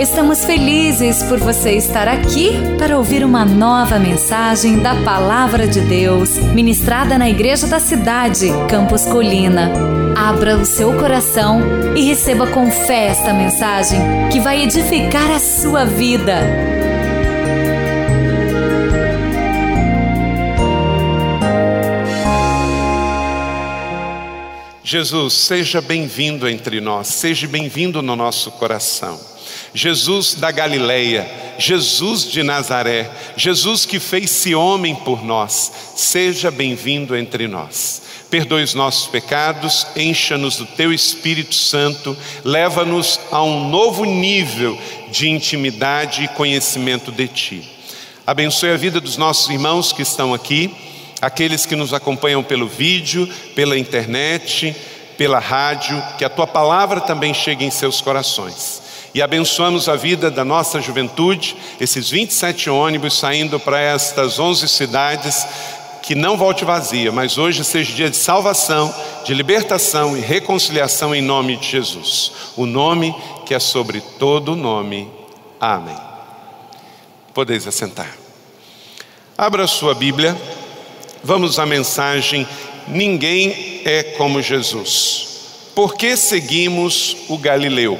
Estamos 0.00 0.46
felizes 0.46 1.22
por 1.24 1.38
você 1.38 1.72
estar 1.72 2.08
aqui 2.08 2.52
para 2.78 2.96
ouvir 2.96 3.22
uma 3.22 3.44
nova 3.44 3.98
mensagem 3.98 4.78
da 4.78 4.94
Palavra 5.04 5.68
de 5.68 5.82
Deus, 5.82 6.38
ministrada 6.54 7.18
na 7.18 7.28
Igreja 7.28 7.66
da 7.66 7.78
Cidade, 7.78 8.46
Campos 8.66 9.04
Colina. 9.04 9.70
Abra 10.16 10.56
o 10.56 10.64
seu 10.64 10.98
coração 10.98 11.60
e 11.94 12.00
receba 12.00 12.46
com 12.46 12.70
fé 12.70 13.08
esta 13.08 13.34
mensagem 13.34 14.00
que 14.32 14.40
vai 14.40 14.62
edificar 14.62 15.30
a 15.32 15.38
sua 15.38 15.84
vida. 15.84 16.38
Jesus, 24.82 25.34
seja 25.34 25.82
bem-vindo 25.82 26.48
entre 26.48 26.80
nós, 26.80 27.08
seja 27.08 27.46
bem-vindo 27.46 28.00
no 28.00 28.16
nosso 28.16 28.50
coração. 28.52 29.29
Jesus 29.74 30.34
da 30.34 30.50
Galileia, 30.50 31.30
Jesus 31.58 32.24
de 32.24 32.42
Nazaré, 32.42 33.08
Jesus 33.36 33.86
que 33.86 34.00
fez-se 34.00 34.54
homem 34.54 34.94
por 34.94 35.24
nós, 35.24 35.70
seja 35.94 36.50
bem-vindo 36.50 37.16
entre 37.16 37.46
nós. 37.46 38.02
Perdoe 38.28 38.62
os 38.62 38.74
nossos 38.74 39.06
pecados, 39.08 39.86
encha-nos 39.96 40.56
do 40.56 40.66
teu 40.66 40.92
Espírito 40.92 41.54
Santo, 41.54 42.16
leva-nos 42.44 43.20
a 43.30 43.42
um 43.42 43.68
novo 43.68 44.04
nível 44.04 44.78
de 45.10 45.28
intimidade 45.28 46.24
e 46.24 46.28
conhecimento 46.28 47.12
de 47.12 47.28
ti. 47.28 47.68
Abençoe 48.26 48.70
a 48.70 48.76
vida 48.76 49.00
dos 49.00 49.16
nossos 49.16 49.50
irmãos 49.50 49.92
que 49.92 50.02
estão 50.02 50.32
aqui, 50.32 50.72
aqueles 51.20 51.66
que 51.66 51.76
nos 51.76 51.92
acompanham 51.92 52.42
pelo 52.42 52.68
vídeo, 52.68 53.28
pela 53.54 53.78
internet, 53.78 54.74
pela 55.16 55.38
rádio, 55.38 56.02
que 56.16 56.24
a 56.24 56.30
tua 56.30 56.46
palavra 56.46 57.00
também 57.00 57.34
chegue 57.34 57.64
em 57.64 57.70
seus 57.70 58.00
corações 58.00 58.89
e 59.14 59.20
abençoamos 59.20 59.88
a 59.88 59.96
vida 59.96 60.30
da 60.30 60.44
nossa 60.44 60.80
juventude, 60.80 61.56
esses 61.80 62.10
27 62.10 62.70
ônibus 62.70 63.18
saindo 63.18 63.58
para 63.58 63.80
estas 63.80 64.38
11 64.38 64.68
cidades, 64.68 65.46
que 66.02 66.14
não 66.14 66.36
volte 66.36 66.64
vazia, 66.64 67.12
mas 67.12 67.38
hoje 67.38 67.64
seja 67.64 67.92
dia 67.92 68.10
de 68.10 68.16
salvação, 68.16 68.92
de 69.24 69.34
libertação 69.34 70.16
e 70.16 70.20
reconciliação 70.20 71.14
em 71.14 71.22
nome 71.22 71.56
de 71.56 71.68
Jesus, 71.68 72.32
o 72.56 72.66
nome 72.66 73.14
que 73.44 73.54
é 73.54 73.58
sobre 73.58 74.00
todo 74.18 74.56
nome. 74.56 75.10
Amém. 75.60 75.96
Podeis 77.34 77.66
assentar. 77.66 78.16
Abra 79.36 79.66
sua 79.66 79.94
Bíblia, 79.94 80.36
vamos 81.22 81.58
à 81.58 81.66
mensagem: 81.66 82.46
Ninguém 82.88 83.82
é 83.84 84.02
como 84.02 84.42
Jesus. 84.42 85.28
Por 85.74 85.94
que 85.94 86.16
seguimos 86.16 87.16
o 87.28 87.38
Galileu? 87.38 87.98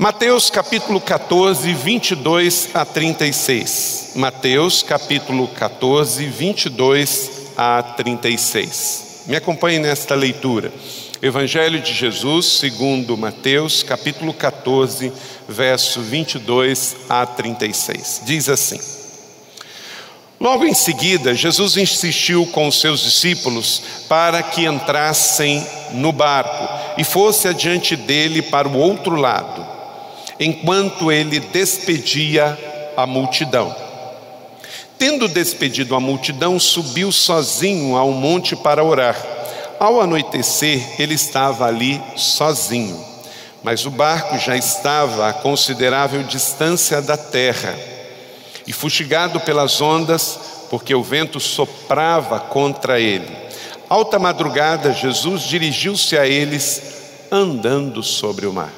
Mateus 0.00 0.48
capítulo 0.48 1.00
14, 1.00 1.74
22 1.74 2.68
a 2.72 2.84
36. 2.84 4.12
Mateus 4.14 4.80
capítulo 4.80 5.48
14, 5.48 6.24
22 6.24 7.30
a 7.56 7.82
36. 7.82 9.24
Me 9.26 9.34
acompanhe 9.34 9.80
nesta 9.80 10.14
leitura. 10.14 10.72
Evangelho 11.20 11.80
de 11.80 11.92
Jesus, 11.92 12.46
segundo 12.46 13.16
Mateus, 13.16 13.82
capítulo 13.82 14.32
14, 14.32 15.12
verso 15.48 16.00
22 16.00 16.94
a 17.08 17.26
36. 17.26 18.22
Diz 18.24 18.48
assim: 18.48 18.78
Logo 20.38 20.64
em 20.64 20.74
seguida, 20.74 21.34
Jesus 21.34 21.76
insistiu 21.76 22.46
com 22.52 22.68
os 22.68 22.80
seus 22.80 23.00
discípulos 23.00 23.82
para 24.08 24.44
que 24.44 24.64
entrassem 24.64 25.66
no 25.94 26.12
barco 26.12 26.68
e 26.96 27.02
fosse 27.02 27.48
adiante 27.48 27.96
dele 27.96 28.42
para 28.42 28.68
o 28.68 28.78
outro 28.78 29.16
lado 29.16 29.77
enquanto 30.38 31.10
ele 31.10 31.40
despedia 31.40 32.58
a 32.96 33.06
multidão. 33.06 33.74
Tendo 34.98 35.28
despedido 35.28 35.94
a 35.94 36.00
multidão, 36.00 36.58
subiu 36.58 37.12
sozinho 37.12 37.96
ao 37.96 38.10
monte 38.10 38.56
para 38.56 38.82
orar. 38.82 39.16
Ao 39.78 40.00
anoitecer, 40.00 41.00
ele 41.00 41.14
estava 41.14 41.66
ali 41.66 42.02
sozinho, 42.16 42.98
mas 43.62 43.86
o 43.86 43.90
barco 43.90 44.36
já 44.38 44.56
estava 44.56 45.28
a 45.28 45.32
considerável 45.32 46.24
distância 46.24 47.00
da 47.00 47.16
terra. 47.16 47.78
E 48.66 48.72
fustigado 48.72 49.38
pelas 49.40 49.80
ondas, 49.80 50.38
porque 50.68 50.94
o 50.94 51.02
vento 51.02 51.38
soprava 51.38 52.40
contra 52.40 53.00
ele. 53.00 53.30
Alta 53.88 54.18
madrugada, 54.18 54.92
Jesus 54.92 55.42
dirigiu-se 55.42 56.18
a 56.18 56.26
eles 56.26 56.82
andando 57.30 58.02
sobre 58.02 58.46
o 58.46 58.52
mar. 58.52 58.77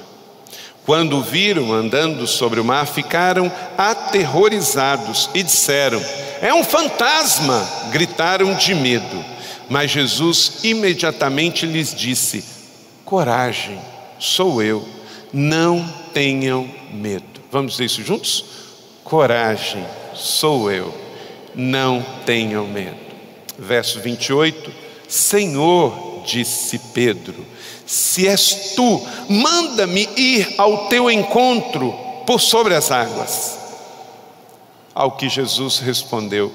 Quando 0.87 1.19
o 1.19 1.23
viram 1.23 1.73
andando 1.73 2.27
sobre 2.27 2.59
o 2.59 2.65
mar, 2.65 2.87
ficaram 2.87 3.53
aterrorizados 3.77 5.31
e 5.35 5.43
disseram: 5.43 6.03
É 6.41 6.53
um 6.53 6.65
fantasma! 6.65 7.69
Gritaram 7.91 8.55
de 8.55 8.75
medo. 8.75 9.25
Mas 9.69 9.91
Jesus 9.93 10.65
imediatamente 10.65 11.65
lhes 11.65 11.95
disse: 11.95 12.45
Coragem, 13.05 13.79
sou 14.19 14.63
eu, 14.63 14.87
não 15.33 15.87
tenham 16.13 16.69
medo. 16.93 17.25
Vamos 17.53 17.73
dizer 17.73 17.85
isso 17.85 18.03
juntos? 18.03 18.45
Coragem, 19.05 19.85
sou 20.15 20.71
eu, 20.71 20.93
não 21.55 22.05
tenham 22.25 22.67
medo. 22.67 22.97
Verso 23.59 24.01
28: 24.01 24.73
Senhor, 25.07 26.23
disse 26.25 26.79
Pedro, 26.93 27.47
se 27.91 28.29
és 28.29 28.75
tu, 28.77 29.05
manda-me 29.29 30.09
ir 30.17 30.55
ao 30.57 30.87
teu 30.87 31.11
encontro 31.11 31.93
por 32.25 32.41
sobre 32.41 32.73
as 32.73 32.93
águas. 32.93 33.59
Ao 34.95 35.11
que 35.11 35.29
Jesus 35.29 35.81
respondeu: 35.81 36.53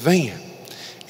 Venha. 0.00 0.40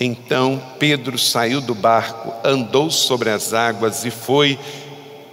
Então 0.00 0.62
Pedro 0.78 1.19
saiu 1.19 1.60
do 1.60 1.75
barco, 1.75 2.32
andou 2.42 2.91
sobre 2.91 3.28
as 3.28 3.53
águas 3.53 4.06
e 4.06 4.10
foi 4.10 4.59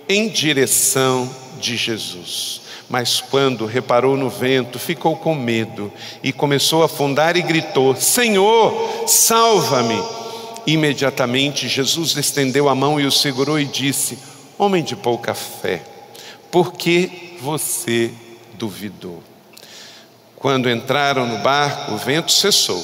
em 0.09 0.27
direção 0.27 1.29
de 1.57 1.77
Jesus. 1.77 2.63
Mas 2.89 3.21
quando 3.21 3.65
reparou 3.65 4.17
no 4.17 4.29
vento, 4.29 4.77
ficou 4.77 5.15
com 5.15 5.33
medo 5.33 5.89
e 6.21 6.33
começou 6.33 6.81
a 6.81 6.87
afundar 6.87 7.37
e 7.37 7.41
gritou: 7.41 7.95
Senhor, 7.95 9.07
salva-me! 9.07 10.03
Imediatamente 10.67 11.69
Jesus 11.69 12.17
estendeu 12.17 12.67
a 12.67 12.75
mão 12.75 12.99
e 12.99 13.05
o 13.05 13.11
segurou 13.11 13.57
e 13.57 13.63
disse: 13.63 14.32
Homem 14.57 14.83
de 14.83 14.95
pouca 14.95 15.33
fé, 15.33 15.81
por 16.51 16.73
que 16.73 17.37
você 17.41 18.11
duvidou? 18.53 19.23
Quando 20.35 20.69
entraram 20.69 21.25
no 21.25 21.39
barco, 21.39 21.93
o 21.93 21.97
vento 21.97 22.31
cessou. 22.31 22.83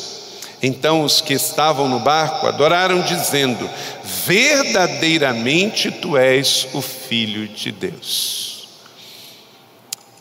Então 0.62 1.03
os 1.03 1.22
que 1.22 1.34
estavam 1.34 1.88
no 1.88 2.00
barco 2.00 2.47
adoraram, 2.47 3.02
dizendo: 3.02 3.69
Verdadeiramente 4.25 5.91
tu 5.91 6.18
és 6.18 6.68
o 6.74 6.81
Filho 6.81 7.47
de 7.47 7.72
Deus. 7.72 8.68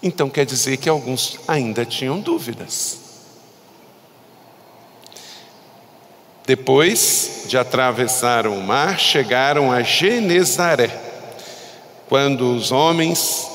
Então 0.03 0.29
quer 0.29 0.45
dizer 0.45 0.77
que 0.77 0.89
alguns 0.89 1.39
ainda 1.49 1.85
tinham 1.85 2.21
dúvidas. 2.21 2.99
Depois 6.47 7.45
de 7.49 7.59
atravessar 7.59 8.47
o 8.47 8.61
mar, 8.61 8.99
chegaram 8.99 9.73
a 9.73 9.83
Genezaré 9.83 11.08
quando 12.09 12.55
os 12.55 12.73
homens 12.73 13.47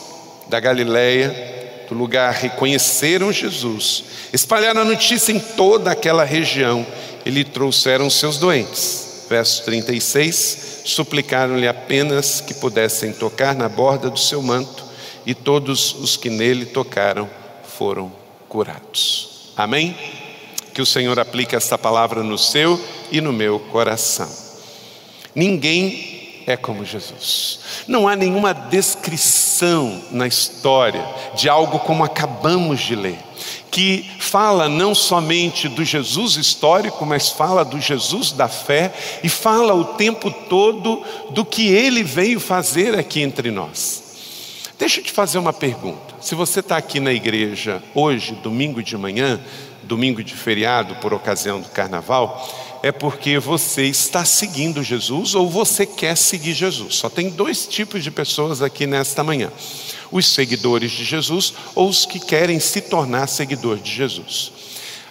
da 0.48 0.60
Galileia, 0.60 1.86
do 1.90 1.96
lugar, 1.96 2.34
reconheceram 2.34 3.32
Jesus, 3.32 4.04
espalharam 4.32 4.82
a 4.82 4.86
notícia 4.86 5.32
em 5.32 5.40
toda 5.40 5.92
aquela 5.92 6.24
região 6.24 6.86
e 7.26 7.30
lhe 7.30 7.44
trouxeram 7.44 8.10
seus 8.10 8.38
doentes. 8.38 9.26
Verso 9.30 9.64
36: 9.64 10.82
suplicaram-lhe 10.86 11.68
apenas 11.68 12.42
que 12.42 12.54
pudessem 12.54 13.12
tocar 13.12 13.56
na 13.56 13.68
borda 13.68 14.10
do 14.10 14.20
seu 14.20 14.42
manto, 14.42 14.84
e 15.26 15.34
todos 15.34 15.96
os 15.96 16.18
que 16.18 16.30
nele 16.30 16.66
tocaram 16.66 17.30
foram 17.78 18.12
curados. 18.50 19.52
Amém? 19.56 19.98
Que 20.74 20.82
o 20.82 20.86
Senhor 20.86 21.20
aplique 21.20 21.56
esta 21.56 21.78
palavra 21.78 22.22
no 22.22 22.38
seu 22.38 22.80
e 23.12 23.22
no 23.22 23.32
meu 23.32 23.60
coração. 23.60 24.30
Ninguém 25.34 26.13
é 26.46 26.58
como 26.58 26.86
Jesus. 26.86 27.60
Não 27.88 28.08
há 28.08 28.16
nenhuma 28.16 28.54
descrição 28.54 30.02
na 30.12 30.28
história 30.28 31.06
de 31.36 31.50
algo 31.50 31.80
como 31.80 32.04
acabamos 32.04 32.82
de 32.82 32.96
ler, 32.96 33.20
que 33.72 34.10
fala 34.20 34.70
não 34.70 34.94
somente 34.94 35.68
do 35.68 35.84
Jesus 35.84 36.36
histórico, 36.36 37.06
mas 37.06 37.30
fala 37.30 37.66
do 37.66 37.80
Jesus 37.80 38.32
da 38.32 38.48
fé 38.48 38.94
e 39.24 39.30
fala 39.30 39.74
o 39.74 39.86
tempo 39.86 40.30
todo 40.32 41.04
do 41.32 41.44
que 41.44 41.68
ele 41.68 42.04
veio 42.04 42.40
fazer 42.40 42.98
aqui 42.98 43.22
entre 43.22 43.52
nós. 43.52 44.04
Deixa 44.78 45.00
eu 45.00 45.04
te 45.04 45.12
fazer 45.12 45.38
uma 45.38 45.54
pergunta. 45.54 46.16
Se 46.20 46.36
você 46.36 46.60
está 46.60 46.78
aqui 46.78 47.00
na 47.00 47.14
igreja 47.14 47.82
hoje, 47.94 48.34
domingo 48.36 48.84
de 48.84 48.98
manhã, 48.98 49.40
domingo 49.84 50.24
de 50.24 50.34
feriado 50.34 50.96
por 50.96 51.14
ocasião 51.14 51.62
do 51.62 51.70
carnaval, 51.70 52.48
é 52.84 52.92
porque 52.92 53.40
você 53.40 53.86
está 53.86 54.26
seguindo 54.26 54.84
Jesus 54.84 55.34
ou 55.34 55.50
você 55.50 55.86
quer 55.86 56.18
seguir 56.18 56.54
Jesus. 56.54 56.96
Só 56.96 57.10
tem 57.10 57.30
dois 57.30 57.66
tipos 57.66 58.04
de 58.04 58.12
pessoas 58.12 58.62
aqui 58.62 58.86
nesta 58.86 59.24
manhã: 59.24 59.50
os 60.12 60.28
seguidores 60.28 60.92
de 60.92 61.06
Jesus 61.06 61.54
ou 61.74 61.88
os 61.88 62.06
que 62.06 62.20
querem 62.20 62.60
se 62.60 62.82
tornar 62.82 63.28
seguidor 63.28 63.78
de 63.78 63.90
Jesus. 63.90 64.52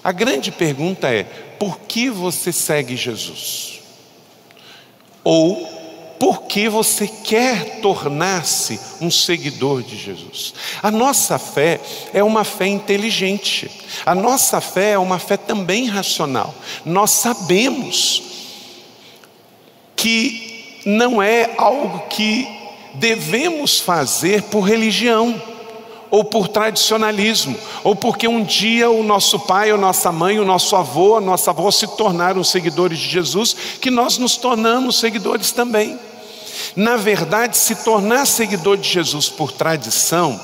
A 0.04 0.12
grande 0.12 0.52
pergunta 0.52 1.08
é: 1.08 1.24
por 1.58 1.80
que 1.80 2.10
você 2.10 2.52
segue 2.52 2.94
Jesus? 2.94 3.80
Ou 5.24 5.71
por 6.22 6.42
que 6.42 6.68
você 6.68 7.08
quer 7.08 7.80
tornar-se 7.80 8.78
um 9.00 9.10
seguidor 9.10 9.82
de 9.82 9.96
Jesus. 9.96 10.54
A 10.80 10.88
nossa 10.88 11.36
fé 11.36 11.80
é 12.14 12.22
uma 12.22 12.44
fé 12.44 12.68
inteligente, 12.68 13.68
a 14.06 14.14
nossa 14.14 14.60
fé 14.60 14.92
é 14.92 14.98
uma 14.98 15.18
fé 15.18 15.36
também 15.36 15.88
racional. 15.88 16.54
Nós 16.84 17.10
sabemos 17.10 18.22
que 19.96 20.80
não 20.86 21.20
é 21.20 21.54
algo 21.58 22.04
que 22.08 22.46
devemos 22.94 23.80
fazer 23.80 24.44
por 24.44 24.60
religião 24.60 25.42
ou 26.08 26.22
por 26.22 26.46
tradicionalismo, 26.46 27.58
ou 27.82 27.96
porque 27.96 28.28
um 28.28 28.44
dia 28.44 28.88
o 28.88 29.02
nosso 29.02 29.40
pai, 29.40 29.72
ou 29.72 29.78
nossa 29.78 30.12
mãe, 30.12 30.38
o 30.38 30.44
nosso 30.44 30.76
avô, 30.76 31.16
a 31.16 31.20
nossa 31.20 31.50
avó 31.50 31.68
se 31.72 31.88
tornaram 31.96 32.44
seguidores 32.44 33.00
de 33.00 33.08
Jesus, 33.08 33.56
que 33.80 33.90
nós 33.90 34.18
nos 34.18 34.36
tornamos 34.36 35.00
seguidores 35.00 35.50
também. 35.50 35.98
Na 36.74 36.96
verdade, 36.96 37.56
se 37.56 37.84
tornar 37.84 38.26
seguidor 38.26 38.76
de 38.76 38.88
Jesus 38.88 39.28
por 39.28 39.52
tradição 39.52 40.40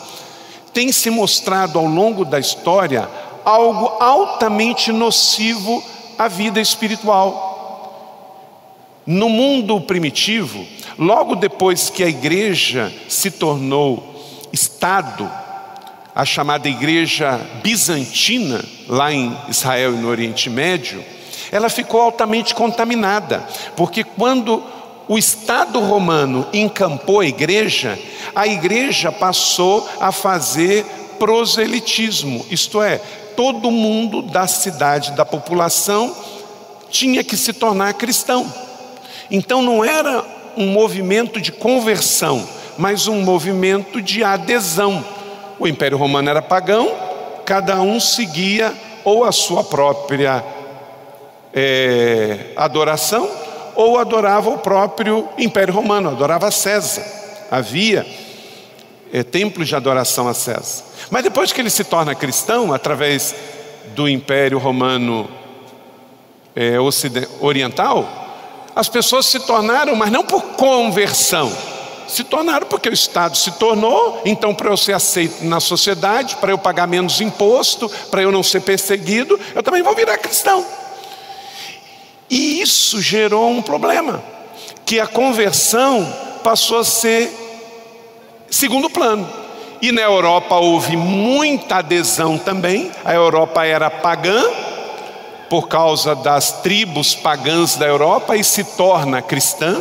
tem 0.73 0.93
se 0.93 1.11
mostrado 1.11 1.79
ao 1.79 1.87
longo 1.87 2.25
da 2.25 2.39
história 2.39 3.09
algo 3.45 3.87
altamente 3.99 4.93
nocivo 4.93 5.83
à 6.19 6.29
vida 6.29 6.61
espiritual. 6.61 7.49
No 9.07 9.31
mundo 9.31 9.81
primitivo, 9.81 10.67
logo 10.99 11.35
depois 11.35 11.89
que 11.89 12.05
a 12.05 12.09
igreja 12.09 12.93
se 13.09 13.31
tornou 13.31 14.05
Estado, 14.53 15.31
a 16.15 16.25
chamada 16.25 16.69
igreja 16.69 17.41
bizantina, 17.63 18.63
lá 18.87 19.13
em 19.13 19.37
Israel 19.49 19.95
e 19.95 19.99
no 19.99 20.09
Oriente 20.09 20.51
Médio, 20.51 21.03
ela 21.51 21.69
ficou 21.69 22.01
altamente 22.01 22.55
contaminada, 22.55 23.47
porque 23.77 24.05
quando 24.05 24.63
o 25.09 25.17
Estado 25.17 25.81
romano 25.81 26.47
encampou 26.53 27.21
a 27.21 27.27
igreja, 27.27 27.99
a 28.35 28.47
igreja 28.47 29.11
passou 29.11 29.89
a 29.99 30.13
fazer 30.13 30.85
proselitismo, 31.19 32.45
isto 32.51 32.83
é, 32.83 32.99
todo 33.35 33.71
mundo 33.71 34.21
da 34.21 34.47
cidade, 34.47 35.13
da 35.13 35.25
população, 35.25 36.15
tinha 36.91 37.25
que 37.25 37.37
se 37.37 37.55
tornar 37.55 37.95
cristão. 37.95 38.53
Então 39.31 39.63
não 39.63 39.83
era 39.83 40.23
um 40.57 40.67
movimento 40.67 41.41
de 41.41 41.53
conversão, 41.53 42.47
mas 42.77 43.09
um 43.09 43.23
movimento 43.23 44.03
de 44.03 44.23
adesão. 44.23 45.03
O 45.59 45.67
Império 45.67 45.97
Romano 45.97 46.29
era 46.29 46.43
pagão, 46.43 46.93
cada 47.47 47.81
um 47.81 47.99
seguia 47.99 48.75
ou 49.05 49.25
a 49.25 49.33
sua 49.33 49.65
própria 49.65 50.45
é, 51.55 52.53
adoração 52.57 53.38
ou 53.79 53.97
adorava 53.97 54.51
o 54.51 54.59
próprio 54.59 55.29
Império 55.39 55.73
Romano, 55.73 56.09
adorava 56.11 56.51
César. 56.51 57.01
Havia 57.49 58.05
é, 59.13 59.23
templos 59.23 59.69
de 59.69 59.77
adoração 59.77 60.27
a 60.27 60.35
César. 60.35 60.83
Mas 61.11 61.23
depois 61.23 61.53
que 61.53 61.61
ele 61.61 61.71
se 61.71 61.85
torna 61.85 62.13
cristão, 62.13 62.73
através 62.73 63.33
do 63.95 64.09
Império 64.09 64.59
Romano 64.59 65.31
é, 66.57 66.75
Oriental, 67.41 68.09
as 68.75 68.89
pessoas 68.89 69.27
se 69.27 69.39
tornaram, 69.39 69.95
mas 69.95 70.11
não 70.11 70.25
por 70.25 70.43
conversão, 70.57 71.49
se 72.09 72.25
tornaram 72.25 72.67
porque 72.67 72.89
o 72.89 72.93
Estado 72.93 73.37
se 73.37 73.53
tornou, 73.53 74.23
então 74.25 74.53
para 74.53 74.71
eu 74.71 74.77
ser 74.77 74.95
aceito 74.95 75.45
na 75.45 75.61
sociedade, 75.61 76.35
para 76.41 76.51
eu 76.51 76.59
pagar 76.59 76.89
menos 76.89 77.21
imposto, 77.21 77.89
para 78.11 78.23
eu 78.23 78.33
não 78.33 78.43
ser 78.43 78.61
perseguido, 78.61 79.39
eu 79.55 79.63
também 79.63 79.85
vou 79.85 79.95
virar 79.95 80.19
cristão. 80.19 80.67
E 82.31 82.61
isso 82.61 83.01
gerou 83.01 83.51
um 83.51 83.63
problema, 83.63 84.23
que 84.85 85.01
a 85.01 85.07
conversão 85.07 86.07
passou 86.43 86.79
a 86.79 86.85
ser 86.85 87.31
segundo 88.51 88.91
plano. 88.91 89.29
E 89.81 89.93
na 89.93 90.03
Europa 90.03 90.57
houve 90.57 90.97
muita 90.97 91.77
adesão 91.77 92.37
também. 92.37 92.91
A 93.05 93.15
Europa 93.15 93.65
era 93.65 93.91
pagã 93.91 94.43
por 95.49 95.69
causa 95.69 96.15
das 96.15 96.61
tribos 96.63 97.15
pagãs 97.15 97.77
da 97.77 97.87
Europa 97.87 98.37
e 98.37 98.45
se 98.45 98.65
torna 98.65 99.23
cristã. 99.23 99.81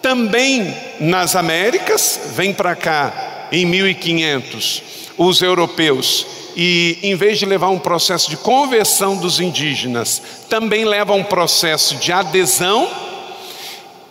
Também 0.00 0.74
nas 1.00 1.36
Américas, 1.36 2.20
vem 2.34 2.54
para 2.54 2.74
cá 2.74 3.48
em 3.52 3.66
1500 3.66 4.82
os 5.18 5.42
europeus 5.42 6.26
e 6.56 6.98
em 7.02 7.14
vez 7.14 7.38
de 7.38 7.46
levar 7.46 7.68
um 7.68 7.78
processo 7.78 8.28
de 8.28 8.36
conversão 8.36 9.16
dos 9.16 9.40
indígenas, 9.40 10.22
também 10.48 10.84
leva 10.84 11.12
um 11.12 11.24
processo 11.24 11.96
de 11.96 12.12
adesão, 12.12 12.88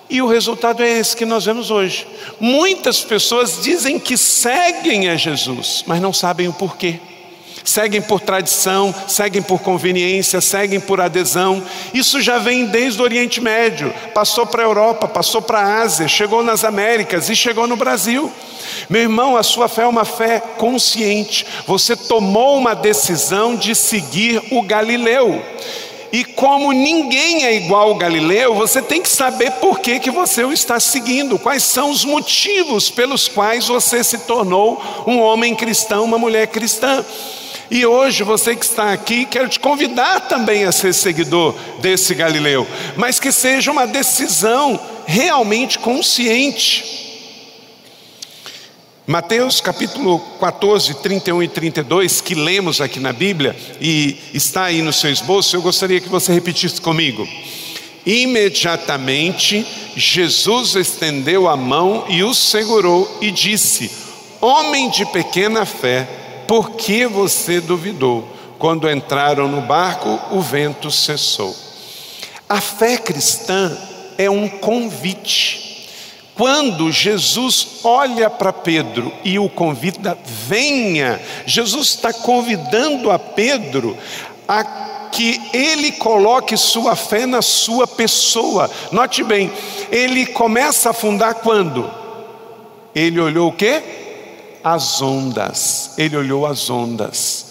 e 0.09 0.21
o 0.21 0.27
resultado 0.27 0.81
é 0.81 0.89
esse 0.89 1.15
que 1.15 1.25
nós 1.25 1.45
vemos 1.45 1.69
hoje. 1.69 2.07
Muitas 2.39 3.01
pessoas 3.01 3.61
dizem 3.61 3.99
que 3.99 4.17
seguem 4.17 5.07
a 5.07 5.15
Jesus, 5.15 5.83
mas 5.85 6.01
não 6.01 6.11
sabem 6.11 6.47
o 6.47 6.53
porquê. 6.53 6.99
Seguem 7.63 8.01
por 8.01 8.19
tradição, 8.19 8.93
seguem 9.07 9.41
por 9.41 9.59
conveniência, 9.59 10.41
seguem 10.41 10.79
por 10.79 10.99
adesão. 10.99 11.63
Isso 11.93 12.19
já 12.19 12.39
vem 12.39 12.65
desde 12.65 12.99
o 12.99 13.03
Oriente 13.03 13.39
Médio, 13.39 13.93
passou 14.13 14.45
para 14.45 14.63
a 14.63 14.65
Europa, 14.65 15.07
passou 15.07 15.41
para 15.41 15.59
a 15.59 15.81
Ásia, 15.81 16.07
chegou 16.07 16.41
nas 16.41 16.63
Américas 16.63 17.29
e 17.29 17.35
chegou 17.35 17.67
no 17.67 17.75
Brasil. 17.75 18.31
Meu 18.89 19.01
irmão, 19.01 19.37
a 19.37 19.43
sua 19.43 19.67
fé 19.67 19.83
é 19.83 19.87
uma 19.87 20.05
fé 20.05 20.39
consciente. 20.57 21.45
Você 21.67 21.95
tomou 21.95 22.57
uma 22.57 22.73
decisão 22.73 23.55
de 23.55 23.75
seguir 23.75 24.41
o 24.51 24.61
Galileu. 24.61 25.43
E 26.11 26.23
como 26.25 26.71
ninguém 26.71 27.45
é 27.45 27.53
igual 27.53 27.89
ao 27.89 27.95
Galileu, 27.95 28.55
você 28.55 28.81
tem 28.81 29.01
que 29.01 29.09
saber 29.09 29.51
por 29.53 29.79
que, 29.79 29.99
que 29.99 30.09
você 30.09 30.43
o 30.43 30.51
está 30.51 30.79
seguindo, 30.79 31.37
quais 31.37 31.61
são 31.63 31.91
os 31.91 32.03
motivos 32.03 32.89
pelos 32.89 33.27
quais 33.27 33.67
você 33.67 34.03
se 34.03 34.17
tornou 34.19 34.81
um 35.05 35.19
homem 35.19 35.53
cristão, 35.53 36.03
uma 36.03 36.17
mulher 36.17 36.47
cristã. 36.47 37.05
E 37.71 37.85
hoje 37.85 38.23
você 38.23 38.55
que 38.55 38.65
está 38.65 38.91
aqui, 38.91 39.25
quero 39.25 39.47
te 39.47 39.59
convidar 39.59 40.21
também 40.21 40.65
a 40.65 40.71
ser 40.71 40.93
seguidor 40.93 41.55
desse 41.79 42.15
Galileu, 42.15 42.67
mas 42.95 43.19
que 43.19 43.31
seja 43.31 43.71
uma 43.71 43.85
decisão 43.85 44.79
realmente 45.05 45.77
consciente. 45.77 46.97
Mateus 49.05 49.59
capítulo 49.59 50.19
14, 50.39 50.95
31 50.95 51.43
e 51.43 51.47
32, 51.47 52.21
que 52.21 52.35
lemos 52.35 52.79
aqui 52.79 52.99
na 52.99 53.11
Bíblia 53.11 53.55
e 53.81 54.17
está 54.33 54.65
aí 54.65 54.81
no 54.81 54.93
seu 54.93 55.11
esboço, 55.11 55.55
eu 55.55 55.61
gostaria 55.61 55.99
que 55.99 56.09
você 56.09 56.31
repetisse 56.31 56.79
comigo. 56.79 57.27
Imediatamente 58.05 59.65
Jesus 59.95 60.75
estendeu 60.75 61.47
a 61.47 61.57
mão 61.57 62.05
e 62.07 62.23
o 62.23 62.33
segurou 62.33 63.17
e 63.19 63.31
disse: 63.31 63.91
Homem 64.39 64.89
de 64.89 65.05
pequena 65.07 65.65
fé, 65.65 66.07
por 66.49 66.71
que 66.71 67.05
você 67.05 67.61
duvidou? 67.61 68.27
Quando 68.57 68.89
entraram 68.89 69.47
no 69.47 69.61
barco, 69.61 70.19
o 70.31 70.41
vento 70.41 70.89
cessou. 70.89 71.55
A 72.49 72.59
fé 72.59 72.97
cristã 72.97 73.77
é 74.17 74.27
um 74.31 74.49
convite. 74.49 75.87
Quando 76.33 76.91
Jesus 76.91 77.81
olha 77.83 78.31
para 78.31 78.51
Pedro 78.51 79.13
e 79.23 79.37
o 79.37 79.47
convida, 79.47 80.17
venha, 80.25 81.21
Jesus 81.45 81.89
está 81.89 82.11
convidando 82.11 83.11
a 83.11 83.19
Pedro 83.19 83.95
a 84.47 84.63
que 85.11 85.39
ele 85.53 85.91
coloque 85.91 86.57
sua 86.57 86.95
fé 86.95 87.27
na 87.27 87.43
sua 87.43 87.85
pessoa. 87.85 88.71
Note 88.91 89.23
bem, 89.23 89.51
ele 89.91 90.25
começa 90.25 90.89
a 90.89 90.91
afundar 90.93 91.35
quando? 91.35 91.87
Ele 92.95 93.19
olhou 93.19 93.49
o 93.49 93.53
quê? 93.53 94.08
As 94.63 95.01
ondas. 95.01 95.91
Ele 95.97 96.17
olhou 96.17 96.45
as 96.45 96.69
ondas. 96.69 97.45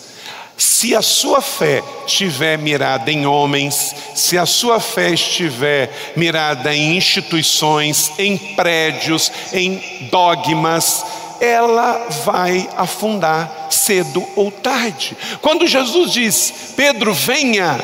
Se 0.56 0.94
a 0.94 1.02
sua 1.02 1.40
fé 1.40 1.84
estiver 2.04 2.58
mirada 2.58 3.12
em 3.12 3.26
homens, 3.26 3.94
se 4.16 4.36
a 4.36 4.44
sua 4.44 4.80
fé 4.80 5.10
estiver 5.10 6.12
mirada 6.16 6.74
em 6.74 6.96
instituições, 6.96 8.10
em 8.18 8.36
prédios, 8.36 9.30
em 9.52 10.08
dogmas, 10.10 11.04
ela 11.40 12.08
vai 12.24 12.68
afundar 12.76 13.68
cedo 13.70 14.26
ou 14.34 14.50
tarde. 14.50 15.16
Quando 15.40 15.66
Jesus 15.66 16.12
diz, 16.12 16.52
Pedro, 16.76 17.14
venha, 17.14 17.80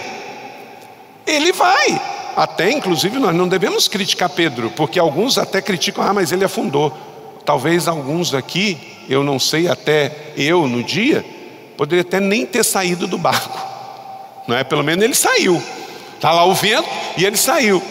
ele 1.24 1.52
vai. 1.52 2.00
Até, 2.36 2.72
inclusive, 2.72 3.18
nós 3.20 3.34
não 3.34 3.46
devemos 3.46 3.86
criticar 3.86 4.28
Pedro, 4.28 4.70
porque 4.70 4.98
alguns 4.98 5.38
até 5.38 5.62
criticam, 5.62 6.04
ah, 6.04 6.12
mas 6.12 6.32
ele 6.32 6.44
afundou. 6.44 6.92
Talvez 7.44 7.86
alguns 7.88 8.32
aqui 8.34 8.78
eu 9.08 9.22
não 9.22 9.38
sei, 9.38 9.68
até 9.68 10.32
eu 10.36 10.66
no 10.66 10.82
dia, 10.82 11.24
poderia 11.76 12.02
até 12.02 12.20
nem 12.20 12.46
ter 12.46 12.64
saído 12.64 13.06
do 13.06 13.18
barco, 13.18 13.58
não 14.48 14.56
é? 14.56 14.64
Pelo 14.64 14.82
menos 14.82 15.04
ele 15.04 15.14
saiu. 15.14 15.62
Está 16.14 16.32
lá 16.32 16.44
o 16.44 16.54
vento, 16.54 16.88
E 17.18 17.24
ele 17.24 17.36
saiu. 17.36 17.82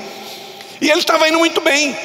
E 0.81 0.89
ele 0.89 0.99
estava 0.99 1.27
indo 1.27 1.37
muito 1.37 1.61
bem. 1.61 1.95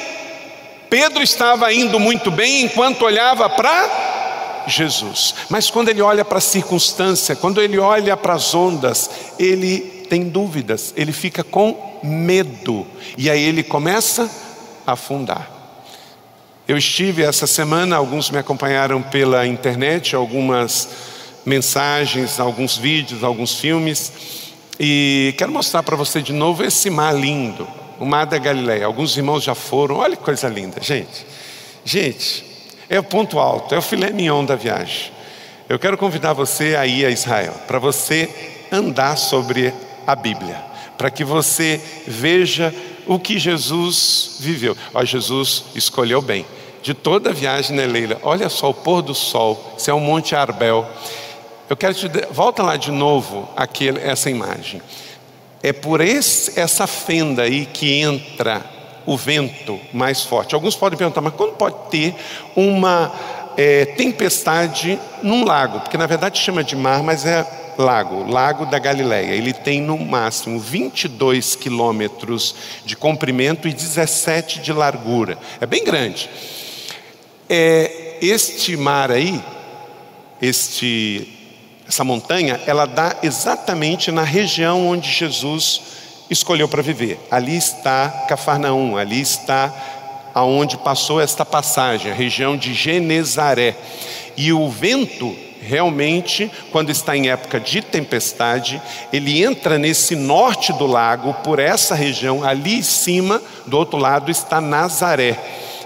Pedro 0.89 1.23
estava 1.23 1.73
indo 1.73 1.99
muito 1.99 2.29
bem 2.31 2.63
enquanto 2.63 3.03
olhava 3.03 3.49
para 3.49 4.63
Jesus. 4.67 5.35
Mas 5.49 5.69
quando 5.69 5.89
ele 5.89 6.01
olha 6.01 6.23
para 6.23 6.37
a 6.37 6.41
circunstância, 6.41 7.35
quando 7.35 7.61
ele 7.61 7.77
olha 7.79 8.15
para 8.15 8.33
as 8.33 8.53
ondas, 8.53 9.09
ele 9.37 9.79
tem 10.09 10.29
dúvidas, 10.29 10.93
ele 10.95 11.11
fica 11.11 11.43
com 11.43 11.99
medo. 12.03 12.85
E 13.17 13.29
aí 13.29 13.41
ele 13.41 13.63
começa 13.63 14.29
a 14.85 14.93
afundar. 14.93 15.58
Eu 16.69 16.77
estive 16.77 17.23
essa 17.23 17.47
semana, 17.47 17.95
alguns 17.95 18.29
me 18.29 18.37
acompanharam 18.37 19.01
pela 19.01 19.43
internet, 19.47 20.15
algumas 20.15 20.87
mensagens, 21.43 22.39
alguns 22.39 22.77
vídeos, 22.77 23.23
alguns 23.23 23.55
filmes, 23.55 24.13
e 24.79 25.33
quero 25.35 25.51
mostrar 25.51 25.81
para 25.81 25.95
você 25.95 26.21
de 26.21 26.31
novo 26.31 26.63
esse 26.63 26.91
mar 26.91 27.11
lindo, 27.11 27.67
o 27.99 28.05
mar 28.05 28.27
da 28.27 28.37
Galileia. 28.37 28.85
Alguns 28.85 29.17
irmãos 29.17 29.43
já 29.43 29.55
foram, 29.55 29.95
olha 29.95 30.15
que 30.15 30.21
coisa 30.21 30.47
linda, 30.47 30.79
gente. 30.79 31.25
Gente, 31.83 32.45
é 32.87 32.99
o 32.99 33.03
ponto 33.03 33.39
alto, 33.39 33.73
é 33.73 33.79
o 33.79 33.81
filé 33.81 34.11
mignon 34.11 34.45
da 34.45 34.55
viagem. 34.55 35.11
Eu 35.67 35.79
quero 35.79 35.97
convidar 35.97 36.33
você 36.33 36.75
a 36.75 36.85
ir 36.85 37.03
a 37.03 37.09
Israel, 37.09 37.55
para 37.65 37.79
você 37.79 38.29
andar 38.71 39.17
sobre 39.17 39.73
a 40.05 40.15
Bíblia, 40.15 40.63
para 40.99 41.09
que 41.09 41.23
você 41.23 41.81
veja 42.05 42.71
o 43.07 43.17
que 43.17 43.39
Jesus 43.39 44.35
viveu. 44.39 44.77
Ó, 44.93 45.03
Jesus 45.03 45.63
escolheu 45.73 46.21
bem 46.21 46.45
de 46.81 46.93
toda 46.93 47.29
a 47.29 47.33
viagem, 47.33 47.75
né, 47.75 47.85
Leila? 47.85 48.17
Olha 48.23 48.49
só 48.49 48.69
o 48.69 48.73
pôr 48.73 49.01
do 49.01 49.13
sol, 49.13 49.75
isso 49.77 49.89
é 49.89 49.93
o 49.93 49.99
Monte 49.99 50.35
Arbel. 50.35 50.87
Eu 51.69 51.77
quero 51.77 51.93
te. 51.93 52.07
Volta 52.31 52.63
lá 52.63 52.77
de 52.77 52.91
novo 52.91 53.47
aquele, 53.55 53.99
essa 53.99 54.29
imagem. 54.29 54.81
É 55.61 55.73
por 55.73 56.01
esse, 56.01 56.59
essa 56.59 56.87
fenda 56.87 57.43
aí 57.43 57.65
que 57.65 57.99
entra 57.99 58.63
o 59.05 59.17
vento 59.17 59.79
mais 59.93 60.23
forte. 60.23 60.55
Alguns 60.55 60.75
podem 60.75 60.97
perguntar, 60.97 61.21
mas 61.21 61.33
quando 61.33 61.53
pode 61.53 61.75
ter 61.89 62.15
uma 62.55 63.11
é, 63.57 63.85
tempestade 63.85 64.99
num 65.21 65.43
lago? 65.43 65.81
Porque 65.81 65.97
na 65.97 66.07
verdade 66.07 66.39
chama 66.39 66.63
de 66.63 66.75
mar, 66.75 67.03
mas 67.03 67.25
é 67.25 67.45
lago, 67.77 68.29
Lago 68.29 68.65
da 68.65 68.77
Galileia. 68.77 69.33
Ele 69.33 69.53
tem 69.53 69.81
no 69.81 69.97
máximo 69.97 70.59
22 70.59 71.55
quilômetros 71.55 72.55
de 72.85 72.95
comprimento 72.95 73.67
e 73.67 73.73
17 73.73 74.59
de 74.59 74.73
largura. 74.73 75.37
É 75.61 75.65
bem 75.65 75.83
grande. 75.83 76.29
É, 77.51 78.17
este 78.21 78.77
mar 78.77 79.09
aí, 79.09 79.41
este, 80.39 81.27
essa 81.87 82.03
montanha, 82.03 82.61
ela 82.67 82.85
dá 82.85 83.15
exatamente 83.23 84.11
na 84.11 84.21
região 84.21 84.87
onde 84.87 85.09
Jesus 85.09 85.81
escolheu 86.29 86.67
para 86.67 86.83
viver. 86.83 87.19
Ali 87.31 87.57
está 87.57 88.25
Cafarnaum, 88.27 88.95
ali 88.95 89.19
está 89.19 89.73
aonde 90.35 90.77
passou 90.77 91.19
esta 91.19 91.43
passagem, 91.43 92.11
a 92.11 92.15
região 92.15 92.55
de 92.55 92.71
Genezaré. 92.71 93.75
E 94.37 94.53
o 94.53 94.69
vento 94.69 95.35
realmente, 95.59 96.51
quando 96.71 96.91
está 96.91 97.17
em 97.17 97.29
época 97.29 97.59
de 97.59 97.81
tempestade, 97.81 98.79
ele 99.11 99.43
entra 99.43 99.79
nesse 99.79 100.15
norte 100.15 100.71
do 100.73 100.85
lago, 100.85 101.33
por 101.43 101.57
essa 101.57 101.95
região, 101.95 102.43
ali 102.43 102.75
em 102.75 102.83
cima, 102.83 103.41
do 103.65 103.75
outro 103.75 103.97
lado 103.97 104.29
está 104.29 104.61
Nazaré. 104.61 105.35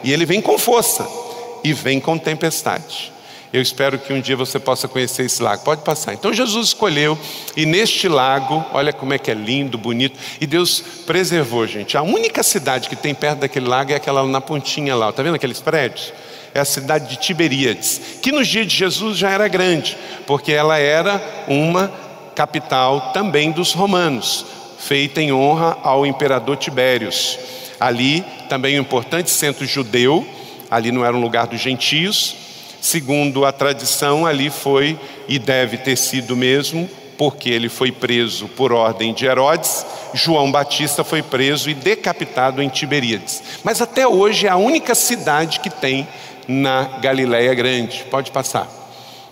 E 0.03 0.11
ele 0.11 0.25
vem 0.25 0.41
com 0.41 0.59
força 0.59 1.22
e 1.63 1.73
vem 1.73 1.99
com 1.99 2.17
tempestade. 2.17 3.13
Eu 3.53 3.61
espero 3.61 3.99
que 3.99 4.11
um 4.11 4.19
dia 4.19 4.35
você 4.35 4.57
possa 4.57 4.87
conhecer 4.87 5.25
esse 5.25 5.43
lago. 5.43 5.63
Pode 5.63 5.83
passar. 5.83 6.11
Então 6.15 6.33
Jesus 6.33 6.69
escolheu, 6.69 7.15
e 7.55 7.67
neste 7.67 8.07
lago, 8.07 8.65
olha 8.73 8.91
como 8.91 9.13
é 9.13 9.19
que 9.19 9.29
é 9.29 9.35
lindo, 9.35 9.77
bonito, 9.77 10.19
e 10.41 10.47
Deus 10.47 10.83
preservou, 11.05 11.67
gente. 11.67 11.95
A 11.95 12.01
única 12.01 12.41
cidade 12.41 12.89
que 12.89 12.95
tem 12.95 13.13
perto 13.13 13.39
daquele 13.41 13.67
lago 13.67 13.91
é 13.91 13.95
aquela 13.95 14.25
na 14.25 14.41
pontinha 14.41 14.95
lá, 14.95 15.09
está 15.09 15.21
vendo 15.21 15.35
aqueles 15.35 15.61
prédios? 15.61 16.11
É 16.51 16.59
a 16.59 16.65
cidade 16.65 17.09
de 17.09 17.17
Tiberíades, 17.17 18.01
que 18.23 18.31
nos 18.31 18.47
dias 18.47 18.65
de 18.65 18.75
Jesus 18.75 19.19
já 19.19 19.29
era 19.29 19.47
grande, 19.47 19.95
porque 20.25 20.51
ela 20.51 20.79
era 20.79 21.21
uma 21.47 21.93
capital 22.35 23.11
também 23.13 23.51
dos 23.51 23.73
romanos, 23.73 24.45
feita 24.79 25.21
em 25.21 25.31
honra 25.31 25.77
ao 25.83 26.07
imperador 26.07 26.57
Tibérios. 26.57 27.37
Ali 27.79 28.25
também 28.49 28.79
um 28.79 28.81
importante 28.81 29.29
centro 29.29 29.65
judeu, 29.65 30.27
ali 30.73 30.91
não 30.91 31.05
era 31.05 31.15
um 31.15 31.21
lugar 31.21 31.45
dos 31.45 31.61
gentios. 31.61 32.35
Segundo 32.81 33.45
a 33.45 33.51
tradição, 33.51 34.25
ali 34.25 34.49
foi 34.49 34.99
e 35.27 35.37
deve 35.37 35.77
ter 35.77 35.95
sido 35.95 36.35
mesmo, 36.35 36.89
porque 37.15 37.47
ele 37.47 37.69
foi 37.69 37.91
preso 37.91 38.47
por 38.47 38.73
ordem 38.73 39.13
de 39.13 39.23
Herodes. 39.25 39.85
João 40.15 40.51
Batista 40.51 41.03
foi 41.03 41.21
preso 41.21 41.69
e 41.69 41.75
decapitado 41.75 42.59
em 42.59 42.69
Tiberíades. 42.69 43.43
Mas 43.63 43.81
até 43.81 44.07
hoje 44.07 44.47
é 44.47 44.49
a 44.49 44.57
única 44.57 44.95
cidade 44.95 45.59
que 45.59 45.69
tem 45.69 46.07
na 46.47 46.97
Galiléia 46.99 47.53
Grande. 47.53 48.03
Pode 48.09 48.31
passar. 48.31 48.67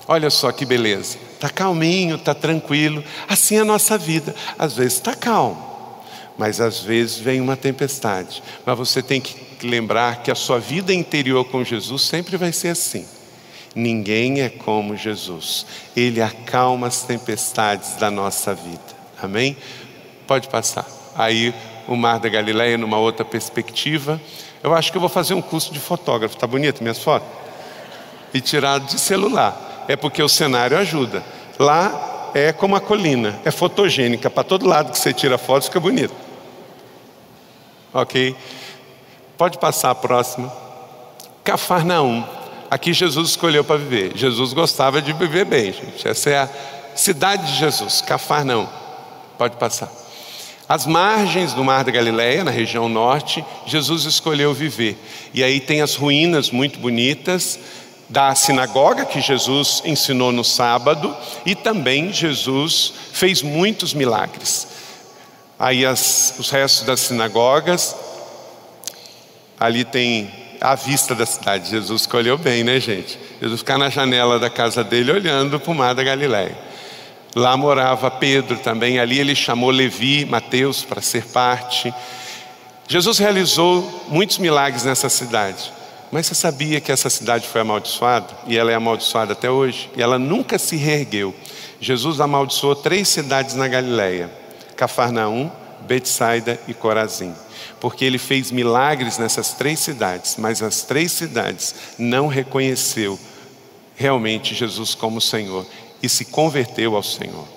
Olha 0.07 0.29
só 0.29 0.51
que 0.51 0.63
beleza. 0.63 1.17
Está 1.33 1.50
calminho, 1.50 2.17
está 2.17 2.36
tranquilo. 2.36 3.03
Assim 3.27 3.57
é 3.57 3.62
a 3.62 3.65
nossa 3.65 3.98
vida. 3.98 4.36
Às 4.60 4.75
vezes 4.75 4.93
está 4.93 5.15
calmo, 5.15 5.57
mas 6.38 6.62
às 6.62 6.81
vezes 6.81 7.17
vem 7.17 7.41
uma 7.41 7.57
tempestade. 7.57 8.43
Mas 8.63 8.77
você 8.77 9.01
tem 9.01 9.19
que 9.19 9.50
lembrar 9.68 10.24
que 10.24 10.32
a 10.32 10.36
sua 10.36 10.60
vida 10.60 10.94
interior 10.94 11.46
com 11.46 11.63
Jesus 11.63 12.03
sempre 12.03 12.38
vai 12.38 12.51
ser 12.51 12.70
assim. 12.70 13.06
Ninguém 13.75 14.41
é 14.41 14.50
como 14.50 14.98
Jesus. 14.98 15.65
Ele 15.96 16.22
acalma 16.22 16.88
as 16.88 17.03
tempestades 17.03 17.96
da 17.96 18.12
nossa 18.12 18.53
vida. 18.53 18.80
Amém? 19.22 19.56
Pode 20.27 20.50
passar. 20.50 20.86
Aí 21.15 21.53
o 21.88 21.96
Mar 21.96 22.20
da 22.20 22.30
Galileia 22.30 22.77
numa 22.77 22.98
outra 22.98 23.24
perspectiva. 23.24 24.20
Eu 24.63 24.74
acho 24.74 24.91
que 24.91 24.98
eu 24.98 25.01
vou 25.01 25.10
fazer 25.10 25.34
um 25.34 25.41
curso 25.41 25.72
de 25.74 25.80
fotógrafo. 25.80 26.38
Tá 26.38 26.46
bonito 26.46 26.82
minhas 26.82 27.00
fotos? 27.00 27.27
E 28.34 28.41
tirado 28.41 28.86
de 28.86 29.00
celular. 29.00 29.86
É 29.88 29.96
porque 29.96 30.22
o 30.22 30.30
cenário 30.30 30.77
ajuda. 30.77 31.24
Lá 31.58 32.32
é 32.34 32.51
como 32.53 32.75
a 32.75 32.82
colina, 32.82 33.39
é 33.44 33.51
fotogênica. 33.51 34.30
Para 34.30 34.44
todo 34.44 34.68
lado 34.68 34.91
que 34.91 34.98
você 34.98 35.13
tira 35.13 35.38
foto 35.38 35.65
fica 35.65 35.80
bonito. 35.80 36.13
Ok? 37.94 38.36
Pode 39.41 39.57
passar 39.57 39.89
a 39.89 39.95
próxima. 39.95 40.53
Cafarnaum. 41.43 42.24
Aqui 42.69 42.93
Jesus 42.93 43.29
escolheu 43.29 43.63
para 43.63 43.75
viver. 43.75 44.12
Jesus 44.15 44.53
gostava 44.53 45.01
de 45.01 45.13
viver 45.13 45.45
bem, 45.45 45.74
gente. 45.74 46.07
Essa 46.07 46.29
é 46.29 46.38
a 46.38 46.50
cidade 46.93 47.48
de 47.48 47.57
Jesus, 47.57 48.03
Cafarnaum. 48.03 48.67
Pode 49.39 49.57
passar. 49.57 49.91
As 50.69 50.86
margens 50.86 51.53
do 51.53 51.63
Mar 51.63 51.83
da 51.83 51.89
Galileia, 51.89 52.43
na 52.43 52.51
região 52.51 52.88
norte, 52.88 53.43
Jesus 53.65 54.05
escolheu 54.05 54.53
viver. 54.53 54.95
E 55.33 55.43
aí 55.43 55.60
tem 55.60 55.81
as 55.81 55.95
ruínas 55.95 56.51
muito 56.51 56.77
bonitas 56.77 57.57
da 58.07 58.36
sinagoga 58.36 59.05
que 59.05 59.19
Jesus 59.19 59.81
ensinou 59.83 60.31
no 60.31 60.43
sábado 60.43 61.17
e 61.48 61.55
também 61.55 62.13
Jesus 62.13 62.93
fez 63.12 63.41
muitos 63.41 63.91
milagres. 63.91 64.67
Aí 65.57 65.83
as, 65.83 66.36
os 66.38 66.51
restos 66.51 66.86
das 66.86 67.00
sinagogas 67.00 67.95
ali 69.62 69.86
tem 69.86 70.27
a 70.60 70.74
vista 70.74 71.13
da 71.13 71.24
cidade. 71.24 71.70
Jesus 71.70 72.01
escolheu 72.01 72.36
bem, 72.36 72.63
né, 72.63 72.80
gente? 72.80 73.20
Jesus 73.39 73.60
ficar 73.60 73.77
na 73.77 73.91
janela 73.91 74.39
da 74.39 74.50
casa 74.50 74.84
dele 74.84 75.12
olhando 75.12 75.60
para 75.60 75.72
o 75.72 75.75
mar 75.75 75.94
da 75.94 76.03
Galileia. 76.03 76.58
Lá 77.36 77.56
morava 77.56 78.10
Pedro 78.10 78.58
também, 78.58 79.00
ali 79.00 79.20
ele 79.20 79.36
chamou 79.36 79.70
Levi, 79.70 80.25
Mateus 80.25 80.84
para 80.84 81.00
ser 81.00 81.25
parte. 81.27 81.94
Jesus 82.88 83.20
realizou 83.20 84.03
muitos 84.10 84.39
milagres 84.39 84.84
nessa 84.84 85.10
cidade. 85.10 85.72
Mas 86.12 86.25
você 86.25 86.34
sabia 86.34 86.82
que 86.82 86.91
essa 86.91 87.10
cidade 87.10 87.48
foi 87.48 87.62
amaldiçoada? 87.62 88.34
E 88.48 88.58
ela 88.58 88.72
é 88.72 88.75
amaldiçoada 88.75 89.34
até 89.34 89.50
hoje? 89.50 89.91
E 89.96 90.01
ela 90.01 90.18
nunca 90.18 90.58
se 90.58 90.75
reergueu. 90.75 91.36
Jesus 91.80 92.20
amaldiçoou 92.20 92.75
três 92.75 93.08
cidades 93.08 93.53
na 93.53 93.68
Galileia: 93.68 94.30
Cafarnaum, 94.75 95.51
Betsaida 95.88 96.60
e 96.68 96.74
Corazim 96.74 97.34
porque 97.82 98.06
ele 98.06 98.20
fez 98.20 98.52
milagres 98.52 99.18
nessas 99.18 99.54
três 99.54 99.80
cidades, 99.80 100.36
mas 100.38 100.62
as 100.62 100.84
três 100.84 101.12
cidades 101.12 101.74
não 101.98 102.28
reconheceu 102.28 103.20
realmente 103.96 104.54
Jesus 104.54 104.94
como 104.94 105.20
Senhor 105.20 105.66
e 106.02 106.08
se 106.08 106.26
converteu 106.26 106.96
ao 106.96 107.02
Senhor. 107.02 107.48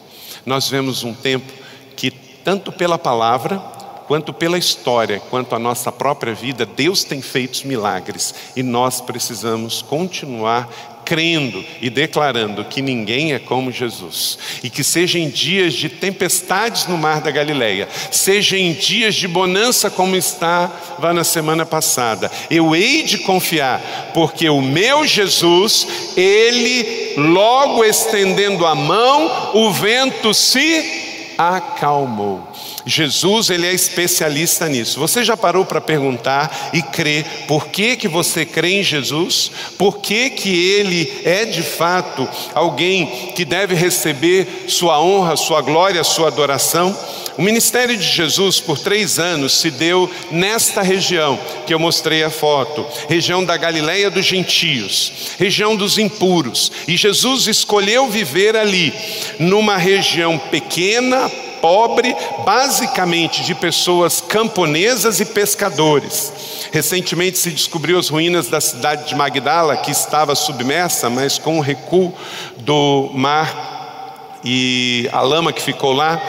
Nós 0.46 0.68
vemos 0.68 1.04
um 1.04 1.14
tempo 1.14 1.52
que 1.94 2.10
tanto 2.10 2.72
pela 2.72 2.98
palavra 2.98 3.58
quanto 4.06 4.32
pela 4.32 4.58
história, 4.58 5.20
quanto 5.30 5.54
a 5.54 5.58
nossa 5.58 5.92
própria 5.92 6.34
vida, 6.34 6.66
Deus 6.66 7.04
tem 7.04 7.20
feito 7.22 7.66
milagres 7.66 8.34
e 8.56 8.62
nós 8.62 9.00
precisamos 9.00 9.82
continuar 9.82 10.93
crendo 11.04 11.64
e 11.80 11.90
declarando 11.90 12.64
que 12.64 12.80
ninguém 12.80 13.32
é 13.32 13.38
como 13.38 13.70
Jesus, 13.70 14.38
e 14.62 14.70
que 14.70 14.82
seja 14.82 15.18
em 15.18 15.28
dias 15.28 15.74
de 15.74 15.88
tempestades 15.88 16.86
no 16.86 16.96
mar 16.96 17.20
da 17.20 17.30
Galileia, 17.30 17.88
seja 18.10 18.56
em 18.56 18.72
dias 18.72 19.14
de 19.14 19.28
bonança 19.28 19.90
como 19.90 20.16
estava 20.16 21.12
na 21.12 21.24
semana 21.24 21.66
passada, 21.66 22.30
eu 22.50 22.74
hei 22.74 23.02
de 23.02 23.18
confiar, 23.18 24.10
porque 24.14 24.48
o 24.48 24.60
meu 24.60 25.06
Jesus, 25.06 25.86
ele 26.16 27.14
logo 27.16 27.84
estendendo 27.84 28.66
a 28.66 28.74
mão, 28.74 29.52
o 29.54 29.72
vento 29.72 30.32
se 30.32 30.93
acalmou. 31.38 32.46
Jesus, 32.86 33.50
ele 33.50 33.66
é 33.66 33.72
especialista 33.72 34.68
nisso. 34.68 35.00
Você 35.00 35.24
já 35.24 35.36
parou 35.36 35.64
para 35.64 35.80
perguntar 35.80 36.70
e 36.72 36.82
crer 36.82 37.24
por 37.46 37.68
que 37.68 37.96
que 37.96 38.08
você 38.08 38.44
crê 38.44 38.80
em 38.80 38.82
Jesus? 38.82 39.50
Por 39.78 39.98
que 39.98 40.30
que 40.30 40.72
ele 40.72 41.22
é 41.24 41.44
de 41.44 41.62
fato 41.62 42.28
alguém 42.54 43.32
que 43.34 43.44
deve 43.44 43.74
receber 43.74 44.66
sua 44.68 45.00
honra, 45.00 45.36
sua 45.36 45.60
glória, 45.60 46.04
sua 46.04 46.28
adoração? 46.28 46.96
O 47.36 47.42
ministério 47.42 47.96
de 47.96 48.06
Jesus 48.06 48.60
por 48.60 48.78
três 48.78 49.18
anos 49.18 49.54
se 49.54 49.70
deu 49.70 50.08
nesta 50.30 50.82
região 50.82 51.38
que 51.66 51.74
eu 51.74 51.78
mostrei 51.80 52.22
a 52.22 52.30
foto, 52.30 52.86
região 53.08 53.44
da 53.44 53.56
Galileia 53.56 54.08
dos 54.08 54.24
gentios, 54.24 55.12
região 55.38 55.74
dos 55.74 55.98
impuros. 55.98 56.70
E 56.86 56.96
Jesus 56.96 57.48
escolheu 57.48 58.08
viver 58.08 58.56
ali, 58.56 58.94
numa 59.38 59.76
região 59.76 60.38
pequena, 60.38 61.28
pobre, 61.60 62.14
basicamente 62.44 63.42
de 63.42 63.54
pessoas 63.54 64.20
camponesas 64.20 65.18
e 65.18 65.24
pescadores. 65.24 66.32
Recentemente 66.70 67.38
se 67.38 67.50
descobriu 67.50 67.98
as 67.98 68.08
ruínas 68.08 68.48
da 68.48 68.60
cidade 68.60 69.08
de 69.08 69.14
Magdala, 69.16 69.76
que 69.76 69.90
estava 69.90 70.34
submersa, 70.34 71.10
mas 71.10 71.36
com 71.38 71.58
o 71.58 71.62
recuo 71.62 72.14
do 72.58 73.10
mar 73.12 74.38
e 74.44 75.08
a 75.10 75.22
lama 75.22 75.52
que 75.52 75.62
ficou 75.62 75.94
lá, 75.94 76.20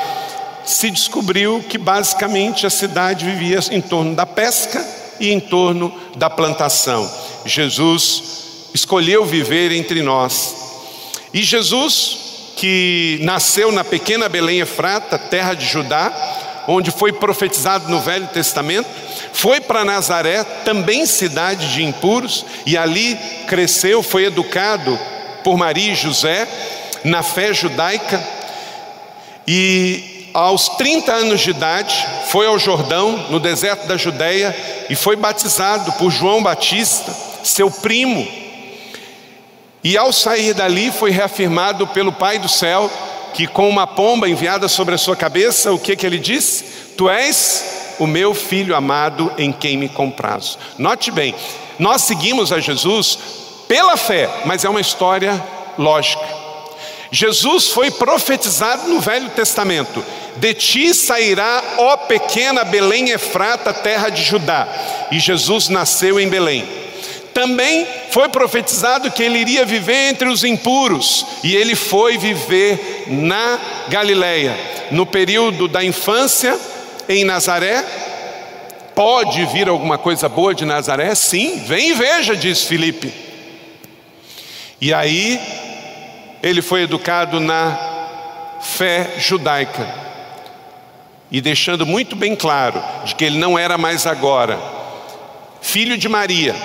se 0.65 0.89
descobriu 0.89 1.63
que 1.69 1.77
basicamente 1.77 2.65
a 2.65 2.69
cidade 2.69 3.25
vivia 3.25 3.59
em 3.71 3.81
torno 3.81 4.15
da 4.15 4.25
pesca 4.25 4.85
e 5.19 5.31
em 5.31 5.39
torno 5.39 5.93
da 6.15 6.29
plantação. 6.29 7.09
Jesus 7.45 8.23
escolheu 8.73 9.23
viver 9.25 9.71
entre 9.71 10.01
nós. 10.01 10.55
E 11.33 11.43
Jesus, 11.43 12.17
que 12.55 13.19
nasceu 13.21 13.71
na 13.71 13.83
pequena 13.83 14.27
Belém 14.27 14.59
Efrata, 14.59 15.17
terra 15.17 15.53
de 15.53 15.65
Judá, 15.65 16.11
onde 16.67 16.91
foi 16.91 17.13
profetizado 17.13 17.89
no 17.89 18.01
Velho 18.01 18.27
Testamento, 18.27 18.89
foi 19.31 19.61
para 19.61 19.85
Nazaré, 19.85 20.43
também 20.63 21.05
cidade 21.05 21.73
de 21.73 21.83
impuros, 21.83 22.45
e 22.65 22.75
ali 22.77 23.15
cresceu, 23.47 24.01
foi 24.01 24.25
educado 24.25 24.97
por 25.43 25.57
Maria 25.57 25.91
e 25.91 25.95
José 25.95 26.47
na 27.03 27.21
fé 27.21 27.53
judaica, 27.53 28.21
e 29.47 30.14
aos 30.35 30.67
30 30.67 31.13
anos 31.13 31.39
de 31.39 31.51
idade, 31.51 32.05
foi 32.27 32.45
ao 32.45 32.59
Jordão, 32.59 33.27
no 33.29 33.39
deserto 33.39 33.87
da 33.87 33.95
Judéia, 33.95 34.53
e 34.89 34.95
foi 34.95 35.15
batizado 35.15 35.93
por 35.93 36.11
João 36.11 36.43
Batista, 36.43 37.15
seu 37.41 37.71
primo. 37.71 38.27
E 39.81 39.97
ao 39.97 40.11
sair 40.11 40.53
dali, 40.53 40.91
foi 40.91 41.09
reafirmado 41.09 41.87
pelo 41.87 42.11
Pai 42.11 42.37
do 42.37 42.49
céu, 42.49 42.91
que 43.33 43.47
com 43.47 43.69
uma 43.69 43.87
pomba 43.87 44.27
enviada 44.27 44.67
sobre 44.67 44.95
a 44.95 44.97
sua 44.97 45.15
cabeça, 45.15 45.71
o 45.71 45.79
que, 45.79 45.95
que 45.95 46.05
ele 46.05 46.19
disse? 46.19 46.65
Tu 46.97 47.09
és 47.09 47.95
o 47.97 48.05
meu 48.05 48.33
filho 48.33 48.75
amado 48.75 49.31
em 49.37 49.53
quem 49.53 49.77
me 49.77 49.87
comprazo. 49.87 50.59
Note 50.77 51.11
bem, 51.11 51.33
nós 51.79 52.01
seguimos 52.01 52.51
a 52.51 52.59
Jesus 52.59 53.17
pela 53.69 53.95
fé, 53.95 54.29
mas 54.43 54.65
é 54.65 54.69
uma 54.69 54.81
história 54.81 55.41
lógica. 55.77 56.44
Jesus 57.11 57.67
foi 57.67 57.91
profetizado 57.91 58.89
no 58.89 58.99
Velho 58.99 59.29
Testamento: 59.29 60.03
De 60.37 60.53
ti 60.53 60.93
sairá, 60.93 61.63
ó 61.77 61.97
pequena 61.97 62.63
Belém 62.63 63.09
Efrata, 63.09 63.73
terra 63.73 64.09
de 64.09 64.23
Judá. 64.23 64.67
E 65.11 65.19
Jesus 65.19 65.69
nasceu 65.69 66.19
em 66.19 66.27
Belém. 66.27 66.65
Também 67.33 67.85
foi 68.11 68.29
profetizado 68.29 69.11
que 69.11 69.21
ele 69.21 69.39
iria 69.39 69.65
viver 69.65 70.09
entre 70.09 70.29
os 70.29 70.43
impuros, 70.43 71.25
e 71.43 71.53
ele 71.55 71.75
foi 71.75 72.17
viver 72.17 73.05
na 73.07 73.59
Galileia, 73.89 74.57
no 74.89 75.05
período 75.05 75.67
da 75.67 75.83
infância 75.83 76.57
em 77.09 77.25
Nazaré. 77.25 77.83
Pode 78.95 79.45
vir 79.47 79.67
alguma 79.67 79.97
coisa 79.97 80.29
boa 80.29 80.55
de 80.55 80.63
Nazaré? 80.63 81.13
Sim, 81.13 81.61
vem 81.67 81.89
e 81.89 81.93
veja, 81.93 82.37
diz 82.37 82.63
Filipe. 82.63 83.13
E 84.79 84.93
aí 84.93 85.37
ele 86.45 86.61
foi 86.61 86.83
educado 86.83 87.39
na 87.39 87.75
fé 88.61 89.15
judaica 89.17 89.91
e 91.31 91.41
deixando 91.41 91.87
muito 91.87 92.15
bem 92.15 92.35
claro 92.35 92.79
de 93.03 93.15
que 93.15 93.25
ele 93.25 93.39
não 93.39 93.57
era 93.57 93.79
mais 93.79 94.05
agora 94.05 94.59
filho 95.59 95.97
de 95.97 96.07
Maria 96.07 96.55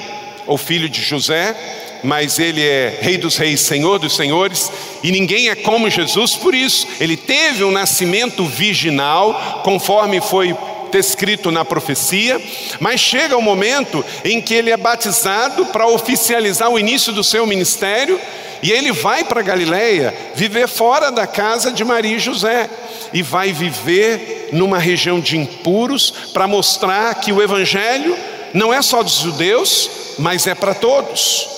ou 0.46 0.58
filho 0.58 0.86
de 0.86 1.00
José, 1.00 1.56
mas 2.04 2.38
ele 2.38 2.60
é 2.60 2.98
Rei 3.00 3.16
dos 3.16 3.38
Reis, 3.38 3.62
Senhor 3.62 3.98
dos 3.98 4.14
Senhores, 4.14 4.70
e 5.02 5.10
ninguém 5.10 5.48
é 5.48 5.54
como 5.54 5.88
Jesus 5.88 6.36
por 6.36 6.54
isso. 6.54 6.86
Ele 7.00 7.16
teve 7.16 7.64
um 7.64 7.70
nascimento 7.70 8.44
virginal, 8.44 9.62
conforme 9.64 10.20
foi 10.20 10.54
descrito 10.92 11.50
na 11.50 11.64
profecia, 11.64 12.38
mas 12.80 13.00
chega 13.00 13.34
o 13.34 13.38
um 13.38 13.42
momento 13.42 14.04
em 14.26 14.42
que 14.42 14.52
ele 14.52 14.70
é 14.70 14.76
batizado 14.76 15.66
para 15.66 15.86
oficializar 15.86 16.68
o 16.68 16.78
início 16.78 17.14
do 17.14 17.24
seu 17.24 17.46
ministério 17.46 18.20
e 18.62 18.70
ele 18.70 18.92
vai 18.92 19.24
para 19.24 19.42
Galiléia 19.42 20.14
viver 20.34 20.68
fora 20.68 21.10
da 21.10 21.26
casa 21.26 21.72
de 21.72 21.84
Maria 21.84 22.16
e 22.16 22.20
José 22.20 22.68
e 23.12 23.22
vai 23.22 23.52
viver 23.52 24.50
numa 24.52 24.78
região 24.78 25.20
de 25.20 25.36
impuros 25.36 26.12
para 26.32 26.46
mostrar 26.46 27.14
que 27.16 27.32
o 27.32 27.42
evangelho 27.42 28.16
não 28.52 28.72
é 28.72 28.82
só 28.82 29.02
dos 29.02 29.14
judeus, 29.14 29.90
mas 30.18 30.46
é 30.46 30.54
para 30.54 30.74
todos. 30.74 31.48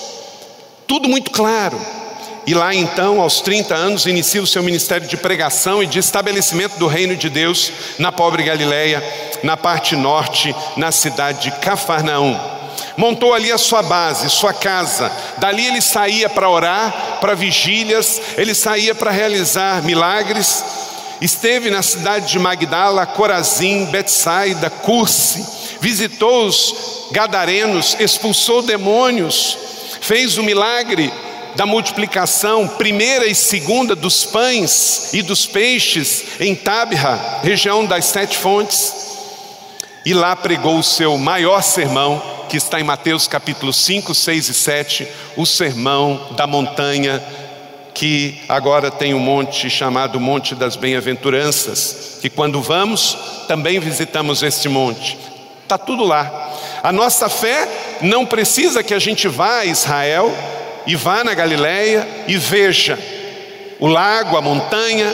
Tudo 0.87 1.09
muito 1.09 1.31
claro. 1.31 1.79
E 2.45 2.53
lá 2.53 2.75
então, 2.75 3.21
aos 3.21 3.39
30 3.41 3.73
anos, 3.73 4.05
inicia 4.05 4.43
o 4.43 4.47
seu 4.47 4.61
ministério 4.61 5.07
de 5.07 5.15
pregação 5.15 5.81
e 5.81 5.87
de 5.87 5.99
estabelecimento 5.99 6.77
do 6.77 6.87
reino 6.87 7.15
de 7.15 7.29
Deus 7.29 7.71
na 7.97 8.11
pobre 8.11 8.43
Galiléia, 8.43 9.01
na 9.43 9.55
parte 9.55 9.95
norte, 9.95 10.53
na 10.75 10.91
cidade 10.91 11.43
de 11.43 11.51
Cafarnaum 11.59 12.52
montou 12.97 13.33
ali 13.33 13.51
a 13.51 13.57
sua 13.57 13.81
base, 13.81 14.29
sua 14.29 14.53
casa. 14.53 15.11
Dali 15.37 15.65
ele 15.65 15.81
saía 15.81 16.29
para 16.29 16.49
orar, 16.49 17.17
para 17.19 17.35
vigílias, 17.35 18.21
ele 18.37 18.53
saía 18.53 18.93
para 18.93 19.11
realizar 19.11 19.83
milagres. 19.83 20.63
Esteve 21.21 21.69
na 21.69 21.81
cidade 21.81 22.27
de 22.27 22.39
Magdala, 22.39 23.05
Corazim, 23.05 23.85
Betsaida, 23.85 24.69
Curse, 24.69 25.77
visitou 25.79 26.47
os 26.47 27.07
gadarenos, 27.11 27.95
expulsou 27.99 28.61
demônios, 28.61 29.57
fez 30.01 30.37
o 30.37 30.43
milagre 30.43 31.13
da 31.55 31.65
multiplicação, 31.65 32.67
primeira 32.67 33.27
e 33.27 33.35
segunda 33.35 33.95
dos 33.95 34.25
pães 34.25 35.13
e 35.13 35.21
dos 35.21 35.45
peixes 35.45 36.23
em 36.39 36.55
Tabra, 36.55 37.39
região 37.43 37.85
das 37.85 38.05
sete 38.05 38.37
fontes. 38.37 38.93
E 40.05 40.13
lá 40.13 40.35
pregou 40.35 40.77
o 40.77 40.83
seu 40.83 41.17
maior 41.17 41.61
sermão, 41.61 42.21
que 42.49 42.57
está 42.57 42.79
em 42.79 42.83
Mateus 42.83 43.27
capítulo 43.27 43.73
5, 43.73 44.13
6 44.13 44.49
e 44.49 44.53
7, 44.53 45.07
o 45.35 45.45
sermão 45.45 46.29
da 46.35 46.45
montanha, 46.45 47.23
que 47.93 48.41
agora 48.49 48.89
tem 48.89 49.13
um 49.13 49.19
monte 49.19 49.69
chamado 49.69 50.19
Monte 50.19 50.55
das 50.55 50.75
Bem-aventuranças, 50.75 52.19
que 52.21 52.29
quando 52.29 52.61
vamos, 52.61 53.17
também 53.47 53.79
visitamos 53.79 54.41
este 54.43 54.67
monte. 54.67 55.17
Está 55.63 55.77
tudo 55.77 56.03
lá. 56.03 56.51
A 56.81 56.91
nossa 56.91 57.29
fé 57.29 57.67
não 58.01 58.25
precisa 58.25 58.83
que 58.83 58.93
a 58.93 58.99
gente 58.99 59.27
vá 59.27 59.59
a 59.59 59.65
Israel 59.65 60.35
e 60.85 60.95
vá 60.95 61.23
na 61.23 61.33
Galileia 61.33 62.07
e 62.27 62.37
veja 62.37 62.99
o 63.79 63.87
lago, 63.87 64.37
a 64.37 64.41
montanha, 64.41 65.13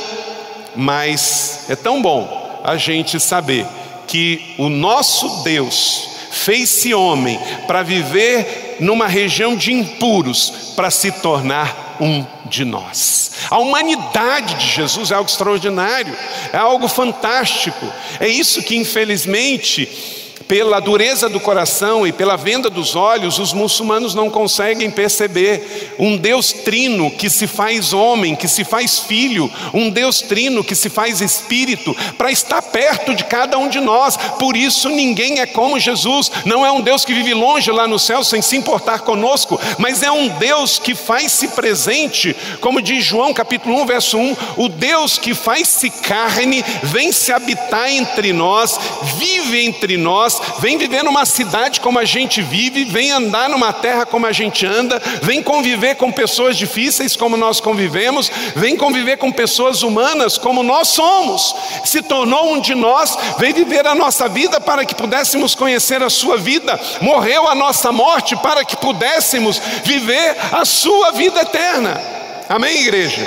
mas 0.75 1.65
é 1.69 1.75
tão 1.75 2.01
bom 2.01 2.61
a 2.63 2.75
gente 2.77 3.19
saber 3.19 3.65
que 4.07 4.55
o 4.57 4.69
nosso 4.69 5.43
Deus 5.43 6.08
fez-se 6.31 6.93
homem 6.93 7.39
para 7.67 7.83
viver 7.83 8.77
numa 8.79 9.07
região 9.07 9.55
de 9.55 9.73
impuros, 9.73 10.73
para 10.75 10.89
se 10.89 11.11
tornar 11.11 11.97
um 11.99 12.25
de 12.45 12.63
nós. 12.63 13.31
A 13.49 13.59
humanidade 13.59 14.55
de 14.55 14.67
Jesus 14.67 15.11
é 15.11 15.15
algo 15.15 15.29
extraordinário, 15.29 16.15
é 16.53 16.57
algo 16.57 16.87
fantástico. 16.87 17.85
É 18.19 18.27
isso 18.27 18.63
que, 18.63 18.75
infelizmente, 18.77 20.18
pela 20.49 20.79
dureza 20.79 21.29
do 21.29 21.39
coração 21.39 22.07
e 22.07 22.11
pela 22.11 22.35
venda 22.35 22.71
dos 22.71 22.95
olhos, 22.95 23.37
os 23.37 23.53
muçulmanos 23.53 24.15
não 24.15 24.31
conseguem 24.31 24.89
perceber 24.89 25.93
um 25.99 26.17
Deus 26.17 26.51
trino 26.51 27.11
que 27.11 27.29
se 27.29 27.45
faz 27.45 27.93
homem, 27.93 28.35
que 28.35 28.47
se 28.47 28.63
faz 28.63 28.97
filho, 28.97 29.47
um 29.71 29.91
Deus 29.91 30.21
trino 30.21 30.63
que 30.63 30.73
se 30.73 30.89
faz 30.89 31.21
espírito, 31.21 31.95
para 32.17 32.31
estar 32.31 32.63
perto 32.63 33.13
de 33.13 33.25
cada 33.25 33.59
um 33.59 33.69
de 33.69 33.79
nós. 33.79 34.17
Por 34.17 34.57
isso, 34.57 34.89
ninguém 34.89 35.39
é 35.39 35.45
como 35.45 35.79
Jesus, 35.79 36.31
não 36.45 36.65
é 36.65 36.71
um 36.71 36.81
Deus 36.81 37.05
que 37.05 37.13
vive 37.13 37.35
longe 37.35 37.69
lá 37.69 37.87
no 37.87 37.99
céu 37.99 38.23
sem 38.23 38.41
se 38.41 38.57
importar 38.57 39.01
conosco, 39.01 39.61
mas 39.77 40.01
é 40.01 40.09
um 40.11 40.29
Deus 40.29 40.79
que 40.79 40.95
faz-se 40.95 41.49
presente, 41.49 42.35
como 42.59 42.81
diz 42.81 43.03
João 43.03 43.35
capítulo 43.35 43.79
1, 43.81 43.85
verso 43.85 44.17
1: 44.17 44.35
o 44.57 44.67
Deus 44.67 45.19
que 45.19 45.35
faz-se 45.35 45.91
carne, 45.91 46.65
vem 46.81 47.11
se 47.11 47.31
habitar 47.31 47.91
entre 47.91 48.33
nós, 48.33 48.79
vive 49.19 49.63
entre 49.63 49.95
nós 49.95 50.38
vem 50.59 50.77
viver 50.77 51.03
numa 51.03 51.25
cidade 51.25 51.79
como 51.79 51.99
a 51.99 52.05
gente 52.05 52.41
vive, 52.41 52.85
vem 52.85 53.11
andar 53.11 53.49
numa 53.49 53.73
terra 53.73 54.05
como 54.05 54.25
a 54.25 54.31
gente 54.31 54.65
anda, 54.65 55.01
vem 55.21 55.41
conviver 55.41 55.95
com 55.95 56.11
pessoas 56.11 56.57
difíceis 56.57 57.15
como 57.15 57.37
nós 57.37 57.59
convivemos, 57.59 58.31
vem 58.55 58.75
conviver 58.75 59.17
com 59.17 59.31
pessoas 59.31 59.83
humanas 59.83 60.37
como 60.37 60.63
nós 60.63 60.89
somos. 60.89 61.55
Se 61.85 62.01
tornou 62.01 62.53
um 62.53 62.59
de 62.59 62.75
nós, 62.75 63.17
veio 63.37 63.55
viver 63.55 63.85
a 63.87 63.95
nossa 63.95 64.27
vida 64.27 64.59
para 64.59 64.85
que 64.85 64.95
pudéssemos 64.95 65.55
conhecer 65.55 66.01
a 66.01 66.09
sua 66.09 66.37
vida, 66.37 66.79
morreu 67.01 67.47
a 67.47 67.55
nossa 67.55 67.91
morte 67.91 68.35
para 68.37 68.63
que 68.65 68.77
pudéssemos 68.77 69.61
viver 69.83 70.35
a 70.51 70.65
sua 70.65 71.11
vida 71.11 71.41
eterna. 71.41 72.01
Amém, 72.47 72.81
igreja? 72.81 73.21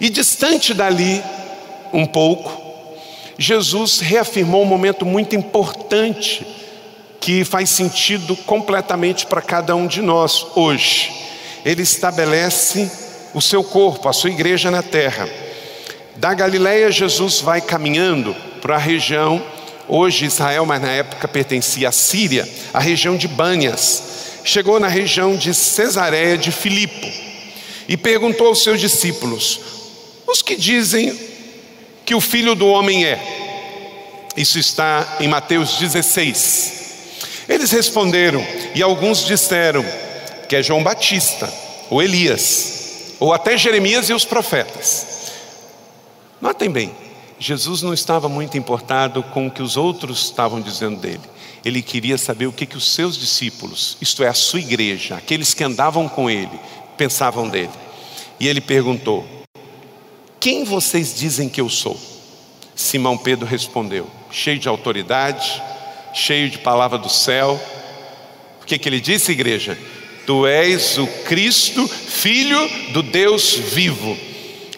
E 0.00 0.08
distante 0.08 0.74
dali, 0.74 1.22
um 1.92 2.06
pouco, 2.06 2.61
Jesus 3.38 4.00
reafirmou 4.00 4.62
um 4.62 4.66
momento 4.66 5.04
muito 5.04 5.34
importante 5.34 6.46
que 7.20 7.44
faz 7.44 7.70
sentido 7.70 8.36
completamente 8.36 9.26
para 9.26 9.40
cada 9.40 9.76
um 9.76 9.86
de 9.86 10.02
nós 10.02 10.44
hoje. 10.56 11.12
Ele 11.64 11.82
estabelece 11.82 12.90
o 13.32 13.40
seu 13.40 13.62
corpo, 13.62 14.08
a 14.08 14.12
sua 14.12 14.30
igreja 14.30 14.70
na 14.70 14.82
terra. 14.82 15.28
Da 16.16 16.34
Galileia, 16.34 16.90
Jesus 16.90 17.40
vai 17.40 17.60
caminhando 17.60 18.34
para 18.60 18.74
a 18.74 18.78
região, 18.78 19.42
hoje 19.88 20.26
Israel, 20.26 20.66
mas 20.66 20.82
na 20.82 20.90
época 20.90 21.28
pertencia 21.28 21.88
à 21.88 21.92
Síria, 21.92 22.48
a 22.74 22.80
região 22.80 23.16
de 23.16 23.28
Bânias. 23.28 24.02
Chegou 24.44 24.80
na 24.80 24.88
região 24.88 25.36
de 25.36 25.54
Cesareia 25.54 26.36
de 26.36 26.50
Filipo 26.50 27.06
e 27.88 27.96
perguntou 27.96 28.48
aos 28.48 28.62
seus 28.62 28.80
discípulos: 28.80 29.60
Os 30.26 30.42
que 30.42 30.56
dizem 30.56 31.16
que 32.04 32.14
o 32.14 32.20
filho 32.20 32.54
do 32.54 32.66
homem 32.66 33.04
é? 33.04 33.20
Isso 34.36 34.58
está 34.58 35.18
em 35.20 35.28
Mateus 35.28 35.76
16. 35.78 36.82
Eles 37.48 37.70
responderam, 37.70 38.44
e 38.74 38.82
alguns 38.82 39.24
disseram 39.24 39.84
que 40.48 40.56
é 40.56 40.62
João 40.62 40.82
Batista, 40.82 41.52
ou 41.90 42.02
Elias, 42.02 43.14
ou 43.20 43.32
até 43.32 43.56
Jeremias 43.56 44.08
e 44.08 44.14
os 44.14 44.24
profetas. 44.24 45.32
Notem 46.40 46.70
bem, 46.70 46.94
Jesus 47.38 47.82
não 47.82 47.92
estava 47.92 48.28
muito 48.28 48.56
importado 48.56 49.22
com 49.22 49.46
o 49.46 49.50
que 49.50 49.62
os 49.62 49.76
outros 49.76 50.24
estavam 50.24 50.60
dizendo 50.60 51.00
dele. 51.00 51.20
Ele 51.64 51.82
queria 51.82 52.18
saber 52.18 52.46
o 52.46 52.52
que, 52.52 52.66
que 52.66 52.76
os 52.76 52.92
seus 52.92 53.16
discípulos, 53.18 53.96
isto 54.00 54.24
é, 54.24 54.28
a 54.28 54.34
sua 54.34 54.60
igreja, 54.60 55.16
aqueles 55.16 55.54
que 55.54 55.62
andavam 55.62 56.08
com 56.08 56.28
ele, 56.28 56.58
pensavam 56.96 57.48
dele. 57.48 57.70
E 58.40 58.48
ele 58.48 58.60
perguntou: 58.60 59.24
Quem 60.42 60.64
vocês 60.64 61.14
dizem 61.14 61.48
que 61.48 61.60
eu 61.60 61.68
sou? 61.68 61.96
Simão 62.74 63.16
Pedro 63.16 63.46
respondeu, 63.46 64.08
cheio 64.28 64.58
de 64.58 64.68
autoridade, 64.68 65.62
cheio 66.12 66.50
de 66.50 66.58
palavra 66.58 66.98
do 66.98 67.08
céu. 67.08 67.62
O 68.60 68.66
que, 68.66 68.76
que 68.76 68.88
ele 68.88 69.00
disse, 69.00 69.30
igreja? 69.30 69.78
Tu 70.26 70.44
és 70.48 70.98
o 70.98 71.06
Cristo, 71.06 71.86
filho 71.86 72.58
do 72.92 73.04
Deus 73.04 73.54
vivo. 73.54 74.18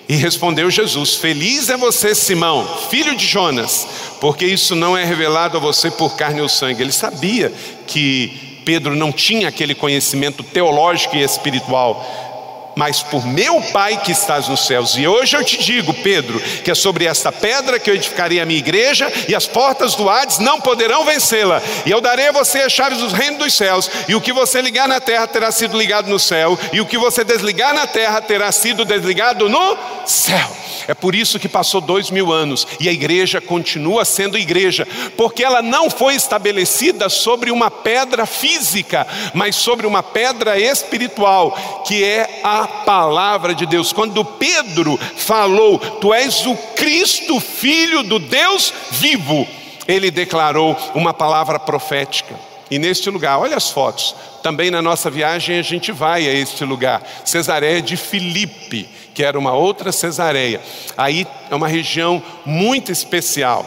E 0.07 0.15
respondeu 0.17 0.71
Jesus: 0.71 1.15
Feliz 1.15 1.71
é 1.71 1.79
você, 1.79 2.15
Simão, 2.15 2.69
filho 2.91 3.17
de 3.17 3.27
Jonas, 3.27 3.89
porque 4.21 4.45
isso 4.45 4.75
não 4.75 4.95
é 4.95 5.03
revelado 5.03 5.57
a 5.57 5.61
você 5.61 5.91
por 5.91 6.15
carne 6.15 6.43
ou 6.43 6.49
sangue. 6.51 6.83
Ele 6.83 6.93
sabia 6.93 7.51
que 7.87 8.61
Pedro 8.67 8.95
não 8.95 9.11
tinha 9.11 9.49
aquele 9.49 9.75
conhecimento 9.75 10.43
teológico 10.43 11.17
e 11.17 11.23
espiritual 11.23 12.34
mas 12.75 13.03
por 13.03 13.27
meu 13.27 13.61
Pai 13.73 14.01
que 14.03 14.13
estás 14.13 14.49
nos 14.49 14.67
céus. 14.67 14.97
E 14.97 15.07
hoje 15.07 15.37
eu 15.37 15.45
te 15.45 15.59
digo, 15.59 15.93
Pedro, 15.95 16.41
que 16.41 16.71
é 16.71 16.75
sobre 16.75 17.07
esta 17.07 17.31
pedra 17.31 17.79
que 17.79 17.91
eu 17.91 17.95
edificarei 17.95 18.41
a 18.41 18.47
minha 18.47 18.59
igreja, 18.59 19.11
e 19.29 19.35
as 19.35 19.47
portas 19.47 19.95
do 19.95 20.09
Hades 20.09 20.39
não 20.39 20.61
poderão 20.61 21.05
vencê-la. 21.05 21.63
E 21.87 21.91
eu 21.91 22.01
darei 22.01 22.29
a 22.29 22.33
você 22.33 22.61
as 22.61 22.73
chaves 22.73 22.99
dos 22.99 23.13
reinos 23.13 23.39
dos 23.39 23.55
céus, 23.55 23.91
e 24.09 24.15
o 24.15 24.21
que 24.21 24.33
você 24.33 24.61
ligar 24.61 24.89
na 24.89 25.01
terra 25.01 25.27
terá 25.27 25.51
sido 25.51 25.77
ligado 25.77 26.09
no 26.09 26.19
céu, 26.19 26.59
e 26.73 26.81
o 26.81 26.87
que 26.87 26.99
você 26.99 27.25
desligar 27.25 27.75
na 27.75 27.87
terra 27.87 28.21
terá 28.21 28.51
sido 28.53 28.85
desligado 28.85 29.49
no 29.49 29.79
céu. 30.07 30.64
É 30.87 30.95
por 30.95 31.15
isso 31.15 31.39
que 31.39 31.49
passou 31.49 31.81
dois 31.81 32.11
mil 32.11 32.33
anos 32.33 32.67
e 32.81 32.89
a 32.89 32.93
igreja 32.93 33.41
continua 33.41 34.05
sendo 34.05 34.39
igreja, 34.39 34.87
porque 35.17 35.45
ela 35.45 35.63
não 35.63 35.91
foi 35.91 36.15
estabelecida 36.15 37.09
sobre 37.09 37.51
uma 37.51 37.71
pedra 37.71 38.27
física, 38.27 39.07
mas 39.33 39.57
sobre 39.57 39.87
uma 39.87 40.03
pedra 40.03 40.59
espiritual, 40.59 41.85
que 41.87 42.05
é 42.05 42.41
a 42.43 42.67
palavra 42.67 43.55
de 43.55 43.67
Deus. 43.67 43.93
Quando 43.93 44.25
Pedro 44.25 44.99
falou, 45.17 45.79
Tu 45.79 46.13
és 46.13 46.47
o 46.47 46.57
Cristo, 46.75 47.41
filho 47.41 48.03
do 48.03 48.19
Deus 48.19 48.73
vivo, 48.91 49.47
ele 49.87 50.11
declarou 50.11 50.77
uma 50.95 51.13
palavra 51.13 51.59
profética. 51.59 52.35
E 52.71 52.79
neste 52.79 53.11
lugar, 53.11 53.39
olha 53.39 53.57
as 53.57 53.71
fotos, 53.71 54.15
também 54.43 54.71
na 54.71 54.81
nossa 54.81 55.11
viagem 55.11 55.59
a 55.59 55.63
gente 55.63 55.93
vai 55.93 56.27
a 56.27 56.33
este 56.33 56.65
lugar, 56.65 57.03
Cesareia 57.25 57.81
de 57.81 57.97
Filipe 57.97 58.89
que 59.15 59.23
era 59.23 59.39
uma 59.39 59.53
outra 59.53 59.93
Cesareia. 59.93 60.61
Aí 60.97 61.27
é 61.49 61.55
uma 61.55 61.69
região 61.69 62.23
muito 62.45 62.91
especial. 62.91 63.65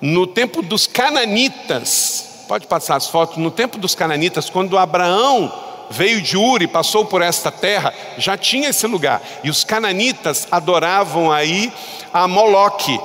No 0.00 0.26
tempo 0.26 0.62
dos 0.62 0.86
cananitas, 0.86 2.44
pode 2.46 2.66
passar 2.66 2.96
as 2.96 3.08
fotos, 3.08 3.36
no 3.36 3.50
tempo 3.50 3.76
dos 3.78 3.94
cananitas, 3.94 4.48
quando 4.48 4.78
Abraão 4.78 5.52
veio 5.90 6.22
de 6.22 6.36
Uri, 6.36 6.66
passou 6.66 7.04
por 7.04 7.20
esta 7.20 7.50
terra, 7.50 7.92
já 8.16 8.36
tinha 8.36 8.68
esse 8.68 8.86
lugar. 8.86 9.20
E 9.42 9.50
os 9.50 9.64
cananitas 9.64 10.46
adoravam 10.50 11.32
aí 11.32 11.72
a 12.12 12.28
Moloque. 12.28 12.98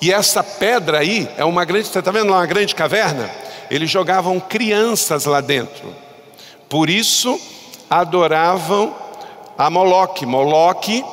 E 0.00 0.12
essa 0.12 0.42
pedra 0.42 1.00
aí 1.00 1.28
é 1.36 1.44
uma 1.44 1.64
grande, 1.64 1.88
está 1.88 2.10
vendo 2.10 2.30
lá 2.30 2.38
uma 2.38 2.46
grande 2.46 2.74
caverna? 2.74 3.30
Eles 3.70 3.90
jogavam 3.90 4.40
crianças 4.40 5.24
lá 5.24 5.40
dentro. 5.40 5.94
Por 6.68 6.88
isso 6.88 7.38
adoravam 7.90 8.94
a 9.58 9.68
Moloque. 9.68 10.24
Moloque 10.24 11.04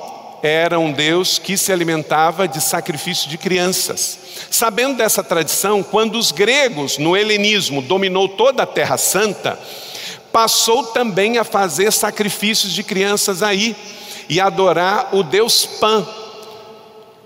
era 0.43 0.79
um 0.79 0.91
deus 0.91 1.39
que 1.39 1.57
se 1.57 1.73
alimentava 1.73 2.47
de 2.47 2.61
sacrifício 2.61 3.27
de 3.27 3.35
crianças. 3.35 4.19
Sabendo 4.51 4.97
dessa 4.97 5.23
tradição, 5.23 5.81
quando 5.81 6.19
os 6.19 6.31
gregos, 6.31 6.99
no 6.99 7.17
helenismo, 7.17 7.81
dominou 7.81 8.29
toda 8.29 8.61
a 8.61 8.67
Terra 8.67 8.97
Santa, 8.97 9.59
passou 10.31 10.83
também 10.83 11.39
a 11.39 11.43
fazer 11.43 11.91
sacrifícios 11.91 12.71
de 12.71 12.83
crianças 12.83 13.41
aí 13.41 13.75
e 14.29 14.39
adorar 14.39 15.15
o 15.15 15.23
deus 15.23 15.65
Pan. 15.65 16.05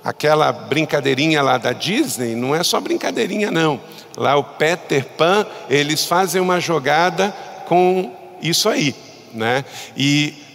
Aquela 0.02 0.54
brincadeirinha 0.54 1.42
lá 1.42 1.58
da 1.58 1.74
Disney, 1.74 2.36
não 2.36 2.56
é 2.56 2.64
só 2.64 2.80
brincadeirinha 2.80 3.52
não. 3.52 3.82
Lá 4.16 4.38
o 4.38 4.44
Peter 4.44 5.06
Pan, 5.18 5.46
eles 5.70 6.06
fazem 6.06 6.42
uma 6.42 6.62
jogada 6.62 7.36
com 7.68 8.14
isso 8.42 8.70
aí, 8.70 8.96
né? 9.34 9.66
E 9.98 10.49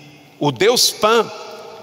o 0.45 0.53
Deus 0.53 0.91
Pan, 0.91 1.27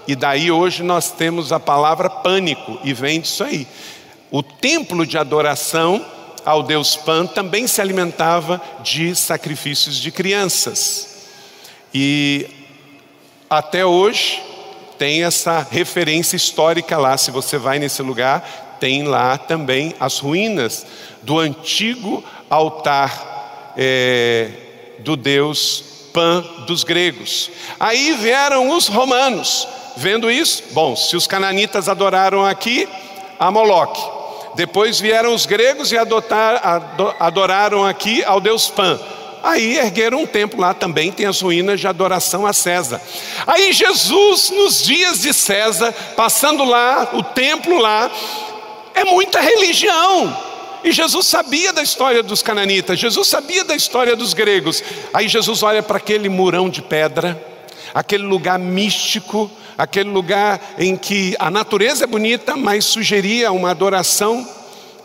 e 0.06 0.14
daí 0.14 0.48
hoje 0.48 0.84
nós 0.84 1.10
temos 1.10 1.50
a 1.50 1.58
palavra 1.58 2.08
pânico, 2.08 2.78
e 2.84 2.92
vem 2.92 3.20
disso 3.20 3.42
aí. 3.42 3.66
O 4.30 4.40
templo 4.40 5.04
de 5.04 5.18
adoração 5.18 6.06
ao 6.44 6.62
Deus 6.62 6.94
Pan 6.94 7.26
também 7.26 7.66
se 7.66 7.80
alimentava 7.80 8.62
de 8.84 9.16
sacrifícios 9.16 9.96
de 9.96 10.12
crianças. 10.12 11.26
E 11.92 12.48
até 13.50 13.84
hoje 13.84 14.40
tem 14.96 15.24
essa 15.24 15.66
referência 15.68 16.36
histórica 16.36 16.96
lá. 16.96 17.18
Se 17.18 17.32
você 17.32 17.58
vai 17.58 17.80
nesse 17.80 18.00
lugar, 18.00 18.76
tem 18.78 19.02
lá 19.02 19.36
também 19.36 19.92
as 19.98 20.20
ruínas 20.20 20.86
do 21.20 21.40
antigo 21.40 22.22
altar 22.48 23.72
é, 23.76 24.50
do 25.00 25.16
Deus 25.16 25.91
Pan 26.12 26.44
dos 26.66 26.84
gregos. 26.84 27.50
Aí 27.78 28.12
vieram 28.12 28.70
os 28.76 28.86
romanos, 28.86 29.66
vendo 29.96 30.30
isso, 30.30 30.62
bom, 30.72 30.94
se 30.94 31.16
os 31.16 31.26
cananitas 31.26 31.88
adoraram 31.88 32.44
aqui, 32.44 32.88
a 33.38 33.50
Moloque. 33.50 34.00
Depois 34.54 35.00
vieram 35.00 35.34
os 35.34 35.46
gregos 35.46 35.92
e 35.92 35.98
adotar, 35.98 36.60
adoraram 37.18 37.84
aqui 37.84 38.22
ao 38.24 38.40
deus 38.40 38.68
Pan. 38.68 39.00
Aí 39.42 39.76
ergueram 39.76 40.22
um 40.22 40.26
templo 40.26 40.60
lá 40.60 40.72
também, 40.72 41.10
tem 41.10 41.26
as 41.26 41.40
ruínas 41.40 41.80
de 41.80 41.88
adoração 41.88 42.46
a 42.46 42.52
César. 42.52 43.00
Aí 43.46 43.72
Jesus, 43.72 44.50
nos 44.50 44.84
dias 44.84 45.22
de 45.22 45.32
César, 45.32 45.92
passando 46.14 46.64
lá, 46.64 47.10
o 47.12 47.22
templo 47.22 47.78
lá, 47.78 48.10
é 48.94 49.04
muita 49.04 49.40
religião. 49.40 50.51
E 50.84 50.90
Jesus 50.90 51.26
sabia 51.26 51.72
da 51.72 51.82
história 51.82 52.22
dos 52.22 52.42
cananitas, 52.42 52.98
Jesus 52.98 53.28
sabia 53.28 53.64
da 53.64 53.74
história 53.74 54.16
dos 54.16 54.34
gregos. 54.34 54.82
Aí 55.12 55.28
Jesus 55.28 55.62
olha 55.62 55.82
para 55.82 55.96
aquele 55.96 56.28
murão 56.28 56.68
de 56.68 56.82
pedra, 56.82 57.40
aquele 57.94 58.24
lugar 58.24 58.58
místico, 58.58 59.50
aquele 59.78 60.10
lugar 60.10 60.74
em 60.78 60.96
que 60.96 61.36
a 61.38 61.50
natureza 61.50 62.04
é 62.04 62.06
bonita, 62.06 62.56
mas 62.56 62.84
sugeria 62.84 63.52
uma 63.52 63.70
adoração 63.70 64.46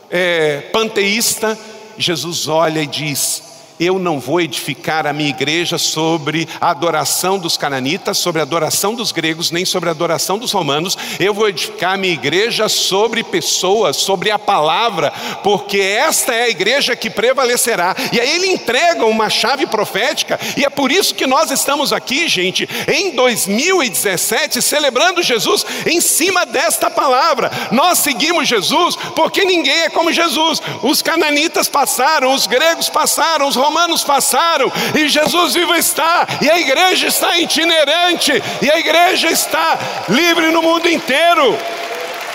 é, 0.10 0.62
panteísta. 0.72 1.58
Jesus 1.98 2.48
olha 2.48 2.82
e 2.82 2.88
diz: 2.88 3.44
eu 3.80 4.00
não 4.00 4.20
vou 4.20 4.42
edificar 4.42 5.06
a 5.06 5.14
minha 5.14 5.30
igreja 5.30 5.78
sobre 5.78 6.48
a 6.60 6.72
adoração 6.72 7.38
dos 7.38 7.58
cananitas, 7.58 8.18
sobre 8.18 8.42
a 8.42 8.44
adoração 8.44 8.96
dos 8.96 9.12
gregos, 9.12 9.52
nem 9.52 9.66
sobre 9.66 9.90
a 9.90 9.92
adoração 9.92 10.38
dos 10.38 10.52
romanos. 10.52 10.98
Eu 11.20 11.34
vou 11.34 11.48
edificar 11.48 11.94
a 11.94 11.98
minha 11.98 12.14
igreja 12.14 12.68
sobre 12.68 13.24
pessoas, 13.24 13.98
sobre 13.98 14.32
a 14.32 14.40
palavra, 14.40 15.12
porque 15.44 15.80
esta 15.80 16.34
é 16.34 16.44
a 16.44 16.50
igreja 16.50 16.96
que 16.96 17.10
prevalecerá. 17.10 17.96
E 18.12 18.20
aí 18.20 18.30
ele 18.32 18.48
entrega 18.48 19.06
uma 19.06 19.30
chave 19.30 19.68
profética, 19.68 20.40
e 20.56 20.66
é 20.66 20.70
por 20.70 20.92
isso 20.92 21.14
que 21.14 21.28
nós 21.28 21.52
estamos 21.52 21.94
aqui, 21.94 22.28
gente, 22.28 22.68
em 22.88 23.12
2017, 23.12 24.62
celebrando 24.62 25.22
Jesus 25.22 25.66
em 25.86 26.02
cima 26.02 26.46
desta 26.46 26.90
palavra. 26.90 27.52
Nós 27.72 28.00
seguimos 28.00 28.48
Jesus 28.48 28.96
porque 29.16 29.46
ninguém 29.46 29.82
é 29.82 29.90
como 29.90 30.12
Jesus. 30.12 30.62
Os 30.82 31.02
cananitas 31.02 31.68
passaram, 31.68 32.34
os 32.34 32.48
gregos 32.48 32.90
passaram, 32.90 33.48
os 33.48 33.56
romanos 33.56 33.67
passaram, 34.04 34.72
e 34.96 35.08
Jesus 35.08 35.54
vivo 35.54 35.74
está, 35.76 36.28
e 36.42 36.50
a 36.50 36.60
igreja 36.60 37.08
está 37.08 37.38
itinerante, 37.38 38.32
e 38.62 38.72
a 38.72 38.80
igreja 38.80 39.30
está 39.30 39.78
livre 40.10 40.52
no 40.52 40.62
mundo 40.62 40.90
inteiro. 40.90 41.58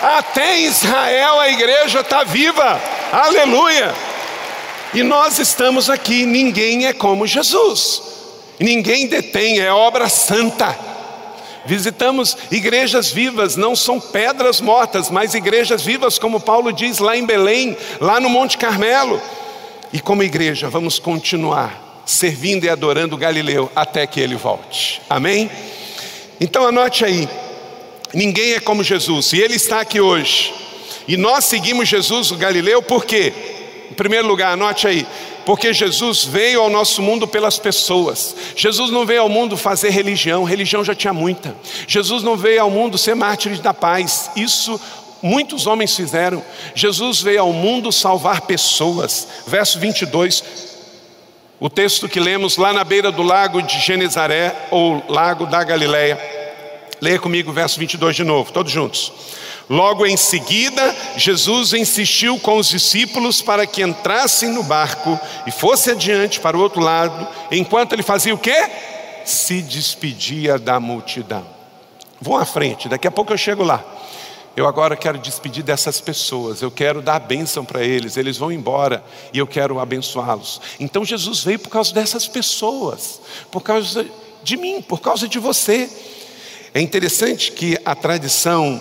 Até 0.00 0.58
em 0.58 0.64
Israel 0.64 1.38
a 1.38 1.48
igreja 1.48 2.00
está 2.00 2.24
viva, 2.24 2.80
aleluia. 3.12 3.94
E 4.94 5.02
nós 5.02 5.38
estamos 5.38 5.88
aqui, 5.88 6.26
ninguém 6.26 6.86
é 6.86 6.92
como 6.92 7.26
Jesus, 7.26 8.02
ninguém 8.58 9.06
detém, 9.06 9.60
é 9.60 9.72
obra 9.72 10.08
santa. 10.08 10.76
Visitamos 11.64 12.36
igrejas 12.50 13.10
vivas, 13.12 13.56
não 13.56 13.76
são 13.76 14.00
pedras 14.00 14.60
mortas, 14.60 15.08
mas 15.08 15.34
igrejas 15.34 15.82
vivas, 15.82 16.18
como 16.18 16.40
Paulo 16.40 16.72
diz 16.72 16.98
lá 16.98 17.16
em 17.16 17.24
Belém, 17.24 17.76
lá 18.00 18.18
no 18.18 18.28
Monte 18.28 18.58
Carmelo. 18.58 19.22
E 19.92 20.00
como 20.00 20.22
igreja, 20.22 20.70
vamos 20.70 20.98
continuar 20.98 22.02
servindo 22.06 22.64
e 22.64 22.68
adorando 22.68 23.16
Galileu 23.16 23.70
até 23.76 24.06
que 24.06 24.20
ele 24.20 24.36
volte. 24.36 25.02
Amém? 25.08 25.50
Então 26.40 26.66
anote 26.66 27.04
aí: 27.04 27.28
ninguém 28.14 28.52
é 28.52 28.60
como 28.60 28.82
Jesus, 28.82 29.32
e 29.32 29.40
ele 29.40 29.54
está 29.54 29.80
aqui 29.80 30.00
hoje. 30.00 30.54
E 31.06 31.16
nós 31.16 31.44
seguimos 31.44 31.88
Jesus, 31.88 32.30
o 32.30 32.36
Galileu, 32.36 32.80
por 32.80 33.04
quê? 33.04 33.32
Em 33.90 33.94
primeiro 33.94 34.26
lugar, 34.26 34.52
anote 34.52 34.86
aí, 34.86 35.06
porque 35.44 35.72
Jesus 35.72 36.24
veio 36.24 36.62
ao 36.62 36.70
nosso 36.70 37.02
mundo 37.02 37.26
pelas 37.26 37.58
pessoas. 37.58 38.34
Jesus 38.56 38.90
não 38.90 39.04
veio 39.04 39.22
ao 39.22 39.28
mundo 39.28 39.56
fazer 39.56 39.90
religião, 39.90 40.44
religião 40.44 40.84
já 40.84 40.94
tinha 40.94 41.12
muita. 41.12 41.56
Jesus 41.86 42.22
não 42.22 42.36
veio 42.36 42.62
ao 42.62 42.70
mundo 42.70 42.96
ser 42.96 43.14
mártir 43.14 43.60
da 43.60 43.74
paz, 43.74 44.30
isso 44.36 44.80
muitos 45.22 45.66
homens 45.66 45.94
fizeram. 45.94 46.42
Jesus 46.74 47.20
veio 47.22 47.42
ao 47.42 47.52
mundo 47.52 47.92
salvar 47.92 48.42
pessoas. 48.42 49.28
Verso 49.46 49.78
22, 49.78 50.42
o 51.60 51.70
texto 51.70 52.08
que 52.08 52.18
lemos 52.18 52.56
lá 52.56 52.72
na 52.72 52.82
beira 52.82 53.12
do 53.12 53.22
lago 53.22 53.62
de 53.62 53.78
Genezaré, 53.78 54.54
ou 54.70 55.02
lago 55.08 55.46
da 55.46 55.62
Galileia. 55.62 56.18
Leia 57.00 57.18
comigo 57.18 57.52
verso 57.52 57.78
22 57.78 58.16
de 58.16 58.24
novo, 58.24 58.52
todos 58.52 58.72
juntos. 58.72 59.12
Logo 59.70 60.04
em 60.04 60.16
seguida, 60.16 60.94
Jesus 61.16 61.72
insistiu 61.72 62.38
com 62.38 62.58
os 62.58 62.68
discípulos 62.68 63.40
para 63.40 63.66
que 63.66 63.82
entrassem 63.82 64.50
no 64.50 64.62
barco 64.62 65.18
e 65.46 65.50
fosse 65.50 65.90
adiante 65.90 66.40
para 66.40 66.56
o 66.56 66.60
outro 66.60 66.80
lado, 66.80 67.26
enquanto 67.50 67.92
ele 67.92 68.02
fazia 68.02 68.34
o 68.34 68.38
quê? 68.38 68.68
Se 69.24 69.62
despedia 69.62 70.58
da 70.58 70.78
multidão. 70.80 71.46
Vão 72.20 72.36
à 72.36 72.44
frente, 72.44 72.88
daqui 72.88 73.06
a 73.06 73.10
pouco 73.10 73.32
eu 73.32 73.38
chego 73.38 73.62
lá. 73.62 73.84
Eu 74.54 74.66
agora 74.66 74.94
quero 74.96 75.18
despedir 75.18 75.64
dessas 75.64 76.00
pessoas, 76.00 76.60
eu 76.60 76.70
quero 76.70 77.00
dar 77.00 77.16
a 77.16 77.20
bênção 77.20 77.64
para 77.64 77.82
eles, 77.82 78.18
eles 78.18 78.36
vão 78.36 78.52
embora 78.52 79.02
e 79.32 79.38
eu 79.38 79.46
quero 79.46 79.80
abençoá-los. 79.80 80.60
Então 80.78 81.04
Jesus 81.04 81.42
veio 81.42 81.58
por 81.58 81.70
causa 81.70 81.94
dessas 81.94 82.28
pessoas, 82.28 83.20
por 83.50 83.62
causa 83.62 84.06
de 84.42 84.56
mim, 84.58 84.82
por 84.82 85.00
causa 85.00 85.26
de 85.26 85.38
você. 85.38 85.88
É 86.74 86.80
interessante 86.80 87.50
que 87.52 87.78
a 87.82 87.94
tradição, 87.94 88.80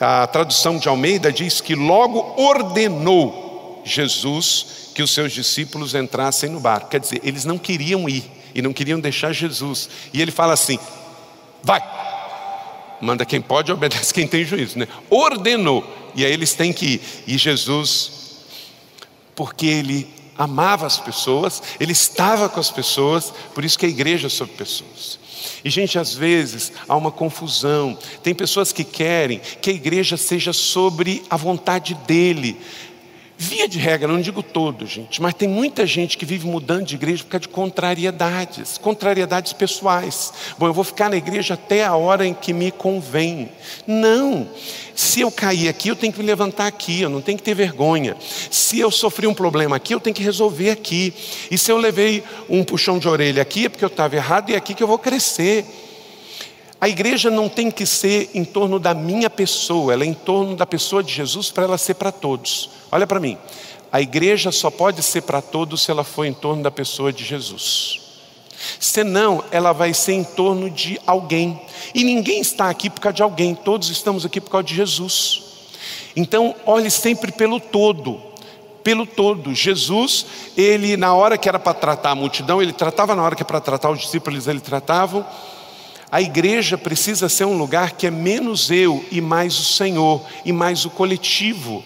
a 0.00 0.26
tradução 0.26 0.78
de 0.78 0.88
Almeida 0.88 1.32
diz 1.32 1.60
que 1.60 1.76
logo 1.76 2.34
ordenou 2.36 3.82
Jesus 3.84 4.90
que 4.94 5.02
os 5.02 5.12
seus 5.12 5.32
discípulos 5.32 5.94
entrassem 5.94 6.50
no 6.50 6.58
barco. 6.58 6.90
Quer 6.90 6.98
dizer, 6.98 7.20
eles 7.22 7.44
não 7.44 7.56
queriam 7.56 8.08
ir 8.08 8.24
e 8.52 8.60
não 8.60 8.72
queriam 8.72 8.98
deixar 8.98 9.32
Jesus. 9.32 9.88
E 10.12 10.20
ele 10.20 10.32
fala 10.32 10.54
assim: 10.54 10.78
vai, 11.62 11.80
Manda 13.00 13.24
quem 13.24 13.40
pode, 13.40 13.70
obedece 13.72 14.12
quem 14.12 14.26
tem 14.26 14.44
juízo, 14.44 14.78
né? 14.78 14.88
Ordenou. 15.08 15.84
E 16.14 16.24
aí 16.24 16.32
eles 16.32 16.54
têm 16.54 16.72
que 16.72 16.86
ir. 16.86 17.00
E 17.26 17.38
Jesus, 17.38 18.10
porque 19.34 19.66
ele 19.66 20.08
amava 20.36 20.86
as 20.86 20.98
pessoas, 20.98 21.62
ele 21.80 21.92
estava 21.92 22.48
com 22.48 22.60
as 22.60 22.70
pessoas, 22.70 23.32
por 23.54 23.64
isso 23.64 23.78
que 23.78 23.86
a 23.86 23.88
igreja 23.88 24.28
é 24.28 24.30
sobre 24.30 24.54
pessoas. 24.54 25.18
E, 25.64 25.70
gente, 25.70 25.98
às 25.98 26.14
vezes 26.14 26.72
há 26.88 26.96
uma 26.96 27.10
confusão. 27.10 27.98
Tem 28.22 28.34
pessoas 28.34 28.72
que 28.72 28.84
querem 28.84 29.40
que 29.60 29.70
a 29.70 29.72
igreja 29.72 30.16
seja 30.16 30.52
sobre 30.52 31.22
a 31.28 31.36
vontade 31.36 31.94
dele. 32.06 32.56
Via 33.40 33.68
de 33.68 33.78
regra, 33.78 34.08
não 34.08 34.20
digo 34.20 34.42
todo, 34.42 34.84
gente, 34.84 35.22
mas 35.22 35.32
tem 35.32 35.48
muita 35.48 35.86
gente 35.86 36.18
que 36.18 36.24
vive 36.24 36.44
mudando 36.44 36.84
de 36.84 36.96
igreja 36.96 37.22
por 37.22 37.30
causa 37.30 37.42
de 37.42 37.48
contrariedades, 37.48 38.78
contrariedades 38.78 39.52
pessoais. 39.52 40.32
Bom, 40.58 40.66
eu 40.66 40.72
vou 40.74 40.82
ficar 40.82 41.08
na 41.08 41.16
igreja 41.16 41.54
até 41.54 41.84
a 41.84 41.94
hora 41.94 42.26
em 42.26 42.34
que 42.34 42.52
me 42.52 42.72
convém. 42.72 43.48
Não. 43.86 44.48
Se 44.92 45.20
eu 45.20 45.30
cair 45.30 45.68
aqui, 45.68 45.88
eu 45.88 45.94
tenho 45.94 46.12
que 46.12 46.18
me 46.18 46.26
levantar 46.26 46.66
aqui, 46.66 47.00
eu 47.00 47.08
não 47.08 47.20
tenho 47.20 47.38
que 47.38 47.44
ter 47.44 47.54
vergonha. 47.54 48.16
Se 48.50 48.80
eu 48.80 48.90
sofri 48.90 49.28
um 49.28 49.34
problema 49.34 49.76
aqui, 49.76 49.94
eu 49.94 50.00
tenho 50.00 50.16
que 50.16 50.22
resolver 50.22 50.70
aqui. 50.70 51.14
E 51.48 51.56
se 51.56 51.70
eu 51.70 51.78
levei 51.78 52.24
um 52.48 52.64
puxão 52.64 52.98
de 52.98 53.06
orelha 53.06 53.40
aqui, 53.40 53.66
é 53.66 53.68
porque 53.68 53.84
eu 53.84 53.88
estava 53.88 54.16
errado 54.16 54.50
e 54.50 54.54
é 54.54 54.56
aqui 54.56 54.74
que 54.74 54.82
eu 54.82 54.88
vou 54.88 54.98
crescer. 54.98 55.64
A 56.80 56.88
igreja 56.88 57.28
não 57.28 57.48
tem 57.48 57.70
que 57.70 57.84
ser 57.84 58.30
em 58.34 58.44
torno 58.44 58.78
da 58.78 58.94
minha 58.94 59.28
pessoa, 59.28 59.92
ela 59.92 60.04
é 60.04 60.06
em 60.06 60.14
torno 60.14 60.54
da 60.54 60.64
pessoa 60.64 61.02
de 61.02 61.12
Jesus 61.12 61.50
para 61.50 61.64
ela 61.64 61.78
ser 61.78 61.94
para 61.94 62.12
todos. 62.12 62.70
Olha 62.92 63.06
para 63.06 63.18
mim, 63.18 63.36
a 63.90 64.00
igreja 64.00 64.52
só 64.52 64.70
pode 64.70 65.02
ser 65.02 65.22
para 65.22 65.42
todos 65.42 65.82
se 65.82 65.90
ela 65.90 66.04
for 66.04 66.24
em 66.24 66.32
torno 66.32 66.62
da 66.62 66.70
pessoa 66.70 67.12
de 67.12 67.24
Jesus. 67.24 68.00
Senão, 68.78 69.42
ela 69.50 69.72
vai 69.72 69.92
ser 69.92 70.12
em 70.12 70.24
torno 70.24 70.70
de 70.70 71.00
alguém. 71.06 71.60
E 71.94 72.04
ninguém 72.04 72.40
está 72.40 72.68
aqui 72.68 72.88
por 72.90 73.00
causa 73.00 73.16
de 73.16 73.22
alguém, 73.22 73.54
todos 73.54 73.90
estamos 73.90 74.24
aqui 74.24 74.40
por 74.40 74.50
causa 74.50 74.66
de 74.66 74.74
Jesus. 74.74 75.42
Então, 76.14 76.54
olhe 76.64 76.90
sempre 76.90 77.32
pelo 77.32 77.58
todo, 77.58 78.20
pelo 78.84 79.04
todo. 79.04 79.54
Jesus, 79.54 80.26
ele 80.56 80.96
na 80.96 81.14
hora 81.14 81.38
que 81.38 81.48
era 81.48 81.58
para 81.58 81.74
tratar 81.74 82.10
a 82.10 82.14
multidão, 82.14 82.62
ele 82.62 82.72
tratava, 82.72 83.16
na 83.16 83.22
hora 83.22 83.34
que 83.34 83.42
era 83.42 83.48
para 83.48 83.60
tratar 83.60 83.90
os 83.90 84.00
discípulos, 84.00 84.46
ele 84.46 84.60
tratava. 84.60 85.26
A 86.10 86.22
igreja 86.22 86.78
precisa 86.78 87.28
ser 87.28 87.44
um 87.44 87.58
lugar 87.58 87.92
que 87.92 88.06
é 88.06 88.10
menos 88.10 88.70
eu 88.70 89.04
e 89.10 89.20
mais 89.20 89.58
o 89.58 89.64
Senhor 89.64 90.22
e 90.44 90.52
mais 90.52 90.86
o 90.86 90.90
coletivo. 90.90 91.84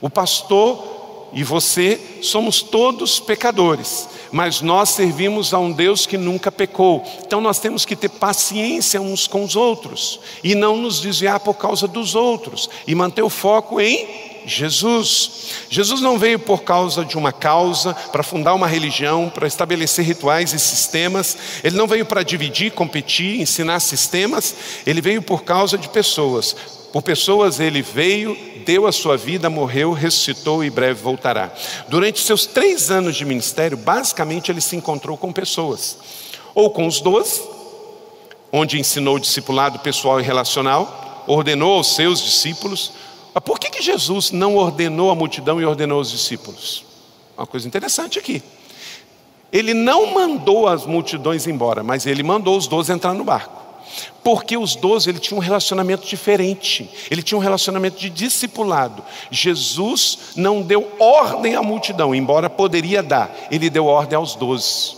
O 0.00 0.08
pastor 0.08 0.96
e 1.34 1.44
você 1.44 2.00
somos 2.22 2.62
todos 2.62 3.20
pecadores, 3.20 4.08
mas 4.32 4.62
nós 4.62 4.88
servimos 4.90 5.52
a 5.52 5.58
um 5.58 5.70
Deus 5.70 6.06
que 6.06 6.16
nunca 6.16 6.50
pecou. 6.50 7.04
Então 7.26 7.40
nós 7.42 7.58
temos 7.58 7.84
que 7.84 7.94
ter 7.94 8.08
paciência 8.08 9.00
uns 9.00 9.26
com 9.26 9.44
os 9.44 9.54
outros 9.54 10.18
e 10.42 10.54
não 10.54 10.78
nos 10.78 11.00
desviar 11.00 11.40
por 11.40 11.54
causa 11.54 11.86
dos 11.86 12.14
outros 12.14 12.70
e 12.86 12.94
manter 12.94 13.22
o 13.22 13.28
foco 13.28 13.78
em 13.78 14.27
Jesus. 14.48 15.30
Jesus 15.70 16.00
não 16.00 16.18
veio 16.18 16.38
por 16.38 16.62
causa 16.62 17.04
de 17.04 17.16
uma 17.16 17.32
causa, 17.32 17.94
para 17.94 18.22
fundar 18.22 18.54
uma 18.54 18.66
religião, 18.66 19.28
para 19.28 19.46
estabelecer 19.46 20.04
rituais 20.04 20.52
e 20.52 20.58
sistemas. 20.58 21.36
Ele 21.62 21.76
não 21.76 21.86
veio 21.86 22.06
para 22.06 22.22
dividir, 22.22 22.72
competir, 22.72 23.40
ensinar 23.40 23.80
sistemas. 23.80 24.54
Ele 24.86 25.00
veio 25.00 25.22
por 25.22 25.44
causa 25.44 25.76
de 25.76 25.88
pessoas. 25.88 26.56
Por 26.92 27.02
pessoas 27.02 27.60
ele 27.60 27.82
veio, 27.82 28.36
deu 28.64 28.86
a 28.86 28.92
sua 28.92 29.16
vida, 29.16 29.50
morreu, 29.50 29.92
ressuscitou 29.92 30.64
e 30.64 30.70
breve 30.70 31.02
voltará. 31.02 31.52
Durante 31.88 32.20
seus 32.20 32.46
três 32.46 32.90
anos 32.90 33.14
de 33.16 33.26
ministério, 33.26 33.76
basicamente 33.76 34.50
ele 34.50 34.60
se 34.60 34.74
encontrou 34.74 35.16
com 35.16 35.30
pessoas, 35.30 35.98
ou 36.54 36.70
com 36.70 36.86
os 36.86 37.00
doze, 37.00 37.42
onde 38.50 38.80
ensinou 38.80 39.16
o 39.16 39.20
discipulado 39.20 39.78
pessoal 39.80 40.18
e 40.18 40.24
relacional, 40.24 41.24
ordenou 41.26 41.74
aos 41.74 41.94
seus 41.94 42.22
discípulos, 42.22 42.92
mas 43.38 43.44
por 43.44 43.60
que, 43.60 43.70
que 43.70 43.80
Jesus 43.80 44.32
não 44.32 44.56
ordenou 44.56 45.12
a 45.12 45.14
multidão 45.14 45.60
e 45.60 45.64
ordenou 45.64 46.00
os 46.00 46.10
discípulos? 46.10 46.84
Uma 47.36 47.46
coisa 47.46 47.68
interessante 47.68 48.18
aqui. 48.18 48.42
Ele 49.52 49.72
não 49.72 50.12
mandou 50.12 50.66
as 50.66 50.84
multidões 50.84 51.46
embora, 51.46 51.84
mas 51.84 52.04
ele 52.04 52.24
mandou 52.24 52.58
os 52.58 52.66
doze 52.66 52.92
entrar 52.92 53.14
no 53.14 53.22
barco. 53.22 53.62
Porque 54.24 54.56
os 54.56 54.74
doze 54.74 55.08
ele 55.08 55.20
tinha 55.20 55.38
um 55.38 55.40
relacionamento 55.40 56.04
diferente, 56.04 56.90
ele 57.08 57.22
tinha 57.22 57.38
um 57.38 57.40
relacionamento 57.40 58.00
de 58.00 58.10
discipulado. 58.10 59.04
Jesus 59.30 60.18
não 60.34 60.60
deu 60.60 60.90
ordem 60.98 61.54
à 61.54 61.62
multidão, 61.62 62.12
embora 62.12 62.50
poderia 62.50 63.04
dar, 63.04 63.32
ele 63.52 63.70
deu 63.70 63.86
ordem 63.86 64.16
aos 64.16 64.34
doze. 64.34 64.96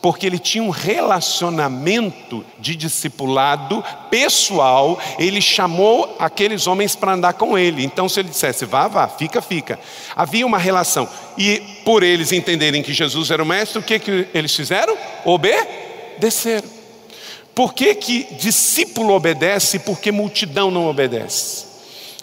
Porque 0.00 0.26
ele 0.26 0.38
tinha 0.38 0.62
um 0.62 0.70
relacionamento 0.70 2.44
de 2.58 2.74
discipulado 2.74 3.84
pessoal, 4.10 4.98
ele 5.18 5.40
chamou 5.40 6.16
aqueles 6.18 6.66
homens 6.66 6.94
para 6.94 7.12
andar 7.12 7.34
com 7.34 7.56
ele. 7.56 7.84
Então, 7.84 8.08
se 8.08 8.20
ele 8.20 8.28
dissesse, 8.28 8.64
vá, 8.64 8.88
vá, 8.88 9.08
fica, 9.08 9.40
fica. 9.40 9.78
Havia 10.14 10.46
uma 10.46 10.58
relação. 10.58 11.08
E 11.36 11.60
por 11.84 12.02
eles 12.02 12.32
entenderem 12.32 12.82
que 12.82 12.92
Jesus 12.92 13.30
era 13.30 13.42
o 13.42 13.46
mestre, 13.46 13.78
o 13.78 13.82
que, 13.82 13.98
que 13.98 14.28
eles 14.34 14.54
fizeram? 14.54 14.96
Obedeceram. 15.24 16.68
Por 17.54 17.74
que, 17.74 17.94
que 17.94 18.24
discípulo 18.34 19.14
obedece 19.14 19.78
e 19.78 19.80
por 19.80 19.98
que 20.00 20.12
multidão 20.12 20.70
não 20.70 20.86
obedece? 20.86 21.66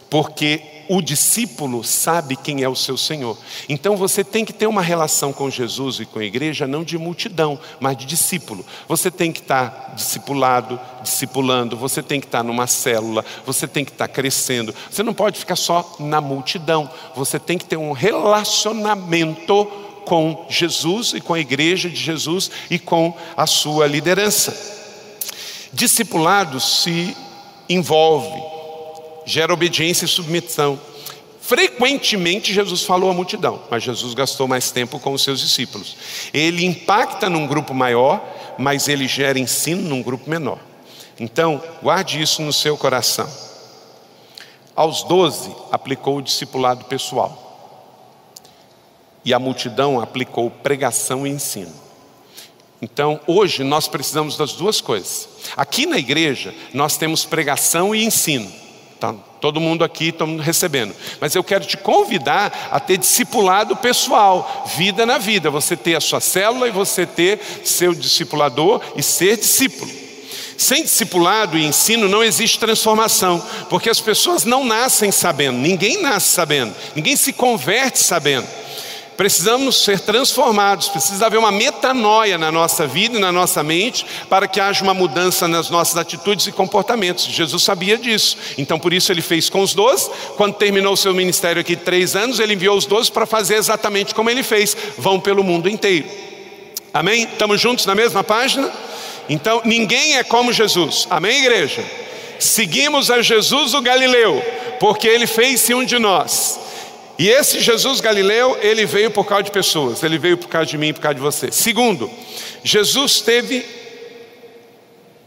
Porque 0.10 0.62
o 0.90 1.02
discípulo 1.02 1.84
sabe 1.84 2.36
quem 2.36 2.64
é 2.64 2.70
o 2.70 2.76
seu 2.76 2.98
Senhor. 2.98 3.38
Então 3.68 3.96
você 3.96 4.24
tem 4.24 4.46
que 4.46 4.54
ter 4.54 4.68
uma 4.68 4.82
relação 4.82 5.34
com 5.34 5.50
Jesus 5.50 6.00
e 6.00 6.06
com 6.06 6.20
a 6.20 6.24
igreja, 6.24 6.68
não 6.68 6.84
de 6.84 6.98
multidão, 6.98 7.60
mas 7.80 7.98
de 7.98 8.06
discípulo. 8.06 8.66
Você 8.88 9.10
tem 9.10 9.32
que 9.32 9.40
estar 9.40 9.94
discipulado, 9.96 10.80
discipulando, 11.02 11.78
você 11.78 12.04
tem 12.04 12.20
que 12.20 12.28
estar 12.28 12.44
numa 12.44 12.68
célula, 12.68 13.26
você 13.46 13.68
tem 13.68 13.84
que 13.84 13.92
estar 13.92 14.08
crescendo. 14.08 14.74
Você 14.90 15.04
não 15.04 15.14
pode 15.14 15.40
ficar 15.40 15.56
só 15.56 15.96
na 16.00 16.22
multidão, 16.22 16.90
você 17.16 17.40
tem 17.40 17.58
que 17.58 17.66
ter 17.66 17.78
um 17.78 17.92
relacionamento 17.92 19.66
com 20.06 20.46
Jesus 20.50 21.14
e 21.14 21.22
com 21.22 21.34
a 21.34 21.40
igreja 21.40 21.90
de 21.90 21.96
Jesus 21.96 22.52
e 22.70 22.78
com 22.78 23.16
a 23.36 23.48
sua 23.48 23.88
liderança. 23.88 24.56
Discipulado 25.74 26.60
se 26.60 27.16
envolve 27.68 28.55
gera 29.26 29.54
obediência 29.54 30.06
e 30.06 30.08
submissão. 30.08 30.80
Frequentemente 31.42 32.54
Jesus 32.54 32.84
falou 32.84 33.10
à 33.10 33.14
multidão, 33.14 33.62
mas 33.70 33.84
Jesus 33.84 34.14
gastou 34.14 34.48
mais 34.48 34.72
tempo 34.72 35.00
com 35.00 35.14
os 35.14 35.24
seus 35.24 35.40
discípulos. 35.40 35.96
Ele 36.34 36.66
impacta 36.66 37.30
num 37.30 37.46
grupo 37.46 37.74
maior, 37.74 38.24
mas 38.58 38.88
ele 38.88 39.08
gera 39.08 39.38
ensino 39.38 39.82
num 39.88 40.02
grupo 40.02 40.30
menor. 40.30 40.60
Então, 41.20 41.62
guarde 41.84 42.22
isso 42.22 42.42
no 42.42 42.52
seu 42.52 42.78
coração. 42.78 43.30
Aos 44.76 45.04
doze, 45.04 45.56
aplicou 45.72 46.18
o 46.18 46.22
discipulado 46.22 46.86
pessoal. 46.86 47.44
E 49.24 49.34
a 49.34 49.40
multidão 49.40 50.00
aplicou 50.00 50.52
pregação 50.52 51.26
e 51.26 51.30
ensino. 51.30 51.74
Então, 52.82 53.20
hoje 53.26 53.64
nós 53.64 53.88
precisamos 53.88 54.36
das 54.36 54.54
duas 54.54 54.82
coisas. 54.82 55.30
Aqui 55.56 55.86
na 55.86 55.98
igreja, 55.98 56.54
nós 56.74 56.98
temos 56.98 57.24
pregação 57.24 57.96
e 57.96 58.04
ensino. 58.04 58.65
Tá, 59.06 59.14
todo 59.40 59.62
mundo 59.62 59.84
aqui 59.84 60.08
estamos 60.08 60.44
recebendo. 60.44 60.96
Mas 61.22 61.36
eu 61.36 61.44
quero 61.44 61.64
te 61.64 61.78
convidar 61.78 62.70
a 62.72 62.80
ter 62.80 62.98
discipulado 62.98 63.76
pessoal, 63.76 64.66
vida 64.76 65.06
na 65.06 65.20
vida. 65.20 65.52
Você 65.52 65.78
ter 65.78 65.96
a 65.96 66.02
sua 66.02 66.20
célula 66.20 66.68
e 66.68 66.72
você 66.72 67.06
ter 67.06 67.40
seu 67.64 67.94
discipulador 67.94 68.82
e 68.96 69.04
ser 69.04 69.38
discípulo. 69.38 69.92
Sem 70.58 70.82
discipulado 70.82 71.56
e 71.56 71.66
ensino 71.66 72.10
não 72.10 72.24
existe 72.24 72.58
transformação, 72.58 73.44
porque 73.70 73.90
as 73.90 74.00
pessoas 74.00 74.44
não 74.44 74.64
nascem 74.64 75.12
sabendo, 75.12 75.58
ninguém 75.58 76.02
nasce 76.02 76.30
sabendo, 76.30 76.74
ninguém 76.96 77.16
se 77.16 77.34
converte 77.34 78.00
sabendo. 78.00 78.48
Precisamos 79.18 79.84
ser 79.84 80.00
transformados, 80.02 80.90
precisa 80.90 81.26
haver 81.26 81.38
uma 81.38 81.52
metanoia 81.52 82.38
na 82.38 82.52
nossa 82.52 82.86
vida 82.86 83.18
e 83.18 83.22
na 83.22 83.32
nossa 83.32 83.64
mente 83.64 84.06
para 84.30 84.46
que 84.46 84.60
haja 84.60 84.84
uma 84.84 84.94
mudança 84.94 85.48
nas 85.48 85.70
nossas 85.70 85.96
atitudes 85.96 86.48
e 86.48 86.52
comportamentos. 86.52 87.26
Jesus 87.26 87.64
sabia 87.64 87.98
disso, 87.98 88.38
então 88.58 88.78
por 88.78 88.92
isso 88.92 89.12
ele 89.12 89.22
fez 89.22 89.50
com 89.50 89.62
os 89.62 89.74
doze. 89.74 90.10
Quando 90.36 90.56
terminou 90.56 90.98
seu 90.98 91.14
ministério 91.14 91.62
aqui 91.62 91.78
três 91.78 92.16
anos, 92.16 92.40
ele 92.40 92.54
enviou 92.54 92.78
os 92.78 92.86
doze 92.86 93.10
para 93.10 93.26
fazer 93.26 93.56
exatamente 93.56 94.14
como 94.14 94.30
ele 94.30 94.44
fez: 94.44 94.76
vão 94.98 95.18
pelo 95.18 95.44
mundo 95.44 95.70
inteiro. 95.70 96.08
Amém? 96.94 97.24
Estamos 97.24 97.62
juntos 97.62 97.86
na 97.86 97.96
mesma 97.96 98.24
página? 98.24 98.70
Então 99.30 99.62
ninguém 99.64 100.18
é 100.18 100.24
como 100.24 100.52
Jesus. 100.52 101.08
Amém, 101.10 101.40
igreja? 101.40 101.84
Seguimos 102.38 103.10
a 103.10 103.22
Jesus 103.22 103.74
o 103.74 103.82
Galileu, 103.82 104.44
porque 104.78 105.08
ele 105.08 105.26
fez-se 105.26 105.74
um 105.74 105.86
de 105.86 105.98
nós. 105.98 106.65
E 107.18 107.30
esse 107.30 107.60
Jesus 107.62 108.02
Galileu, 108.02 108.58
ele 108.62 108.86
veio 108.86 109.10
por 109.10 109.26
causa 109.26 109.44
de 109.44 109.52
pessoas, 109.52 110.04
ele 110.04 110.18
veio 110.18 110.38
por 110.38 110.50
causa 110.50 110.70
de 110.70 110.78
mim, 110.78 110.94
por 110.94 111.00
causa 111.00 111.16
de 111.16 111.22
você. 111.22 111.52
Segundo, 111.52 112.10
Jesus 112.64 113.22
teve 113.22 113.66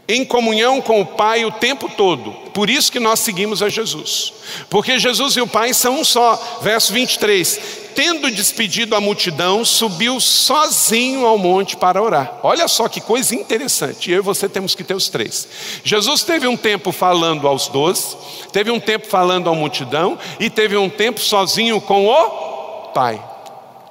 em 0.09 0.25
comunhão 0.25 0.81
com 0.81 0.99
o 0.99 1.05
Pai 1.05 1.45
o 1.45 1.51
tempo 1.51 1.87
todo. 1.87 2.31
Por 2.51 2.67
isso 2.67 2.91
que 2.91 2.99
nós 2.99 3.19
seguimos 3.19 3.61
a 3.61 3.69
Jesus. 3.69 4.33
Porque 4.67 4.97
Jesus 4.97 5.37
e 5.37 5.41
o 5.41 5.45
Pai 5.47 5.71
são 5.71 5.99
um 5.99 6.03
só. 6.03 6.59
Verso 6.63 6.91
23. 6.91 7.59
Tendo 7.93 8.31
despedido 8.31 8.95
a 8.95 9.01
multidão, 9.01 9.63
subiu 9.63 10.19
sozinho 10.19 11.27
ao 11.27 11.37
monte 11.37 11.77
para 11.77 12.01
orar. 12.01 12.39
Olha 12.41 12.67
só 12.67 12.87
que 12.87 12.99
coisa 12.99 13.35
interessante. 13.35 14.09
Eu 14.09 14.17
e 14.17 14.21
você 14.21 14.49
temos 14.49 14.73
que 14.73 14.83
ter 14.83 14.95
os 14.95 15.09
três. 15.09 15.47
Jesus 15.83 16.23
teve 16.23 16.47
um 16.47 16.57
tempo 16.57 16.91
falando 16.91 17.47
aos 17.47 17.67
doze, 17.67 18.17
teve 18.51 18.71
um 18.71 18.79
tempo 18.79 19.07
falando 19.07 19.47
à 19.47 19.53
multidão 19.53 20.17
e 20.39 20.49
teve 20.49 20.75
um 20.75 20.89
tempo 20.89 21.19
sozinho 21.19 21.79
com 21.79 22.07
o 22.07 22.89
Pai. 22.95 23.23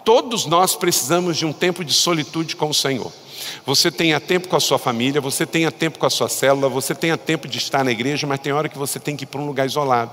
Todos 0.05 0.47
nós 0.47 0.75
precisamos 0.75 1.37
de 1.37 1.47
um 1.47 1.53
tempo 1.53 1.85
de 1.85 1.93
solitude 1.93 2.57
com 2.57 2.71
o 2.71 2.75
Senhor. 2.75 3.13
Você 3.65 3.91
tenha 3.91 4.21
tempo 4.21 4.49
com 4.49 4.57
a 4.57 4.61
sua 4.61 4.79
família, 4.79 5.21
você 5.21 5.45
tenha 5.47 5.71
tempo 5.71 5.99
com 5.99 6.07
a 6.07 6.11
sua 6.11 6.29
célula, 6.29 6.69
você 6.69 6.95
tenha 6.95 7.17
tempo 7.17 7.47
de 7.47 7.59
estar 7.59 7.85
na 7.85 7.91
igreja, 7.91 8.27
mas 8.27 8.41
tem 8.41 8.53
hora 8.53 8.69
que 8.69 8.79
você 8.79 8.99
tem 8.99 9.17
que 9.17 9.25
ir 9.25 9.27
para 9.27 9.41
um 9.41 9.47
lugar 9.47 9.67
isolado. 9.67 10.13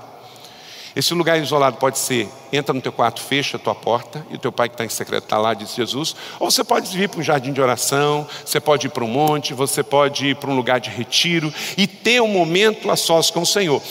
Esse 0.96 1.12
lugar 1.12 1.38
isolado 1.38 1.76
pode 1.76 1.98
ser, 1.98 2.26
entra 2.50 2.72
no 2.72 2.80
teu 2.80 2.90
quarto, 2.90 3.20
fecha 3.20 3.58
a 3.58 3.60
tua 3.60 3.74
porta, 3.74 4.26
e 4.30 4.36
o 4.36 4.38
teu 4.38 4.50
pai 4.50 4.66
que 4.66 4.74
está 4.74 4.84
em 4.84 4.88
secreto 4.88 5.24
está 5.24 5.36
lá, 5.36 5.52
diz 5.52 5.74
Jesus, 5.74 6.16
ou 6.40 6.50
você 6.50 6.64
pode 6.64 6.96
vir 6.96 7.06
para 7.10 7.20
um 7.20 7.22
jardim 7.22 7.52
de 7.52 7.60
oração, 7.60 8.26
você 8.42 8.58
pode 8.58 8.86
ir 8.86 8.90
para 8.90 9.04
um 9.04 9.08
monte, 9.08 9.52
você 9.52 9.82
pode 9.82 10.28
ir 10.28 10.36
para 10.36 10.48
um 10.48 10.56
lugar 10.56 10.80
de 10.80 10.88
retiro 10.88 11.52
e 11.76 11.86
ter 11.86 12.22
um 12.22 12.28
momento 12.28 12.90
a 12.90 12.96
sós 12.96 13.30
com 13.30 13.42
o 13.42 13.46
Senhor. 13.46 13.82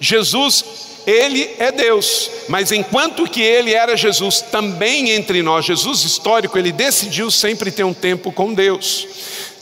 Jesus 0.00 0.89
ele 1.06 1.54
é 1.58 1.72
Deus, 1.72 2.30
mas 2.48 2.72
enquanto 2.72 3.28
que 3.28 3.40
ele 3.40 3.72
era 3.72 3.96
Jesus 3.96 4.42
também 4.42 5.10
entre 5.10 5.42
nós, 5.42 5.64
Jesus 5.64 6.04
histórico, 6.04 6.58
ele 6.58 6.72
decidiu 6.72 7.30
sempre 7.30 7.70
ter 7.70 7.84
um 7.84 7.94
tempo 7.94 8.30
com 8.30 8.52
Deus. 8.52 9.06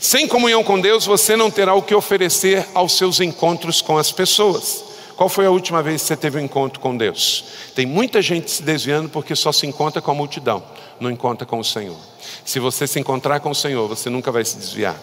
Sem 0.01 0.27
comunhão 0.27 0.63
com 0.63 0.81
Deus, 0.81 1.07
você 1.07 1.37
não 1.37 1.51
terá 1.51 1.75
o 1.75 1.83
que 1.83 1.95
oferecer 1.95 2.67
aos 2.75 2.93
seus 2.93 3.21
encontros 3.21 3.81
com 3.81 3.97
as 3.97 4.13
pessoas. 4.13 4.85
Qual 5.17 5.29
foi 5.29 5.47
a 5.47 5.51
última 5.51 5.83
vez 5.83 6.03
que 6.03 6.09
você 6.09 6.17
teve 6.17 6.39
um 6.39 6.45
encontro 6.45 6.79
com 6.79 6.97
Deus? 6.97 7.45
Tem 7.75 7.85
muita 7.85 8.23
gente 8.23 8.51
se 8.51 8.63
desviando 8.63 9.09
porque 9.09 9.35
só 9.35 9.51
se 9.51 9.67
encontra 9.67 10.01
com 10.01 10.11
a 10.11 10.15
multidão, 10.15 10.63
não 11.01 11.11
encontra 11.11 11.47
com 11.47 11.59
o 11.59 11.65
Senhor. 11.65 11.97
Se 12.45 12.61
você 12.61 12.87
se 12.87 13.01
encontrar 13.01 13.41
com 13.41 13.51
o 13.51 13.55
Senhor, 13.55 13.89
você 13.89 14.09
nunca 14.09 14.31
vai 14.31 14.45
se 14.45 14.57
desviar. 14.57 14.97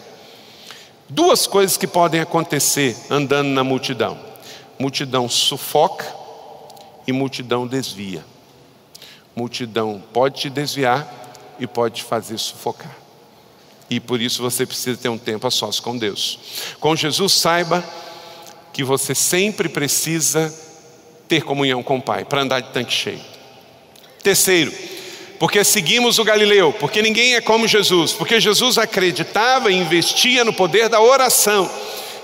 Duas 1.08 1.46
coisas 1.46 1.76
que 1.76 1.86
podem 1.86 2.20
acontecer 2.20 2.96
andando 3.10 3.48
na 3.48 3.62
multidão: 3.62 4.18
multidão 4.78 5.28
sufoca 5.28 6.25
e 7.06 7.12
multidão 7.12 7.66
desvia. 7.66 8.24
Multidão 9.34 10.02
pode 10.12 10.40
te 10.40 10.50
desviar 10.50 11.06
e 11.58 11.66
pode 11.66 11.96
te 11.96 12.04
fazer 12.04 12.38
sufocar. 12.38 12.96
E 13.88 14.00
por 14.00 14.20
isso 14.20 14.42
você 14.42 14.66
precisa 14.66 14.98
ter 14.98 15.08
um 15.08 15.18
tempo 15.18 15.46
a 15.46 15.50
sós 15.50 15.78
com 15.78 15.96
Deus. 15.96 16.38
Com 16.80 16.96
Jesus, 16.96 17.32
saiba 17.34 17.84
que 18.72 18.82
você 18.82 19.14
sempre 19.14 19.68
precisa 19.68 20.52
ter 21.28 21.42
comunhão 21.42 21.82
com 21.82 21.98
o 21.98 22.02
Pai 22.02 22.24
para 22.24 22.42
andar 22.42 22.60
de 22.60 22.70
tanque 22.70 22.92
cheio. 22.92 23.20
Terceiro, 24.22 24.72
porque 25.38 25.62
seguimos 25.62 26.18
o 26.18 26.24
Galileu, 26.24 26.72
porque 26.72 27.00
ninguém 27.00 27.34
é 27.34 27.40
como 27.40 27.68
Jesus, 27.68 28.12
porque 28.12 28.40
Jesus 28.40 28.78
acreditava 28.78 29.70
e 29.70 29.76
investia 29.76 30.44
no 30.44 30.52
poder 30.52 30.88
da 30.88 31.00
oração. 31.00 31.70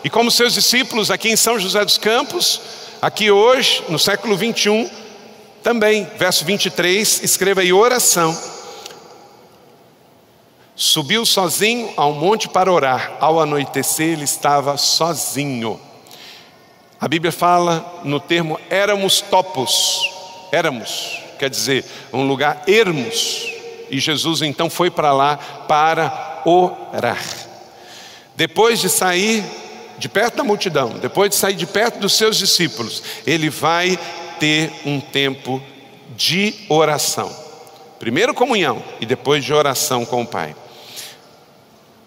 E 0.02 0.10
como 0.10 0.30
seus 0.30 0.54
discípulos 0.54 1.10
aqui 1.10 1.28
em 1.28 1.36
São 1.36 1.58
José 1.60 1.84
dos 1.84 1.96
Campos, 1.96 2.60
Aqui 3.02 3.32
hoje, 3.32 3.82
no 3.88 3.98
século 3.98 4.36
21, 4.36 4.88
também, 5.60 6.08
verso 6.16 6.44
23, 6.44 7.24
escreva 7.24 7.60
aí 7.60 7.72
oração. 7.72 8.32
Subiu 10.76 11.26
sozinho 11.26 11.92
ao 11.96 12.12
monte 12.12 12.48
para 12.48 12.70
orar. 12.70 13.16
Ao 13.18 13.40
anoitecer, 13.40 14.10
ele 14.10 14.22
estava 14.22 14.76
sozinho. 14.76 15.80
A 17.00 17.08
Bíblia 17.08 17.32
fala 17.32 18.02
no 18.04 18.20
termo 18.20 18.56
éramos 18.70 19.20
topos. 19.20 20.08
Éramos, 20.52 21.18
quer 21.40 21.50
dizer, 21.50 21.84
um 22.12 22.28
lugar 22.28 22.62
ermos. 22.68 23.48
E 23.90 23.98
Jesus 23.98 24.42
então 24.42 24.70
foi 24.70 24.92
para 24.92 25.12
lá 25.12 25.36
para 25.66 26.40
orar. 26.44 27.18
Depois 28.36 28.78
de 28.78 28.88
sair 28.88 29.44
de 29.98 30.08
perto 30.08 30.36
da 30.36 30.44
multidão, 30.44 30.98
depois 30.98 31.30
de 31.30 31.36
sair 31.36 31.54
de 31.54 31.66
perto 31.66 31.98
dos 31.98 32.14
seus 32.14 32.36
discípulos, 32.36 33.02
ele 33.26 33.48
vai 33.48 33.98
ter 34.38 34.72
um 34.84 35.00
tempo 35.00 35.62
de 36.16 36.54
oração. 36.68 37.34
Primeiro 37.98 38.34
comunhão 38.34 38.82
e 39.00 39.06
depois 39.06 39.44
de 39.44 39.52
oração 39.52 40.04
com 40.04 40.22
o 40.22 40.26
Pai. 40.26 40.56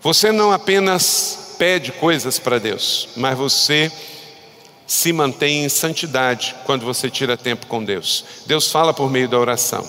Você 0.02 0.32
não 0.32 0.52
apenas 0.52 1.56
pede 1.58 1.92
coisas 1.94 2.38
para 2.38 2.60
Deus, 2.60 3.10
mas 3.16 3.38
você 3.38 3.92
se 4.86 5.12
mantém 5.12 5.64
em 5.66 5.70
santidade 5.70 6.56
quando 6.66 6.86
você 6.86 7.10
tira 7.10 7.38
tempo 7.38 7.66
com 7.68 7.84
Deus. 7.84 8.26
Deus 8.46 8.72
fala 8.72 8.94
por 8.94 9.10
meio 9.10 9.28
da 9.28 9.40
oração. 9.40 9.88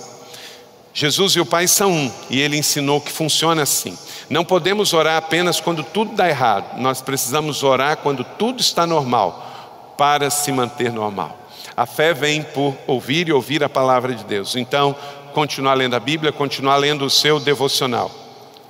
Jesus 0.95 1.33
e 1.33 1.41
o 1.41 1.45
Pai 1.45 1.69
são 1.69 1.93
um, 1.93 2.13
e 2.31 2.41
ele 2.41 2.57
ensinou 2.57 3.01
que 3.01 3.13
funciona 3.13 3.63
assim. 3.63 3.99
Não 4.29 4.45
podemos 4.45 4.93
orar 4.93 5.17
apenas 5.17 5.61
quando 5.61 5.85
tudo 5.85 6.15
dá 6.15 6.29
errado, 6.29 6.79
nós 6.79 7.01
precisamos 7.01 7.63
orar 7.63 7.99
quando 7.99 8.25
tudo 8.25 8.61
está 8.61 8.87
normal, 8.87 9.95
para 9.97 10.31
se 10.31 10.51
manter 10.51 10.93
normal. 10.93 11.39
A 11.77 11.87
fé 11.87 12.13
vem 12.13 12.43
por 12.43 12.75
ouvir 12.87 13.29
e 13.29 13.33
ouvir 13.33 13.63
a 13.63 13.69
palavra 13.69 14.15
de 14.15 14.25
Deus. 14.25 14.57
Então, 14.57 14.97
continuar 15.33 15.75
lendo 15.75 15.95
a 15.95 16.01
Bíblia, 16.01 16.33
continuar 16.33 16.77
lendo 16.77 17.05
o 17.05 17.11
seu 17.11 17.39
devocional. 17.39 18.11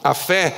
A 0.03 0.13
fé, 0.13 0.55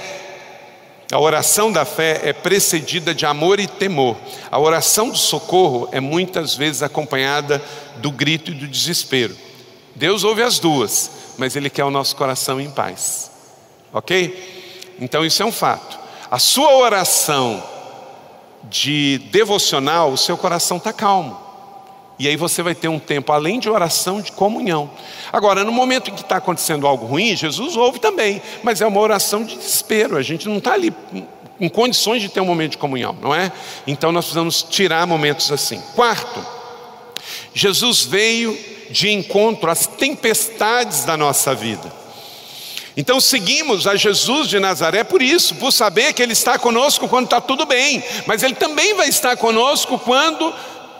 a 1.12 1.20
oração 1.20 1.70
da 1.70 1.84
fé 1.84 2.22
é 2.24 2.32
precedida 2.32 3.14
de 3.14 3.24
amor 3.24 3.60
e 3.60 3.66
temor. 3.66 4.16
A 4.50 4.58
oração 4.58 5.10
do 5.10 5.18
socorro 5.18 5.88
é 5.92 6.00
muitas 6.00 6.54
vezes 6.54 6.82
acompanhada 6.82 7.62
do 7.98 8.10
grito 8.10 8.50
e 8.50 8.54
do 8.54 8.66
desespero. 8.66 9.36
Deus 9.94 10.24
ouve 10.24 10.42
as 10.42 10.58
duas, 10.58 11.10
mas 11.36 11.54
Ele 11.54 11.70
quer 11.70 11.84
o 11.84 11.90
nosso 11.90 12.16
coração 12.16 12.60
em 12.60 12.70
paz. 12.70 13.30
Ok? 13.92 14.57
Então 15.00 15.24
isso 15.24 15.42
é 15.42 15.46
um 15.46 15.52
fato. 15.52 15.98
A 16.30 16.38
sua 16.38 16.76
oração 16.76 17.62
de 18.64 19.18
devocional, 19.30 20.10
o 20.10 20.18
seu 20.18 20.36
coração 20.36 20.76
está 20.76 20.92
calmo. 20.92 21.48
E 22.18 22.26
aí 22.26 22.36
você 22.36 22.62
vai 22.62 22.74
ter 22.74 22.88
um 22.88 22.98
tempo, 22.98 23.32
além 23.32 23.60
de 23.60 23.70
oração, 23.70 24.20
de 24.20 24.32
comunhão. 24.32 24.90
Agora, 25.32 25.62
no 25.62 25.70
momento 25.70 26.10
em 26.10 26.14
que 26.14 26.22
está 26.22 26.36
acontecendo 26.36 26.86
algo 26.86 27.06
ruim, 27.06 27.36
Jesus 27.36 27.76
ouve 27.76 28.00
também, 28.00 28.42
mas 28.62 28.80
é 28.80 28.86
uma 28.86 29.00
oração 29.00 29.44
de 29.44 29.56
desespero. 29.56 30.16
A 30.16 30.22
gente 30.22 30.48
não 30.48 30.58
está 30.58 30.72
ali 30.72 30.92
em 31.60 31.68
condições 31.68 32.20
de 32.20 32.28
ter 32.28 32.40
um 32.40 32.44
momento 32.44 32.72
de 32.72 32.78
comunhão, 32.78 33.16
não 33.20 33.32
é? 33.32 33.52
Então 33.86 34.10
nós 34.10 34.24
precisamos 34.24 34.62
tirar 34.64 35.06
momentos 35.06 35.52
assim. 35.52 35.80
Quarto, 35.94 36.44
Jesus 37.54 38.04
veio 38.04 38.58
de 38.90 39.10
encontro 39.10 39.70
às 39.70 39.86
tempestades 39.86 41.04
da 41.04 41.16
nossa 41.16 41.54
vida. 41.54 41.97
Então 43.00 43.20
seguimos 43.20 43.86
a 43.86 43.94
Jesus 43.94 44.48
de 44.48 44.58
Nazaré 44.58 45.04
por 45.04 45.22
isso, 45.22 45.54
por 45.54 45.70
saber 45.70 46.12
que 46.12 46.20
Ele 46.20 46.32
está 46.32 46.58
conosco 46.58 47.06
quando 47.06 47.26
está 47.26 47.40
tudo 47.40 47.64
bem, 47.64 48.02
mas 48.26 48.42
Ele 48.42 48.56
também 48.56 48.92
vai 48.94 49.08
estar 49.08 49.36
conosco 49.36 50.00
quando 50.00 50.52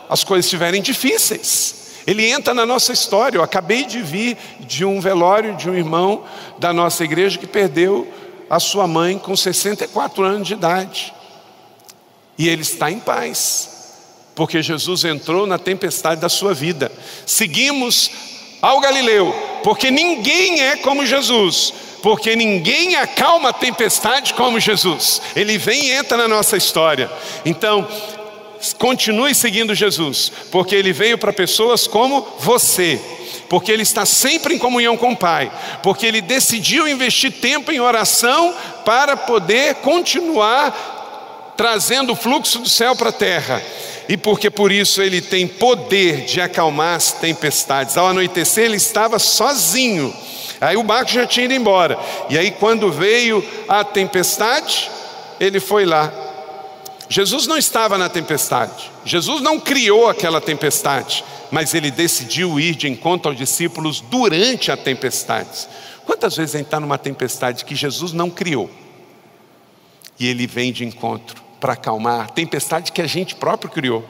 as 0.08 0.22
coisas 0.22 0.46
estiverem 0.46 0.80
difíceis. 0.80 1.74
Ele 2.06 2.24
entra 2.30 2.54
na 2.54 2.64
nossa 2.64 2.92
história. 2.92 3.36
Eu 3.36 3.42
acabei 3.42 3.84
de 3.84 4.00
vir 4.00 4.38
de 4.60 4.84
um 4.84 5.00
velório 5.00 5.56
de 5.56 5.68
um 5.68 5.74
irmão 5.74 6.22
da 6.60 6.72
nossa 6.72 7.02
igreja 7.02 7.36
que 7.36 7.48
perdeu 7.48 8.06
a 8.48 8.60
sua 8.60 8.86
mãe 8.86 9.18
com 9.18 9.34
64 9.34 10.22
anos 10.22 10.46
de 10.46 10.54
idade. 10.54 11.12
E 12.38 12.48
ele 12.48 12.62
está 12.62 12.92
em 12.92 13.00
paz, 13.00 13.70
porque 14.36 14.62
Jesus 14.62 15.04
entrou 15.04 15.48
na 15.48 15.58
tempestade 15.58 16.20
da 16.20 16.28
sua 16.28 16.54
vida. 16.54 16.92
Seguimos 17.26 18.08
ao 18.62 18.78
Galileu, 18.78 19.34
porque 19.64 19.90
ninguém 19.90 20.60
é 20.60 20.76
como 20.76 21.04
Jesus, 21.04 21.74
porque 22.02 22.36
ninguém 22.36 22.96
acalma 22.96 23.50
a 23.50 23.52
tempestade 23.52 24.34
como 24.34 24.60
Jesus. 24.60 25.20
Ele 25.34 25.58
vem 25.58 25.86
e 25.86 25.92
entra 25.92 26.16
na 26.16 26.28
nossa 26.28 26.56
história. 26.56 27.10
Então, 27.44 27.86
continue 28.78 29.34
seguindo 29.34 29.74
Jesus, 29.74 30.32
porque 30.50 30.74
ele 30.74 30.92
veio 30.92 31.18
para 31.18 31.32
pessoas 31.32 31.86
como 31.86 32.26
você, 32.38 33.00
porque 33.48 33.70
ele 33.70 33.82
está 33.82 34.04
sempre 34.04 34.54
em 34.54 34.58
comunhão 34.58 34.96
com 34.96 35.12
o 35.12 35.16
Pai, 35.16 35.50
porque 35.82 36.06
ele 36.06 36.20
decidiu 36.20 36.88
investir 36.88 37.32
tempo 37.32 37.70
em 37.70 37.80
oração 37.80 38.54
para 38.84 39.16
poder 39.16 39.76
continuar 39.76 41.54
trazendo 41.56 42.12
o 42.12 42.16
fluxo 42.16 42.60
do 42.60 42.68
céu 42.68 42.94
para 42.94 43.08
a 43.08 43.12
terra. 43.12 43.62
E 44.08 44.16
porque 44.16 44.50
por 44.50 44.72
isso 44.72 45.02
ele 45.02 45.20
tem 45.20 45.46
poder 45.46 46.24
de 46.24 46.40
acalmar 46.40 46.96
as 46.96 47.12
tempestades. 47.12 47.96
Ao 47.96 48.06
anoitecer 48.06 48.64
ele 48.64 48.76
estava 48.76 49.18
sozinho. 49.18 50.14
Aí 50.60 50.76
o 50.76 50.82
barco 50.82 51.10
já 51.10 51.26
tinha 51.26 51.44
ido 51.44 51.54
embora. 51.54 51.98
E 52.30 52.38
aí 52.38 52.50
quando 52.52 52.90
veio 52.90 53.44
a 53.68 53.84
tempestade, 53.84 54.90
ele 55.38 55.60
foi 55.60 55.84
lá 55.84 56.12
Jesus 57.10 57.46
não 57.46 57.56
estava 57.56 57.96
na 57.96 58.08
tempestade, 58.08 58.90
Jesus 59.02 59.40
não 59.40 59.58
criou 59.58 60.08
aquela 60.08 60.42
tempestade, 60.42 61.24
mas 61.50 61.72
ele 61.72 61.90
decidiu 61.90 62.60
ir 62.60 62.74
de 62.74 62.86
encontro 62.86 63.30
aos 63.30 63.38
discípulos 63.38 64.02
durante 64.02 64.70
a 64.70 64.76
tempestade. 64.76 65.66
Quantas 66.04 66.36
vezes 66.36 66.54
a 66.54 66.58
gente 66.58 66.66
está 66.66 66.78
numa 66.78 66.98
tempestade 66.98 67.64
que 67.64 67.74
Jesus 67.74 68.12
não 68.12 68.28
criou 68.28 68.70
e 70.20 70.28
ele 70.28 70.46
vem 70.46 70.70
de 70.70 70.84
encontro 70.84 71.47
para 71.60 71.72
acalmar 71.72 72.30
tempestade 72.30 72.92
que 72.92 73.02
a 73.02 73.06
gente 73.06 73.34
próprio 73.34 73.70
criou? 73.70 74.04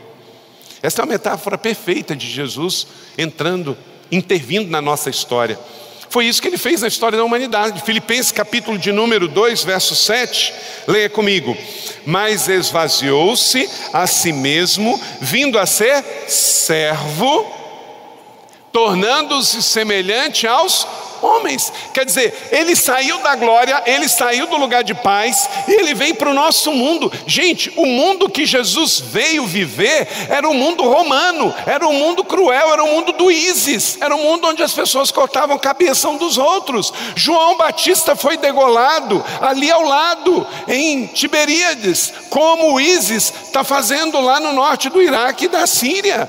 Essa 0.82 1.03
é 1.03 1.05
uma 1.05 1.12
metáfora 1.12 1.59
perfeita 1.59 2.14
de 2.14 2.28
Jesus 2.28 2.86
entrando, 3.16 3.76
intervindo 4.11 4.70
na 4.70 4.80
nossa 4.80 5.11
história. 5.11 5.59
Foi 6.11 6.24
isso 6.24 6.40
que 6.40 6.49
ele 6.49 6.57
fez 6.57 6.80
na 6.80 6.88
história 6.88 7.18
da 7.18 7.24
humanidade. 7.24 7.82
Filipenses 7.82 8.32
capítulo 8.32 8.78
de 8.78 8.90
número 8.92 9.28
2, 9.28 9.64
verso 9.64 9.94
7, 9.94 10.55
leia 10.86 11.11
comigo. 11.11 11.57
Mas 12.07 12.49
esvaziou-se 12.49 13.68
a 13.92 14.07
si 14.07 14.32
mesmo, 14.32 14.99
vindo 15.20 15.59
a 15.59 15.66
ser 15.66 16.03
servo, 16.26 17.57
tornando-se 18.72 19.62
semelhante 19.62 20.46
aos 20.46 20.86
homens. 21.22 21.72
Quer 21.92 22.04
dizer, 22.04 22.48
ele 22.50 22.74
saiu 22.76 23.18
da 23.18 23.34
glória, 23.34 23.82
ele 23.86 24.08
saiu 24.08 24.46
do 24.46 24.56
lugar 24.56 24.84
de 24.84 24.94
paz 24.94 25.48
e 25.66 25.72
ele 25.72 25.94
vem 25.94 26.14
para 26.14 26.30
o 26.30 26.34
nosso 26.34 26.72
mundo. 26.72 27.12
Gente, 27.26 27.72
o 27.76 27.86
mundo 27.86 28.28
que 28.28 28.46
Jesus 28.46 29.00
veio 29.00 29.46
viver 29.46 30.08
era 30.28 30.48
um 30.48 30.54
mundo 30.54 30.82
romano, 30.84 31.54
era 31.66 31.86
um 31.86 31.92
mundo 31.92 32.24
cruel, 32.24 32.72
era 32.72 32.84
um 32.84 32.92
mundo 32.92 33.12
do 33.12 33.30
ISIS, 33.30 33.98
era 34.00 34.14
um 34.14 34.22
mundo 34.22 34.46
onde 34.48 34.62
as 34.62 34.72
pessoas 34.72 35.10
cortavam 35.10 35.56
a 35.56 35.60
cabeça 35.60 36.08
um 36.08 36.16
dos 36.16 36.38
outros. 36.38 36.92
João 37.14 37.56
Batista 37.56 38.14
foi 38.14 38.36
degolado 38.36 39.24
ali 39.40 39.70
ao 39.70 39.82
lado, 39.82 40.46
em 40.66 41.06
Tiberíades, 41.06 42.12
como 42.30 42.74
o 42.74 42.80
ISIS 42.80 43.32
está 43.44 43.64
fazendo 43.64 44.20
lá 44.20 44.40
no 44.40 44.52
norte 44.52 44.88
do 44.88 45.02
Iraque 45.02 45.46
e 45.46 45.48
da 45.48 45.66
Síria. 45.66 46.28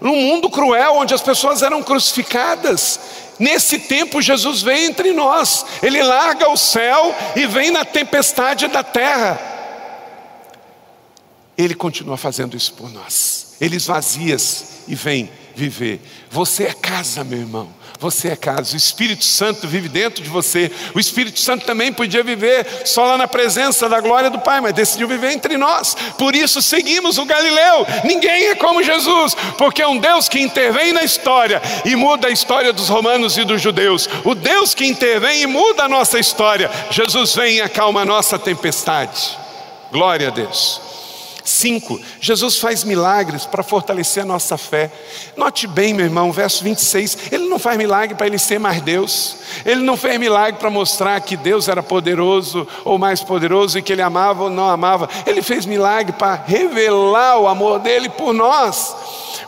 Num 0.00 0.16
mundo 0.16 0.50
cruel 0.50 0.96
onde 0.96 1.14
as 1.14 1.22
pessoas 1.22 1.62
eram 1.62 1.82
crucificadas. 1.82 3.00
Nesse 3.38 3.78
tempo, 3.78 4.22
Jesus 4.22 4.62
vem 4.62 4.86
entre 4.86 5.12
nós, 5.12 5.64
ele 5.82 6.02
larga 6.02 6.48
o 6.48 6.56
céu 6.56 7.14
e 7.34 7.46
vem 7.46 7.70
na 7.70 7.84
tempestade 7.84 8.66
da 8.68 8.82
terra. 8.82 9.38
Ele 11.56 11.74
continua 11.74 12.16
fazendo 12.16 12.56
isso 12.56 12.72
por 12.74 12.90
nós, 12.90 13.56
ele 13.60 13.76
esvazia-se 13.76 14.64
e 14.88 14.94
vem 14.94 15.30
viver. 15.54 16.00
Você 16.30 16.64
é 16.64 16.72
casa, 16.72 17.24
meu 17.24 17.38
irmão. 17.38 17.75
Você 17.98 18.28
é 18.28 18.36
casa, 18.36 18.74
o 18.74 18.76
Espírito 18.76 19.24
Santo 19.24 19.66
vive 19.66 19.88
dentro 19.88 20.22
de 20.22 20.28
você. 20.28 20.70
O 20.94 21.00
Espírito 21.00 21.40
Santo 21.40 21.64
também 21.64 21.92
podia 21.92 22.22
viver 22.22 22.66
só 22.84 23.06
lá 23.06 23.16
na 23.16 23.26
presença 23.26 23.88
da 23.88 24.00
glória 24.00 24.28
do 24.28 24.38
Pai, 24.38 24.60
mas 24.60 24.74
decidiu 24.74 25.08
viver 25.08 25.32
entre 25.32 25.56
nós. 25.56 25.96
Por 26.18 26.34
isso 26.34 26.60
seguimos 26.60 27.16
o 27.16 27.24
Galileu. 27.24 27.86
Ninguém 28.04 28.48
é 28.48 28.54
como 28.54 28.82
Jesus, 28.82 29.34
porque 29.56 29.80
é 29.80 29.88
um 29.88 29.98
Deus 29.98 30.28
que 30.28 30.38
intervém 30.38 30.92
na 30.92 31.02
história 31.02 31.62
e 31.84 31.96
muda 31.96 32.28
a 32.28 32.30
história 32.30 32.72
dos 32.72 32.88
romanos 32.88 33.38
e 33.38 33.44
dos 33.44 33.62
judeus. 33.62 34.08
O 34.24 34.34
Deus 34.34 34.74
que 34.74 34.86
intervém 34.86 35.42
e 35.42 35.46
muda 35.46 35.84
a 35.84 35.88
nossa 35.88 36.18
história. 36.18 36.70
Jesus 36.90 37.34
vem 37.34 37.56
e 37.56 37.60
acalma 37.62 38.02
a 38.02 38.06
nossa 38.06 38.38
tempestade. 38.38 39.38
Glória 39.90 40.28
a 40.28 40.30
Deus. 40.30 40.85
5. 41.46 42.00
Jesus 42.20 42.58
faz 42.58 42.82
milagres 42.82 43.46
para 43.46 43.62
fortalecer 43.62 44.22
a 44.22 44.26
nossa 44.26 44.58
fé. 44.58 44.90
Note 45.36 45.66
bem, 45.66 45.94
meu 45.94 46.04
irmão, 46.04 46.32
verso 46.32 46.64
26. 46.64 47.18
Ele 47.30 47.48
não 47.48 47.58
faz 47.58 47.78
milagre 47.78 48.16
para 48.16 48.26
ele 48.26 48.38
ser 48.38 48.58
mais 48.58 48.80
Deus. 48.80 49.36
Ele 49.64 49.82
não 49.82 49.96
fez 49.96 50.18
milagre 50.18 50.58
para 50.58 50.70
mostrar 50.70 51.20
que 51.20 51.36
Deus 51.36 51.68
era 51.68 51.82
poderoso 51.82 52.66
ou 52.84 52.98
mais 52.98 53.22
poderoso 53.22 53.78
e 53.78 53.82
que 53.82 53.92
ele 53.92 54.02
amava 54.02 54.44
ou 54.44 54.50
não 54.50 54.68
amava. 54.68 55.08
Ele 55.26 55.40
fez 55.40 55.64
milagre 55.66 56.12
para 56.12 56.34
revelar 56.34 57.38
o 57.38 57.46
amor 57.46 57.78
dele 57.78 58.08
por 58.08 58.32
nós. 58.32 58.94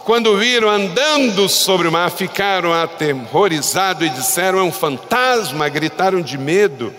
Quando 0.04 0.38
viram 0.38 0.70
andando 0.70 1.48
sobre 1.48 1.88
o 1.88 1.92
mar, 1.92 2.10
ficaram 2.10 2.72
aterrorizados 2.72 4.06
e 4.06 4.10
disseram: 4.10 4.58
É 4.58 4.62
um 4.62 4.72
fantasma, 4.72 5.68
gritaram 5.68 6.22
de 6.22 6.38
medo. 6.38 6.94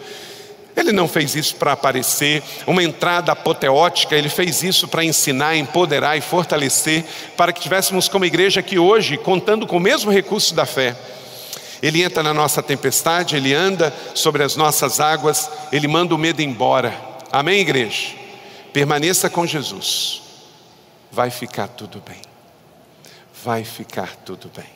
Ele 0.76 0.92
não 0.92 1.08
fez 1.08 1.36
isso 1.36 1.56
para 1.56 1.74
aparecer, 1.74 2.42
uma 2.66 2.84
entrada 2.84 3.32
apoteótica, 3.32 4.16
ele 4.16 4.30
fez 4.30 4.64
isso 4.64 4.88
para 4.88 5.04
ensinar, 5.04 5.56
empoderar 5.58 6.18
e 6.18 6.22
fortalecer, 6.22 7.04
para 7.36 7.52
que 7.52 7.62
tivéssemos 7.62 8.08
como 8.08 8.26
igreja 8.26 8.60
aqui 8.60 8.80
hoje, 8.80 9.18
contando 9.18 9.68
com 9.68 9.78
o 9.78 9.82
mesmo 9.82 10.12
recurso 10.12 10.54
da 10.54 10.66
fé. 10.66 10.96
Ele 11.82 12.04
entra 12.04 12.22
na 12.22 12.34
nossa 12.34 12.62
tempestade, 12.62 13.36
ele 13.36 13.54
anda 13.54 13.94
sobre 14.14 14.44
as 14.44 14.56
nossas 14.56 15.00
águas, 15.00 15.50
ele 15.72 15.88
manda 15.88 16.14
o 16.14 16.18
medo 16.18 16.42
embora. 16.42 16.94
Amém, 17.32 17.60
igreja? 17.60 18.16
Permaneça 18.72 19.30
com 19.30 19.46
Jesus, 19.46 20.22
vai 21.12 21.30
ficar 21.30 21.68
tudo 21.68 22.02
bem. 22.08 22.22
Vai 23.44 23.64
ficar 23.64 24.16
tudo 24.18 24.52
bem. 24.56 24.68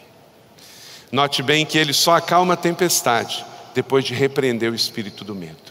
Note 1.11 1.43
bem 1.43 1.65
que 1.65 1.77
ele 1.77 1.93
só 1.93 2.15
acalma 2.15 2.55
a 2.55 2.57
tempestade 2.57 3.45
depois 3.75 4.05
de 4.05 4.13
repreender 4.13 4.71
o 4.71 4.75
espírito 4.75 5.23
do 5.23 5.35
medo. 5.35 5.62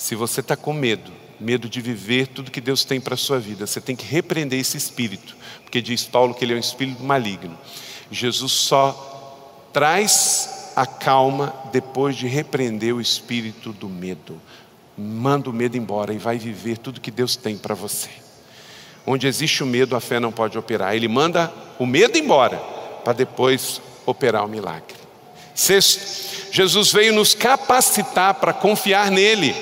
Se 0.00 0.14
você 0.14 0.40
está 0.40 0.56
com 0.56 0.72
medo, 0.72 1.12
medo 1.38 1.68
de 1.68 1.78
viver 1.82 2.26
tudo 2.28 2.50
que 2.50 2.62
Deus 2.62 2.84
tem 2.86 2.98
para 2.98 3.12
a 3.12 3.18
sua 3.18 3.38
vida, 3.38 3.66
você 3.66 3.82
tem 3.82 3.94
que 3.94 4.06
repreender 4.06 4.58
esse 4.58 4.74
espírito, 4.74 5.36
porque 5.62 5.82
diz 5.82 6.04
Paulo 6.04 6.32
que 6.32 6.42
ele 6.42 6.54
é 6.54 6.56
um 6.56 6.58
espírito 6.58 7.02
maligno. 7.02 7.56
Jesus 8.10 8.50
só 8.50 9.68
traz 9.74 10.72
acalma 10.74 11.54
depois 11.70 12.16
de 12.16 12.26
repreender 12.26 12.94
o 12.94 13.00
espírito 13.00 13.74
do 13.74 13.90
medo. 13.90 14.40
Manda 14.96 15.50
o 15.50 15.52
medo 15.52 15.76
embora 15.76 16.14
e 16.14 16.18
vai 16.18 16.38
viver 16.38 16.78
tudo 16.78 16.98
que 16.98 17.10
Deus 17.10 17.36
tem 17.36 17.58
para 17.58 17.74
você. 17.74 18.08
Onde 19.06 19.26
existe 19.26 19.62
o 19.62 19.66
medo, 19.66 19.94
a 19.94 20.00
fé 20.00 20.18
não 20.18 20.32
pode 20.32 20.56
operar. 20.56 20.96
Ele 20.96 21.08
manda 21.08 21.52
o 21.78 21.84
medo 21.84 22.16
embora 22.16 22.56
para 23.04 23.12
depois 23.12 23.82
operar 24.06 24.46
o 24.46 24.48
milagre. 24.48 24.96
Sexto, 25.54 26.50
Jesus 26.50 26.90
veio 26.90 27.12
nos 27.12 27.34
capacitar 27.34 28.32
para 28.36 28.54
confiar 28.54 29.10
nele. 29.10 29.54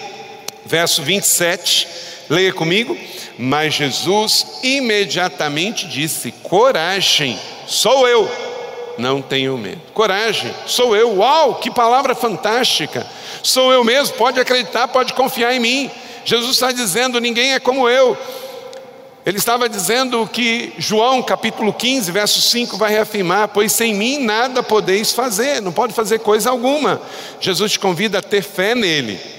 Verso 0.68 1.02
27, 1.02 1.88
leia 2.28 2.52
comigo. 2.52 2.94
Mas 3.38 3.72
Jesus 3.72 4.60
imediatamente 4.62 5.88
disse: 5.88 6.30
Coragem, 6.30 7.38
sou 7.66 8.06
eu, 8.06 8.30
não 8.98 9.22
tenho 9.22 9.56
medo. 9.56 9.80
Coragem, 9.94 10.54
sou 10.66 10.94
eu. 10.94 11.16
Uau, 11.16 11.54
que 11.54 11.70
palavra 11.70 12.14
fantástica! 12.14 13.06
Sou 13.42 13.72
eu 13.72 13.82
mesmo, 13.82 14.16
pode 14.16 14.38
acreditar, 14.38 14.88
pode 14.88 15.14
confiar 15.14 15.54
em 15.54 15.60
mim. 15.60 15.90
Jesus 16.22 16.52
está 16.52 16.70
dizendo: 16.70 17.18
ninguém 17.18 17.54
é 17.54 17.60
como 17.60 17.88
eu. 17.88 18.14
Ele 19.24 19.38
estava 19.38 19.70
dizendo 19.70 20.28
que 20.30 20.74
João 20.76 21.22
capítulo 21.22 21.72
15, 21.72 22.12
verso 22.12 22.42
5 22.42 22.76
vai 22.76 22.90
reafirmar: 22.90 23.48
Pois 23.48 23.72
sem 23.72 23.94
mim 23.94 24.18
nada 24.18 24.62
podeis 24.62 25.12
fazer, 25.12 25.62
não 25.62 25.72
pode 25.72 25.94
fazer 25.94 26.18
coisa 26.18 26.50
alguma. 26.50 27.00
Jesus 27.40 27.72
te 27.72 27.78
convida 27.78 28.18
a 28.18 28.22
ter 28.22 28.42
fé 28.42 28.74
nele. 28.74 29.37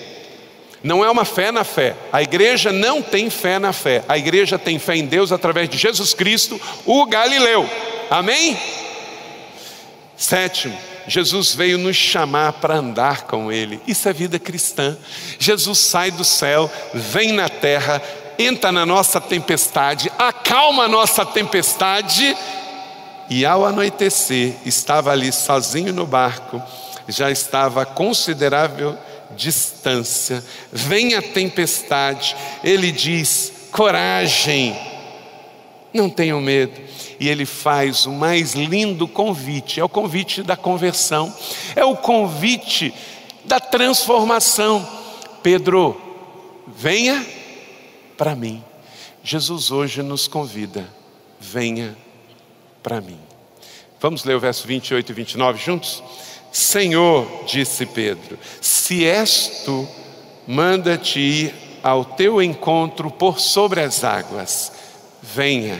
Não 0.83 1.03
é 1.03 1.09
uma 1.09 1.25
fé 1.25 1.51
na 1.51 1.63
fé. 1.63 1.95
A 2.11 2.21
igreja 2.21 2.71
não 2.71 3.01
tem 3.01 3.29
fé 3.29 3.59
na 3.59 3.73
fé. 3.73 4.03
A 4.07 4.17
igreja 4.17 4.57
tem 4.57 4.79
fé 4.79 4.95
em 4.95 5.05
Deus 5.05 5.31
através 5.31 5.67
de 5.69 5.77
Jesus 5.77 6.13
Cristo, 6.13 6.59
o 6.85 7.05
Galileu. 7.05 7.69
Amém? 8.09 8.57
Sétimo, 10.15 10.77
Jesus 11.07 11.53
veio 11.53 11.77
nos 11.77 11.95
chamar 11.95 12.53
para 12.53 12.75
andar 12.75 13.23
com 13.23 13.51
Ele. 13.51 13.81
Isso 13.87 14.07
é 14.07 14.13
vida 14.13 14.37
cristã. 14.37 14.97
Jesus 15.37 15.79
sai 15.79 16.11
do 16.11 16.23
céu, 16.23 16.71
vem 16.93 17.31
na 17.31 17.49
terra, 17.49 18.01
entra 18.37 18.71
na 18.71 18.85
nossa 18.85 19.19
tempestade, 19.19 20.11
acalma 20.17 20.83
a 20.83 20.89
nossa 20.89 21.25
tempestade, 21.25 22.35
e 23.29 23.45
ao 23.45 23.65
anoitecer, 23.65 24.55
estava 24.65 25.11
ali 25.11 25.31
sozinho 25.31 25.93
no 25.93 26.05
barco, 26.05 26.61
já 27.07 27.29
estava 27.29 27.85
considerável 27.85 28.97
distância, 29.35 30.43
vem 30.71 31.15
a 31.15 31.21
tempestade, 31.21 32.35
ele 32.63 32.91
diz: 32.91 33.51
coragem, 33.71 34.75
não 35.93 36.09
tenham 36.09 36.41
medo. 36.41 36.79
E 37.19 37.27
ele 37.27 37.45
faz 37.45 38.05
o 38.05 38.11
mais 38.11 38.53
lindo 38.53 39.07
convite, 39.07 39.79
é 39.79 39.83
o 39.83 39.89
convite 39.89 40.41
da 40.41 40.55
conversão, 40.55 41.33
é 41.75 41.83
o 41.83 41.97
convite 41.97 42.93
da 43.43 43.59
transformação. 43.59 44.87
Pedro, 45.43 45.99
venha 46.67 47.25
para 48.17 48.35
mim. 48.35 48.63
Jesus 49.21 49.69
hoje 49.69 50.01
nos 50.01 50.27
convida, 50.27 50.87
venha 51.39 51.95
para 52.81 53.01
mim. 53.01 53.19
Vamos 53.99 54.23
ler 54.23 54.35
o 54.35 54.39
verso 54.39 54.65
28 54.65 55.11
e 55.11 55.13
29 55.13 55.61
juntos? 55.61 56.01
Senhor, 56.51 57.45
disse 57.45 57.85
Pedro, 57.85 58.37
se 58.59 59.05
és 59.05 59.63
tu, 59.65 59.87
manda-te 60.47 61.19
ir 61.19 61.53
ao 61.83 62.03
teu 62.03 62.41
encontro 62.41 63.11
por 63.11 63.39
sobre 63.39 63.81
as 63.81 64.03
águas. 64.03 64.71
Venha, 65.21 65.79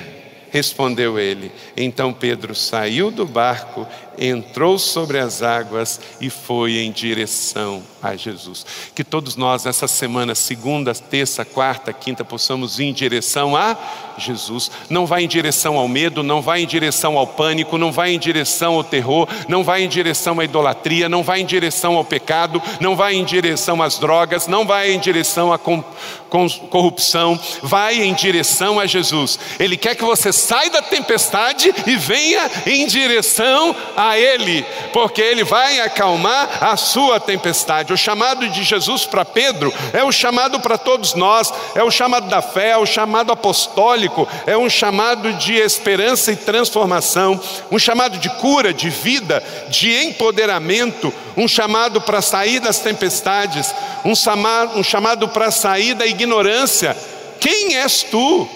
respondeu 0.52 1.20
ele. 1.20 1.52
Então 1.76 2.14
Pedro 2.14 2.54
saiu 2.54 3.12
do 3.12 3.26
barco 3.26 3.88
entrou 4.20 4.78
sobre 4.78 5.18
as 5.18 5.42
águas 5.42 6.00
e 6.20 6.30
foi 6.30 6.80
em 6.80 6.92
direção 6.92 7.82
a 8.04 8.16
Jesus. 8.16 8.66
Que 8.94 9.04
todos 9.04 9.36
nós, 9.36 9.66
essa 9.66 9.88
semana, 9.88 10.36
segunda, 10.36 10.94
terça, 10.94 11.46
quarta, 11.46 11.94
quinta, 11.94 12.26
possamos 12.26 12.80
ir 12.80 12.86
em 12.86 12.94
direção 12.94 13.56
a 13.56 13.78
Jesus. 14.18 14.70
Não 14.90 15.06
vai 15.06 15.24
em 15.24 15.28
direção 15.28 15.78
ao 15.78 15.88
medo, 15.88 16.22
não 16.22 16.42
vai 16.42 16.62
em 16.62 16.68
direção 16.68 17.18
ao 17.18 17.26
pânico, 17.26 17.78
não 17.78 17.92
vai 17.92 18.14
em 18.14 18.20
direção 18.20 18.76
ao 18.76 18.84
terror, 18.84 19.28
não 19.48 19.64
vai 19.64 19.84
em 19.84 19.88
direção 19.88 20.40
à 20.40 20.44
idolatria, 20.44 21.08
não 21.08 21.24
vai 21.24 21.40
em 21.40 21.46
direção 21.46 21.96
ao 21.96 22.04
pecado, 22.04 22.62
não 22.80 22.96
vai 22.96 23.16
em 23.16 23.24
direção 23.24 23.82
às 23.82 23.98
drogas, 23.98 24.48
não 24.48 24.66
vai 24.66 24.92
em 24.92 25.00
direção 25.00 25.54
à 25.54 25.58
corrupção, 25.58 27.40
vai 27.64 28.02
em 28.02 28.14
direção 28.14 28.80
a 28.80 28.86
Jesus. 28.86 29.40
Ele 29.60 29.78
quer 29.78 29.96
que 29.96 30.04
você 30.04 30.34
saia 30.34 30.70
da 30.70 30.82
tempestade 30.82 31.74
e 31.88 31.96
venha 31.96 32.50
em 32.66 32.86
direção 32.86 33.76
a 33.96 34.09
a 34.10 34.18
Ele, 34.18 34.66
porque 34.92 35.22
Ele 35.22 35.44
vai 35.44 35.80
acalmar 35.80 36.64
a 36.64 36.76
sua 36.76 37.20
tempestade. 37.20 37.94
O 37.94 37.98
chamado 37.98 38.48
de 38.50 38.64
Jesus 38.64 39.06
para 39.06 39.24
Pedro 39.26 39.74
é 39.94 40.04
o 40.04 40.12
chamado 40.12 40.60
para 40.60 40.78
todos 40.78 41.14
nós, 41.14 41.54
é 41.76 41.84
o 41.84 41.92
chamado 41.92 42.28
da 42.28 42.42
fé, 42.42 42.72
é 42.72 42.78
o 42.78 42.86
chamado 42.86 43.32
apostólico, 43.32 44.28
é 44.46 44.58
um 44.58 44.70
chamado 44.70 45.34
de 45.34 45.54
esperança 45.54 46.32
e 46.32 46.36
transformação, 46.36 47.40
um 47.72 47.80
chamado 47.80 48.18
de 48.18 48.30
cura, 48.30 48.74
de 48.74 48.90
vida, 48.90 49.44
de 49.70 50.06
empoderamento, 50.06 51.14
um 51.38 51.48
chamado 51.48 52.02
para 52.02 52.22
sair 52.22 52.60
das 52.60 52.80
tempestades, 52.80 53.74
um 54.04 54.16
chamado, 54.16 54.78
um 54.80 54.84
chamado 54.84 55.28
para 55.28 55.52
sair 55.52 55.94
da 55.94 56.06
ignorância. 56.06 56.96
Quem 57.40 57.76
és 57.76 58.04
tu? 58.04 58.48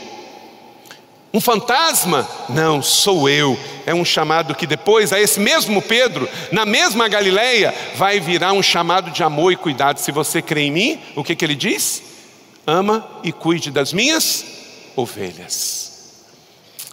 Um 1.36 1.42
fantasma? 1.42 2.30
Não, 2.48 2.80
sou 2.84 3.28
eu. 3.28 3.58
É 3.88 3.94
um 3.94 4.06
chamado 4.06 4.54
que 4.54 4.68
depois, 4.68 5.12
a 5.12 5.20
esse 5.20 5.40
mesmo 5.40 5.82
Pedro, 5.82 6.30
na 6.52 6.64
mesma 6.64 7.08
Galileia, 7.08 7.74
vai 7.96 8.20
virar 8.20 8.54
um 8.54 8.62
chamado 8.62 9.10
de 9.10 9.24
amor 9.24 9.52
e 9.52 9.56
cuidado. 9.56 9.98
Se 9.98 10.12
você 10.12 10.44
crê 10.44 10.62
em 10.62 10.72
mim, 10.72 11.02
o 11.16 11.24
que, 11.24 11.36
que 11.36 11.44
ele 11.44 11.56
diz? 11.56 12.04
Ama 12.68 13.04
e 13.24 13.32
cuide 13.32 13.72
das 13.72 13.92
minhas 13.92 14.46
ovelhas. 14.96 16.24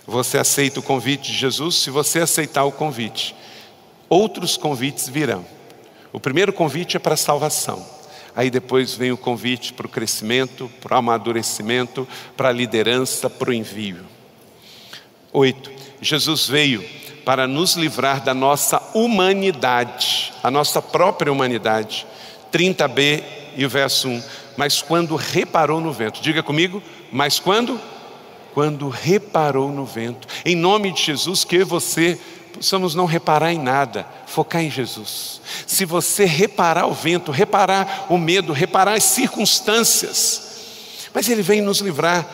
Você 0.06 0.38
aceita 0.38 0.80
o 0.80 0.82
convite 0.82 1.30
de 1.30 1.36
Jesus? 1.36 1.76
Se 1.76 1.90
você 1.90 2.20
aceitar 2.20 2.64
o 2.64 2.72
convite, 2.72 3.36
outros 4.08 4.56
convites 4.56 5.06
virão. 5.06 5.44
O 6.14 6.18
primeiro 6.18 6.50
convite 6.50 6.96
é 6.96 7.00
para 7.00 7.12
a 7.12 7.18
salvação. 7.18 7.86
Aí 8.34 8.48
depois 8.48 8.94
vem 8.94 9.12
o 9.12 9.18
convite 9.18 9.74
para 9.74 9.86
o 9.86 9.90
crescimento, 9.90 10.70
para 10.80 10.96
o 10.96 10.98
amadurecimento, 10.98 12.08
para 12.38 12.48
a 12.48 12.52
liderança, 12.52 13.28
para 13.28 13.50
o 13.50 13.52
envio. 13.52 14.19
8. 15.32 15.70
Jesus 16.00 16.48
veio 16.48 16.84
para 17.24 17.46
nos 17.46 17.74
livrar 17.74 18.22
da 18.22 18.34
nossa 18.34 18.82
humanidade, 18.94 20.32
a 20.42 20.50
nossa 20.50 20.80
própria 20.80 21.32
humanidade. 21.32 22.06
30b 22.52 23.22
e 23.56 23.64
o 23.64 23.68
verso 23.68 24.08
1. 24.08 24.22
Mas 24.56 24.82
quando 24.82 25.14
reparou 25.16 25.80
no 25.80 25.92
vento, 25.92 26.20
diga 26.20 26.42
comigo, 26.42 26.82
mas 27.12 27.38
quando? 27.38 27.80
Quando 28.52 28.88
reparou 28.88 29.70
no 29.70 29.84
vento. 29.84 30.26
Em 30.44 30.56
nome 30.56 30.92
de 30.92 31.02
Jesus, 31.02 31.44
que 31.44 31.62
você 31.62 32.18
possamos 32.52 32.94
não 32.94 33.06
reparar 33.06 33.52
em 33.52 33.58
nada, 33.58 34.06
focar 34.26 34.62
em 34.62 34.70
Jesus. 34.70 35.40
Se 35.66 35.84
você 35.84 36.24
reparar 36.24 36.86
o 36.86 36.92
vento, 36.92 37.30
reparar 37.30 38.06
o 38.08 38.18
medo, 38.18 38.52
reparar 38.52 38.94
as 38.94 39.04
circunstâncias, 39.04 41.08
mas 41.14 41.28
Ele 41.28 41.42
vem 41.42 41.60
nos 41.60 41.78
livrar 41.78 42.26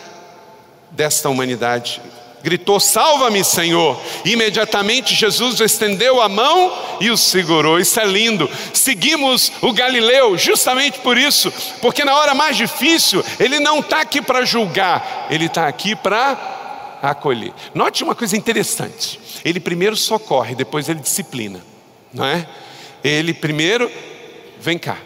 desta 0.90 1.28
humanidade 1.28 2.01
gritou: 2.47 2.78
Salva-me, 2.78 3.42
Senhor. 3.42 4.01
Imediatamente 4.24 5.16
Jesus 5.16 5.61
estendeu 5.61 6.22
a 6.22 6.28
mão 6.28 6.72
e 7.01 7.11
o 7.11 7.16
segurou. 7.16 7.80
Isso 7.80 7.99
é 7.99 8.05
lindo. 8.05 8.49
Seguimos 8.72 9.51
o 9.61 9.72
Galileu 9.72 10.38
justamente 10.38 11.01
por 11.01 11.18
isso, 11.18 11.53
porque 11.80 12.05
na 12.05 12.14
hora 12.14 12.34
mais 12.34 12.57
difícil, 12.57 13.24
ele 13.40 13.59
não 13.59 13.80
está 13.80 14.01
aqui 14.01 14.22
para 14.22 14.44
julgar, 14.44 15.26
ele 15.28 15.47
está 15.47 15.66
aqui 15.66 15.97
para 15.97 16.99
acolher. 17.03 17.53
Note 17.74 18.05
uma 18.05 18.14
coisa 18.14 18.36
interessante: 18.36 19.18
ele 19.44 19.59
primeiro 19.59 19.97
socorre, 19.97 20.55
depois 20.55 20.88
ele 20.88 21.01
disciplina, 21.01 21.61
não 22.14 22.24
é? 22.24 22.47
Ele 23.03 23.34
primeiro, 23.34 23.90
vem 24.61 24.78
cá. 24.78 24.99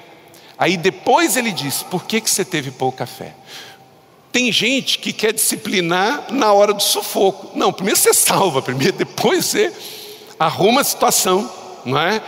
Aí 0.59 0.77
depois 0.77 1.39
ele 1.39 1.53
diz: 1.53 1.83
Por 1.83 2.05
que, 2.05 2.21
que 2.21 2.31
você 2.31 2.45
teve 2.45 2.71
pouca 2.71 3.07
fé? 3.07 3.33
Tem 4.33 4.53
gente 4.53 4.99
que 4.99 5.13
quer 5.13 5.33
disciplinar 5.33 6.27
na 6.31 6.53
hora 6.53 6.73
do 6.73 6.83
sufoco. 6.83 7.51
Não, 7.57 7.73
primeiro 7.73 7.99
você 7.99 8.15
salva, 8.15 8.63
primeiro, 8.63 8.93
depois 8.93 9.47
você 9.47 9.73
arruma 10.39 10.81
a 10.81 10.85
situação, 10.85 11.51
não 11.85 12.01
é? 12.01 12.23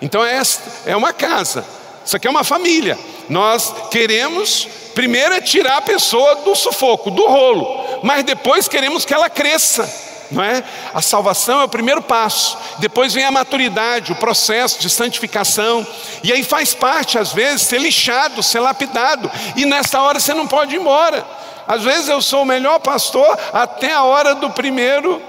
Então 0.00 0.24
esta 0.24 0.90
é 0.90 0.96
uma 0.96 1.12
casa, 1.12 1.64
isso 2.04 2.16
aqui 2.16 2.26
é 2.26 2.30
uma 2.30 2.44
família. 2.44 2.98
Nós 3.28 3.74
queremos 3.90 4.68
primeiro 4.98 5.32
é 5.32 5.40
tirar 5.40 5.76
a 5.76 5.82
pessoa 5.82 6.36
do 6.36 6.56
sufoco, 6.56 7.08
do 7.08 7.24
rolo, 7.24 8.00
mas 8.02 8.24
depois 8.24 8.66
queremos 8.66 9.04
que 9.04 9.14
ela 9.14 9.30
cresça, 9.30 9.88
não 10.30 10.42
é? 10.42 10.62
A 10.92 11.00
salvação 11.00 11.60
é 11.60 11.64
o 11.64 11.68
primeiro 11.68 12.02
passo, 12.02 12.58
depois 12.78 13.14
vem 13.14 13.24
a 13.24 13.30
maturidade, 13.30 14.12
o 14.12 14.16
processo 14.16 14.80
de 14.80 14.90
santificação, 14.90 15.86
e 16.22 16.32
aí 16.32 16.42
faz 16.42 16.74
parte, 16.74 17.18
às 17.18 17.32
vezes, 17.32 17.62
ser 17.62 17.80
lixado, 17.80 18.42
ser 18.42 18.60
lapidado, 18.60 19.30
e 19.56 19.64
nessa 19.64 20.00
hora 20.00 20.20
você 20.20 20.34
não 20.34 20.46
pode 20.46 20.74
ir 20.74 20.80
embora. 20.80 21.24
Às 21.66 21.82
vezes 21.82 22.08
eu 22.08 22.22
sou 22.22 22.42
o 22.42 22.46
melhor 22.46 22.78
pastor 22.78 23.38
até 23.52 23.92
a 23.92 24.02
hora 24.02 24.34
do 24.34 24.50
primeiro 24.50 25.20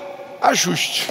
ajuste. 0.41 1.09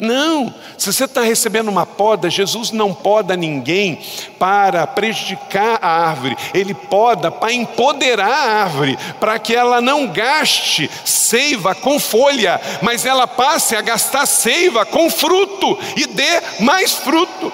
Não, 0.00 0.54
se 0.76 0.92
você 0.92 1.04
está 1.04 1.22
recebendo 1.22 1.68
uma 1.68 1.84
poda, 1.84 2.30
Jesus 2.30 2.70
não 2.70 2.94
poda 2.94 3.36
ninguém 3.36 4.00
para 4.38 4.86
prejudicar 4.86 5.80
a 5.82 5.88
árvore, 5.88 6.36
ele 6.54 6.72
poda 6.72 7.32
para 7.32 7.52
empoderar 7.52 8.28
a 8.28 8.62
árvore, 8.62 8.96
para 9.18 9.40
que 9.40 9.54
ela 9.56 9.80
não 9.80 10.06
gaste 10.06 10.88
seiva 11.04 11.74
com 11.74 11.98
folha, 11.98 12.60
mas 12.80 13.04
ela 13.04 13.26
passe 13.26 13.74
a 13.74 13.80
gastar 13.80 14.24
seiva 14.26 14.86
com 14.86 15.10
fruto 15.10 15.76
e 15.96 16.06
dê 16.06 16.42
mais 16.60 16.92
fruto. 16.94 17.52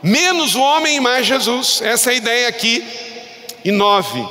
Menos 0.00 0.54
o 0.54 0.60
homem 0.60 0.96
e 0.96 1.00
mais 1.00 1.26
Jesus, 1.26 1.80
essa 1.82 2.10
é 2.10 2.14
a 2.14 2.16
ideia 2.16 2.48
aqui. 2.48 2.86
E 3.64 3.72
nove, 3.72 4.24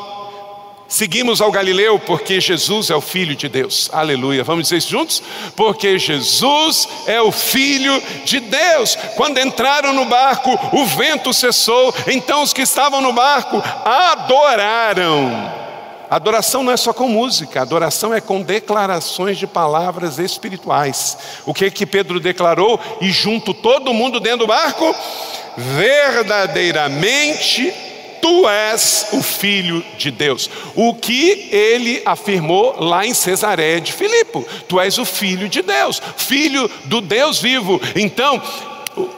Seguimos 0.95 1.41
ao 1.41 1.51
Galileu 1.51 1.99
porque 1.99 2.39
Jesus 2.39 2.89
é 2.89 2.95
o 2.95 3.01
Filho 3.01 3.35
de 3.35 3.49
Deus. 3.49 3.89
Aleluia. 3.91 4.45
Vamos 4.45 4.63
dizer 4.63 4.77
isso 4.77 4.91
juntos? 4.91 5.21
Porque 5.53 5.99
Jesus 5.99 6.87
é 7.05 7.21
o 7.21 7.33
Filho 7.33 8.01
de 8.23 8.39
Deus. 8.39 8.97
Quando 9.17 9.37
entraram 9.37 9.91
no 9.91 10.05
barco, 10.05 10.57
o 10.71 10.85
vento 10.85 11.33
cessou. 11.33 11.93
Então 12.07 12.43
os 12.43 12.53
que 12.53 12.61
estavam 12.61 13.01
no 13.01 13.11
barco 13.11 13.61
adoraram. 13.83 15.53
Adoração 16.09 16.63
não 16.63 16.71
é 16.71 16.77
só 16.77 16.93
com 16.93 17.09
música, 17.09 17.61
adoração 17.61 18.13
é 18.13 18.21
com 18.21 18.41
declarações 18.41 19.37
de 19.37 19.45
palavras 19.45 20.17
espirituais. 20.17 21.17
O 21.45 21.53
que 21.53 21.69
que 21.71 21.85
Pedro 21.85 22.21
declarou? 22.21 22.79
E 23.01 23.11
junto 23.11 23.53
todo 23.53 23.93
mundo 23.93 24.21
dentro 24.21 24.39
do 24.39 24.47
barco, 24.47 24.95
verdadeiramente 25.57 27.94
Tu 28.21 28.47
és 28.47 29.07
o 29.13 29.21
filho 29.21 29.83
de 29.97 30.11
Deus. 30.11 30.49
O 30.75 30.93
que 30.93 31.49
ele 31.51 32.01
afirmou 32.05 32.75
lá 32.79 33.05
em 33.05 33.13
Cesareia 33.13 33.79
de 33.79 33.93
Filipe: 33.93 34.45
Tu 34.67 34.79
és 34.79 34.97
o 34.97 35.05
filho 35.05 35.47
de 35.47 35.61
Deus, 35.61 36.01
filho 36.17 36.69
do 36.85 37.01
Deus 37.01 37.41
vivo. 37.41 37.81
Então, 37.95 38.41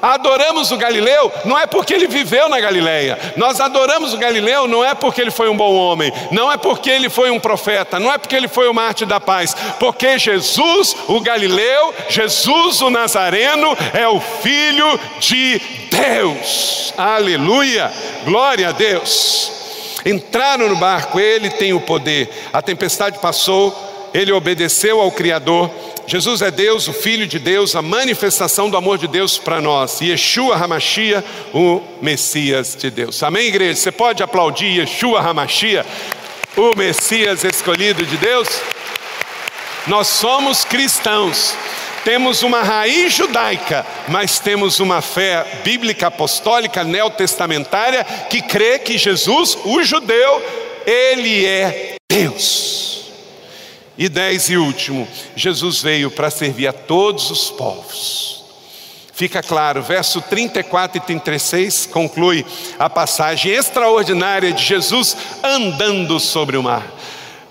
adoramos 0.02 0.72
o 0.72 0.78
Galileu 0.78 1.32
não 1.46 1.58
é 1.58 1.66
porque 1.66 1.94
ele 1.94 2.08
viveu 2.08 2.50
na 2.50 2.60
Galileia. 2.60 3.18
Nós 3.36 3.60
adoramos 3.60 4.14
o 4.14 4.18
Galileu 4.18 4.68
não 4.68 4.84
é 4.84 4.94
porque 4.94 5.22
ele 5.22 5.32
foi 5.32 5.50
um 5.50 5.58
bom 5.58 5.74
homem, 5.74 6.12
não 6.32 6.52
é 6.52 6.58
porque 6.58 6.90
ele 6.90 7.10
foi 7.10 7.30
um 7.30 7.40
profeta, 7.40 8.00
não 8.00 8.12
é 8.12 8.18
porque 8.18 8.36
ele 8.36 8.48
foi 8.48 8.68
o 8.68 8.74
mártir 8.74 9.08
da 9.08 9.20
paz, 9.20 9.56
porque 9.80 10.18
Jesus, 10.18 10.96
o 11.08 11.20
Galileu, 11.20 11.94
Jesus 12.10 12.82
o 12.82 12.90
Nazareno 12.90 13.78
é 13.94 14.08
o 14.08 14.20
filho 14.20 15.00
de 15.20 15.60
Deus. 15.92 16.94
Aleluia! 16.98 17.92
Glória 18.26 18.70
a 18.70 18.72
Deus. 18.72 19.52
Entraram 20.06 20.70
no 20.70 20.76
barco, 20.78 21.20
ele 21.20 21.50
tem 21.50 21.74
o 21.74 21.82
poder. 21.82 22.30
A 22.54 22.62
tempestade 22.62 23.20
passou, 23.20 23.76
ele 24.18 24.32
obedeceu 24.32 25.00
ao 25.00 25.12
Criador 25.12 25.72
Jesus 26.08 26.42
é 26.42 26.50
Deus, 26.50 26.88
o 26.88 26.94
Filho 26.94 27.28
de 27.28 27.38
Deus, 27.38 27.76
a 27.76 27.82
manifestação 27.82 28.70
do 28.70 28.78
amor 28.78 28.98
de 28.98 29.10
Deus 29.10 29.38
para 29.38 29.60
nós. 29.60 30.00
Yeshua 30.00 30.56
Hamashia, 30.56 31.22
o 31.54 31.82
Messias 32.02 32.78
de 32.80 32.90
Deus. 32.90 33.22
Amém, 33.24 33.48
igreja? 33.48 33.76
Você 33.76 33.92
pode 33.92 34.24
aplaudir 34.24 34.80
Yeshua 34.80 35.20
Hamashia, 35.20 35.86
o 36.56 36.74
Messias 36.78 37.44
escolhido 37.44 38.06
de 38.06 38.16
Deus? 38.16 38.48
Nós 39.86 40.08
somos 40.08 40.64
cristãos. 40.64 41.54
Temos 42.06 42.42
uma 42.42 42.64
raiz 42.64 43.14
judaica, 43.14 43.86
mas 44.08 44.40
temos 44.40 44.80
uma 44.80 45.02
fé 45.02 45.46
bíblica 45.62 46.08
apostólica 46.08 46.86
neotestamentária 46.86 48.06
que 48.30 48.42
crê 48.42 48.80
que 48.80 48.98
Jesus, 48.98 49.58
o 49.66 49.84
judeu, 49.84 50.42
ele 50.86 51.46
é 51.46 51.98
Deus. 52.10 52.97
E 53.98 54.08
dez 54.08 54.50
e 54.50 54.58
último, 54.58 55.08
Jesus 55.36 55.82
veio 55.82 56.12
para 56.12 56.30
servir 56.30 56.68
a 56.68 56.74
todos 56.74 57.32
os 57.32 57.50
povos. 57.50 58.44
Fica 59.12 59.42
claro, 59.42 59.82
verso 59.82 60.22
34 60.22 61.00
e 61.00 61.02
36 61.02 61.88
conclui 61.92 62.46
a 62.78 62.88
passagem 62.88 63.52
extraordinária 63.52 64.54
de 64.54 64.64
Jesus 64.64 65.18
andando 65.44 66.20
sobre 66.20 66.56
o 66.56 66.62
mar. 66.62 66.86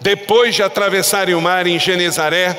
Depois 0.01 0.55
de 0.55 0.63
atravessarem 0.63 1.35
o 1.35 1.41
mar 1.41 1.67
em 1.67 1.81
Genezaré, 1.81 2.57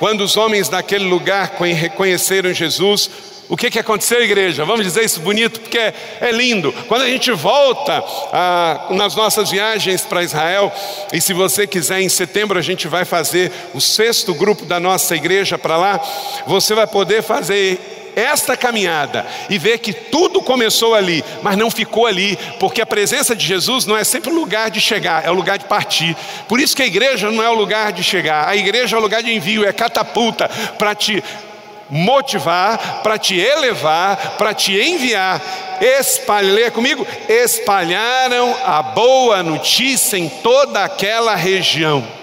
quando 0.00 0.22
os 0.22 0.36
homens 0.36 0.68
daquele 0.68 1.04
lugar 1.04 1.52
reconheceram 1.60 2.52
Jesus, 2.52 3.08
o 3.52 3.56
que, 3.56 3.70
que 3.70 3.78
aconteceu, 3.78 4.24
igreja? 4.24 4.64
Vamos 4.64 4.82
dizer 4.82 5.04
isso 5.04 5.20
bonito, 5.20 5.60
porque 5.60 5.76
é, 5.76 5.92
é 6.22 6.32
lindo. 6.32 6.72
Quando 6.88 7.02
a 7.02 7.06
gente 7.06 7.30
volta 7.32 8.02
ah, 8.32 8.86
nas 8.88 9.14
nossas 9.14 9.50
viagens 9.50 10.06
para 10.06 10.24
Israel, 10.24 10.72
e 11.12 11.20
se 11.20 11.34
você 11.34 11.66
quiser, 11.66 12.00
em 12.00 12.08
setembro 12.08 12.58
a 12.58 12.62
gente 12.62 12.88
vai 12.88 13.04
fazer 13.04 13.52
o 13.74 13.80
sexto 13.80 14.32
grupo 14.32 14.64
da 14.64 14.80
nossa 14.80 15.14
igreja 15.14 15.58
para 15.58 15.76
lá, 15.76 16.00
você 16.46 16.74
vai 16.74 16.86
poder 16.86 17.22
fazer 17.22 17.78
esta 18.16 18.56
caminhada 18.56 19.26
e 19.50 19.58
ver 19.58 19.80
que 19.80 19.92
tudo 19.92 20.40
começou 20.40 20.94
ali, 20.94 21.22
mas 21.42 21.54
não 21.54 21.70
ficou 21.70 22.06
ali, 22.06 22.38
porque 22.58 22.80
a 22.80 22.86
presença 22.86 23.36
de 23.36 23.46
Jesus 23.46 23.84
não 23.84 23.98
é 23.98 24.02
sempre 24.02 24.30
o 24.30 24.34
lugar 24.34 24.70
de 24.70 24.80
chegar, 24.80 25.26
é 25.26 25.30
o 25.30 25.34
lugar 25.34 25.58
de 25.58 25.66
partir. 25.66 26.16
Por 26.48 26.58
isso 26.58 26.74
que 26.74 26.82
a 26.82 26.86
igreja 26.86 27.30
não 27.30 27.42
é 27.42 27.50
o 27.50 27.54
lugar 27.54 27.92
de 27.92 28.02
chegar, 28.02 28.48
a 28.48 28.56
igreja 28.56 28.96
é 28.96 28.98
o 28.98 29.02
lugar 29.02 29.22
de 29.22 29.30
envio, 29.30 29.62
é 29.62 29.74
catapulta 29.74 30.48
para 30.78 30.94
te 30.94 31.22
motivar, 31.90 33.02
para 33.02 33.18
te 33.18 33.38
elevar, 33.38 34.36
para 34.38 34.54
te 34.54 34.72
enviar. 34.78 35.40
Espalhar 35.80 36.70
comigo, 36.70 37.06
espalharam 37.28 38.54
a 38.64 38.82
boa 38.82 39.42
notícia 39.42 40.16
em 40.16 40.28
toda 40.28 40.84
aquela 40.84 41.34
região. 41.34 42.21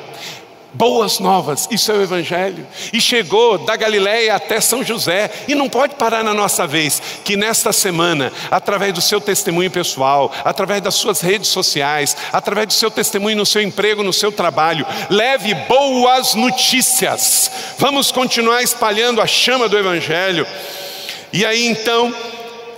Boas 0.80 1.20
novas, 1.20 1.68
isso 1.70 1.92
é 1.92 1.96
o 1.96 2.02
Evangelho. 2.02 2.66
E 2.94 3.02
chegou 3.02 3.58
da 3.58 3.76
Galiléia 3.76 4.34
até 4.34 4.62
São 4.62 4.82
José. 4.82 5.30
E 5.46 5.54
não 5.54 5.68
pode 5.68 5.96
parar 5.96 6.24
na 6.24 6.34
nossa 6.34 6.66
vez, 6.66 7.02
que 7.26 7.36
nesta 7.36 7.74
semana, 7.74 8.32
através 8.50 8.94
do 8.94 9.02
seu 9.02 9.20
testemunho 9.20 9.70
pessoal, 9.70 10.32
através 10.46 10.82
das 10.82 10.96
suas 10.96 11.20
redes 11.20 11.50
sociais, 11.50 12.16
através 12.32 12.68
do 12.68 12.74
seu 12.74 12.90
testemunho 12.90 13.36
no 13.36 13.46
seu 13.46 13.62
emprego, 13.62 14.04
no 14.04 14.14
seu 14.14 14.32
trabalho, 14.32 14.86
leve 15.10 15.54
boas 15.54 16.34
notícias. 16.34 17.52
Vamos 17.78 18.10
continuar 18.10 18.64
espalhando 18.64 19.20
a 19.20 19.28
chama 19.28 19.68
do 19.68 19.78
Evangelho. 19.78 20.48
E 21.34 21.46
aí 21.46 21.68
então, 21.68 22.16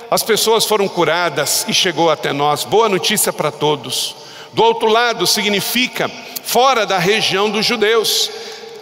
as 0.10 0.24
pessoas 0.24 0.66
foram 0.66 0.88
curadas 0.88 1.66
e 1.68 1.74
chegou 1.74 2.10
até 2.10 2.34
nós. 2.34 2.64
Boa 2.64 2.89
notícia 2.89 3.32
para 3.32 3.52
todos. 3.52 4.31
Do 4.54 4.64
outro 4.64 4.89
lado, 4.89 5.26
significa 5.26 6.10
fora 6.43 6.86
da 6.86 6.97
região 6.97 7.49
dos 7.49 7.66
judeus. 7.66 8.30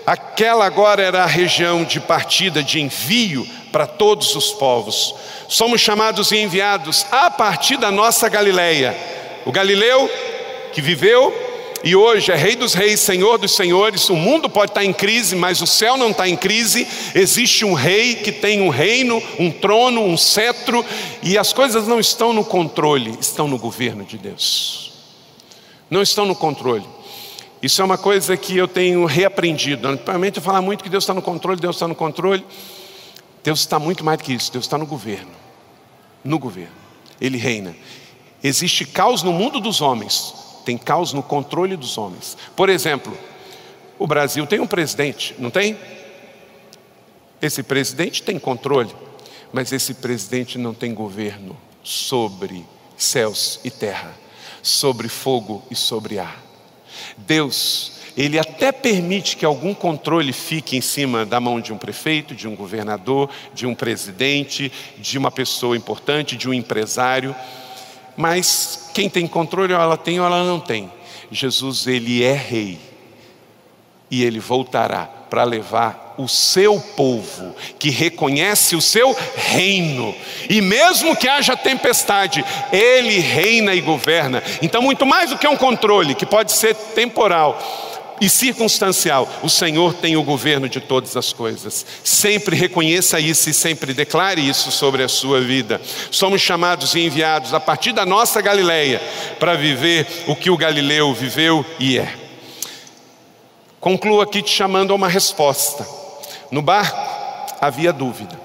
Aquela 0.06 0.66
agora 0.66 1.04
era 1.04 1.24
a 1.24 1.28
região 1.28 1.84
de 1.84 2.00
partida, 2.00 2.64
de 2.64 2.80
envio 2.80 3.48
para 3.72 3.86
todos 3.86 4.36
os 4.36 4.52
povos. 4.52 5.14
Somos 5.48 5.82
chamados 5.82 6.32
e 6.32 6.38
enviados 6.38 7.06
a 7.12 7.30
partir 7.30 7.78
da 7.78 7.92
nossa 7.92 8.28
Galileia. 8.28 8.98
O 9.46 9.52
Galileu 9.52 10.10
que 10.74 10.82
viveu 10.82 11.34
e 11.82 11.96
hoje 11.96 12.32
é 12.32 12.36
Rei 12.36 12.56
dos 12.56 12.74
Reis, 12.74 13.00
Senhor 13.00 13.38
dos 13.38 13.56
Senhores. 13.56 14.10
O 14.10 14.16
mundo 14.16 14.50
pode 14.50 14.72
estar 14.72 14.84
em 14.84 14.92
crise, 14.92 15.36
mas 15.36 15.62
o 15.62 15.68
céu 15.68 15.96
não 15.96 16.10
está 16.10 16.28
em 16.28 16.36
crise. 16.36 16.86
Existe 17.16 17.64
um 17.64 17.74
rei 17.74 18.16
que 18.16 18.32
tem 18.32 18.62
um 18.62 18.70
reino, 18.70 19.22
um 19.38 19.50
trono, 19.50 20.04
um 20.04 20.18
cetro, 20.18 20.86
e 21.24 21.38
as 21.38 21.54
coisas 21.54 21.88
não 21.88 22.00
estão 22.00 22.34
no 22.34 22.44
controle, 22.44 23.18
estão 23.22 23.48
no 23.48 23.58
governo 23.58 24.04
de 24.04 24.18
Deus. 24.18 24.89
Não 25.90 26.02
estão 26.02 26.26
no 26.26 26.36
controle. 26.36 26.86
Isso 27.62 27.82
é 27.82 27.86
uma 27.86 27.98
coisa 27.98 28.38
que 28.38 28.56
eu 28.56 28.68
tenho 28.68 29.06
reaprendido. 29.06 29.88
Normalmente 29.88 30.38
eu 30.38 30.44
falo 30.44 30.62
muito 30.62 30.84
que 30.84 30.90
Deus 30.90 31.04
está 31.04 31.14
no 31.14 31.22
controle, 31.22 31.60
Deus 31.60 31.76
está 31.76 31.88
no 31.88 31.96
controle. 31.96 32.46
Deus 33.44 33.60
está 33.62 33.80
muito 33.80 34.04
mais 34.04 34.18
do 34.18 34.24
que 34.24 34.34
isso, 34.34 34.52
Deus 34.52 34.66
está 34.66 34.78
no 34.78 34.86
governo. 34.86 35.32
No 36.24 36.38
governo. 36.38 36.76
Ele 37.20 37.38
reina. 37.38 37.76
Existe 38.44 38.86
caos 38.86 39.24
no 39.24 39.34
mundo 39.34 39.60
dos 39.60 39.82
homens, 39.82 40.34
tem 40.66 40.78
caos 40.78 41.12
no 41.12 41.22
controle 41.22 41.76
dos 41.76 41.98
homens. 41.98 42.38
Por 42.56 42.70
exemplo, 42.70 43.18
o 43.98 44.08
Brasil 44.08 44.46
tem 44.48 44.60
um 44.60 44.68
presidente, 44.68 45.36
não 45.38 45.50
tem? 45.50 45.78
Esse 47.42 47.64
presidente 47.64 48.24
tem 48.24 48.40
controle, 48.40 48.94
mas 49.52 49.72
esse 49.74 49.94
presidente 49.94 50.58
não 50.58 50.74
tem 50.74 50.94
governo 50.94 51.56
sobre 51.84 52.66
céus 52.98 53.60
e 53.64 53.72
terra, 53.72 54.14
sobre 54.62 55.08
fogo 55.08 55.64
e 55.70 55.76
sobre 55.76 56.20
ar. 56.20 56.44
Deus, 57.18 57.94
ele 58.18 58.38
até 58.38 58.72
permite 58.72 59.38
que 59.38 59.46
algum 59.46 59.74
controle 59.74 60.34
fique 60.34 60.76
em 60.76 60.82
cima 60.82 61.26
da 61.26 61.40
mão 61.40 61.62
de 61.62 61.72
um 61.72 61.78
prefeito, 61.78 62.36
de 62.36 62.48
um 62.48 62.56
governador, 62.56 63.30
de 63.54 63.66
um 63.66 63.76
presidente, 63.76 64.72
de 64.98 65.18
uma 65.18 65.32
pessoa 65.32 65.78
importante, 65.78 66.36
de 66.36 66.50
um 66.50 66.54
empresário. 66.54 67.36
Mas 68.18 68.90
quem 68.94 69.10
tem 69.10 69.28
controle, 69.28 69.74
ou 69.74 69.80
ela 69.80 69.98
tem 69.98 70.20
ou 70.20 70.26
ela 70.26 70.44
não 70.44 70.60
tem. 70.60 70.92
Jesus, 71.32 71.88
ele 71.88 72.24
é 72.24 72.34
rei. 72.34 72.80
E 74.12 74.24
ele 74.24 74.40
voltará 74.40 75.06
para 75.06 75.44
levar 75.44 76.09
o 76.20 76.28
seu 76.28 76.80
povo, 76.98 77.56
que 77.80 77.90
reconhece 77.90 78.76
o 78.76 78.82
seu 78.82 79.16
reino, 79.36 80.14
e 80.50 80.60
mesmo 80.60 81.16
que 81.16 81.30
haja 81.30 81.56
tempestade, 81.56 82.44
ele 82.74 83.20
reina 83.20 83.74
e 83.74 83.80
governa. 83.80 84.44
Então, 84.62 84.82
muito 84.82 85.06
mais 85.06 85.30
do 85.30 85.38
que 85.38 85.48
um 85.48 85.56
controle, 85.56 86.14
que 86.14 86.26
pode 86.26 86.52
ser 86.52 86.76
temporal, 86.76 87.58
e 88.22 88.28
circunstancial, 88.28 89.30
o 89.42 89.50
Senhor 89.50 89.94
tem 89.94 90.18
o 90.18 90.24
governo 90.24 90.68
de 90.68 90.82
todas 90.82 91.16
as 91.16 91.32
coisas. 91.32 91.86
Sempre 92.04 92.54
reconheça 92.54 93.18
isso 93.18 93.50
e 93.50 93.54
sempre 93.54 93.94
declare 93.94 94.46
isso 94.46 94.72
sobre 94.72 95.04
a 95.04 95.08
sua 95.08 95.40
vida. 95.40 95.80
Somos 96.12 96.42
chamados 96.42 96.96
e 96.96 97.00
enviados 97.00 97.54
a 97.54 97.62
partir 97.62 97.94
da 97.94 98.06
nossa 98.06 98.42
Galileia 98.42 99.02
para 99.40 99.56
viver 99.56 100.06
o 100.28 100.36
que 100.36 100.50
o 100.50 100.58
Galileu 100.58 101.14
viveu 101.14 101.66
e 101.80 101.98
é. 101.98 102.14
Concluo 103.80 104.20
aqui 104.20 104.42
te 104.42 104.50
chamando 104.50 104.92
a 104.92 104.96
uma 104.98 105.08
resposta. 105.08 105.99
No 106.52 106.62
barco 106.62 106.98
havia 107.62 107.94
dúvida. 107.94 108.40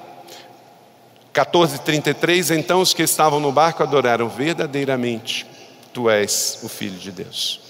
14:33 1.33 2.51
Então 2.51 2.81
os 2.81 2.95
que 2.95 3.03
estavam 3.03 3.41
no 3.41 3.51
barco 3.51 3.83
adoraram 3.83 4.29
verdadeiramente 4.29 5.47
tu 5.93 6.11
és 6.11 6.59
o 6.63 6.69
filho 6.69 6.99
de 6.99 7.11
Deus. 7.11 7.61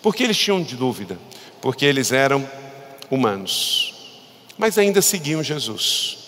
Por 0.00 0.14
que 0.14 0.22
eles 0.22 0.38
tinham 0.38 0.62
de 0.62 0.76
dúvida? 0.76 1.18
Porque 1.60 1.84
eles 1.84 2.12
eram 2.12 2.48
humanos. 3.10 3.94
Mas 4.56 4.78
ainda 4.78 5.02
seguiam 5.02 5.42
Jesus. 5.42 6.18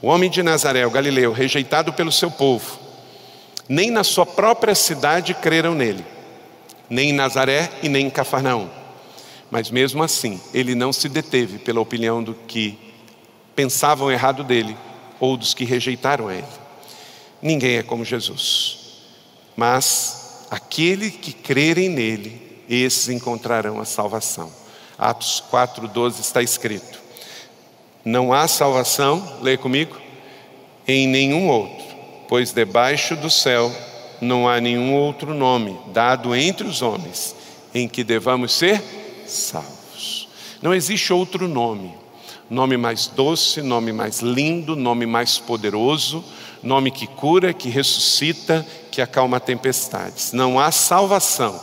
O 0.00 0.08
homem 0.08 0.30
de 0.30 0.42
Nazaré, 0.42 0.86
o 0.86 0.90
Galileu, 0.90 1.32
rejeitado 1.32 1.92
pelo 1.92 2.10
seu 2.10 2.30
povo, 2.30 2.78
nem 3.68 3.90
na 3.90 4.02
sua 4.02 4.26
própria 4.26 4.74
cidade 4.74 5.34
creram 5.34 5.74
nele, 5.74 6.04
nem 6.90 7.10
em 7.10 7.12
Nazaré 7.12 7.70
e 7.82 7.88
nem 7.88 8.06
em 8.06 8.10
Cafarnaum. 8.10 8.68
Mas 9.50 9.70
mesmo 9.70 10.02
assim, 10.02 10.40
ele 10.52 10.74
não 10.74 10.92
se 10.92 11.08
deteve 11.08 11.58
pela 11.58 11.80
opinião 11.80 12.22
do 12.22 12.34
que 12.34 12.91
pensavam 13.54 14.10
errado 14.10 14.42
dele 14.42 14.76
ou 15.20 15.36
dos 15.36 15.54
que 15.54 15.64
rejeitaram 15.64 16.30
ele. 16.30 16.46
Ninguém 17.40 17.76
é 17.76 17.82
como 17.82 18.04
Jesus. 18.04 18.78
Mas 19.56 20.46
aquele 20.50 21.10
que 21.10 21.32
crerem 21.32 21.88
nele, 21.88 22.62
esses 22.68 23.08
encontrarão 23.08 23.80
a 23.80 23.84
salvação. 23.84 24.50
Atos 24.98 25.42
4:12 25.50 26.20
está 26.20 26.42
escrito: 26.42 27.00
Não 28.04 28.32
há 28.32 28.46
salvação, 28.48 29.38
leia 29.42 29.58
comigo, 29.58 29.96
em 30.86 31.06
nenhum 31.06 31.48
outro, 31.48 31.84
pois 32.28 32.52
debaixo 32.52 33.16
do 33.16 33.30
céu 33.30 33.72
não 34.20 34.48
há 34.48 34.60
nenhum 34.60 34.94
outro 34.94 35.34
nome 35.34 35.78
dado 35.92 36.34
entre 36.34 36.66
os 36.66 36.80
homens 36.80 37.34
em 37.74 37.88
que 37.88 38.04
devamos 38.04 38.52
ser 38.52 38.82
salvos. 39.26 40.28
Não 40.60 40.72
existe 40.72 41.12
outro 41.12 41.48
nome, 41.48 41.92
nome 42.52 42.76
mais 42.76 43.06
doce, 43.06 43.62
nome 43.62 43.94
mais 43.94 44.20
lindo, 44.20 44.76
nome 44.76 45.06
mais 45.06 45.38
poderoso, 45.38 46.22
nome 46.62 46.90
que 46.90 47.06
cura, 47.06 47.54
que 47.54 47.70
ressuscita, 47.70 48.66
que 48.90 49.00
acalma 49.00 49.40
tempestades. 49.40 50.34
Não 50.34 50.60
há 50.60 50.70
salvação, 50.70 51.58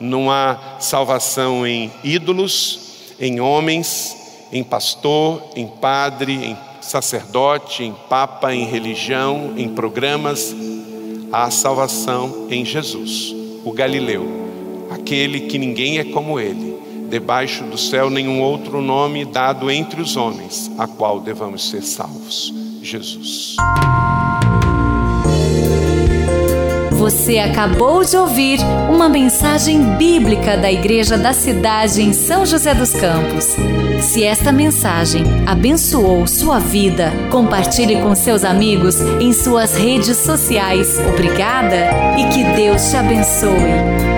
não 0.00 0.30
há 0.30 0.78
salvação 0.80 1.66
em 1.66 1.92
ídolos, 2.02 3.12
em 3.20 3.38
homens, 3.38 4.16
em 4.50 4.64
pastor, 4.64 5.42
em 5.54 5.66
padre, 5.66 6.32
em 6.32 6.58
sacerdote, 6.80 7.84
em 7.84 7.92
papa, 7.92 8.54
em 8.54 8.64
religião, 8.64 9.52
em 9.58 9.68
programas. 9.68 10.56
Há 11.30 11.50
salvação 11.50 12.46
em 12.50 12.64
Jesus, 12.64 13.34
o 13.62 13.72
Galileu, 13.72 14.26
aquele 14.90 15.40
que 15.40 15.58
ninguém 15.58 15.98
é 15.98 16.04
como 16.04 16.40
ele 16.40 16.79
debaixo 17.10 17.64
do 17.64 17.76
céu 17.76 18.08
nenhum 18.08 18.40
outro 18.40 18.80
nome 18.80 19.24
dado 19.24 19.70
entre 19.70 20.00
os 20.00 20.16
homens, 20.16 20.70
a 20.78 20.86
qual 20.86 21.20
devamos 21.20 21.68
ser 21.68 21.82
salvos. 21.82 22.54
Jesus. 22.80 23.56
Você 26.92 27.38
acabou 27.38 28.04
de 28.04 28.16
ouvir 28.16 28.60
uma 28.90 29.08
mensagem 29.08 29.96
bíblica 29.96 30.56
da 30.56 30.70
Igreja 30.70 31.16
da 31.16 31.32
Cidade 31.32 32.02
em 32.02 32.12
São 32.12 32.44
José 32.44 32.74
dos 32.74 32.92
Campos. 32.92 33.56
Se 34.02 34.22
esta 34.22 34.52
mensagem 34.52 35.24
abençoou 35.46 36.26
sua 36.26 36.58
vida, 36.58 37.10
compartilhe 37.30 38.00
com 38.02 38.14
seus 38.14 38.44
amigos 38.44 39.00
em 39.20 39.32
suas 39.32 39.74
redes 39.74 40.16
sociais. 40.18 40.98
Obrigada 41.08 41.90
e 42.18 42.28
que 42.32 42.44
Deus 42.54 42.90
te 42.90 42.96
abençoe. 42.96 44.09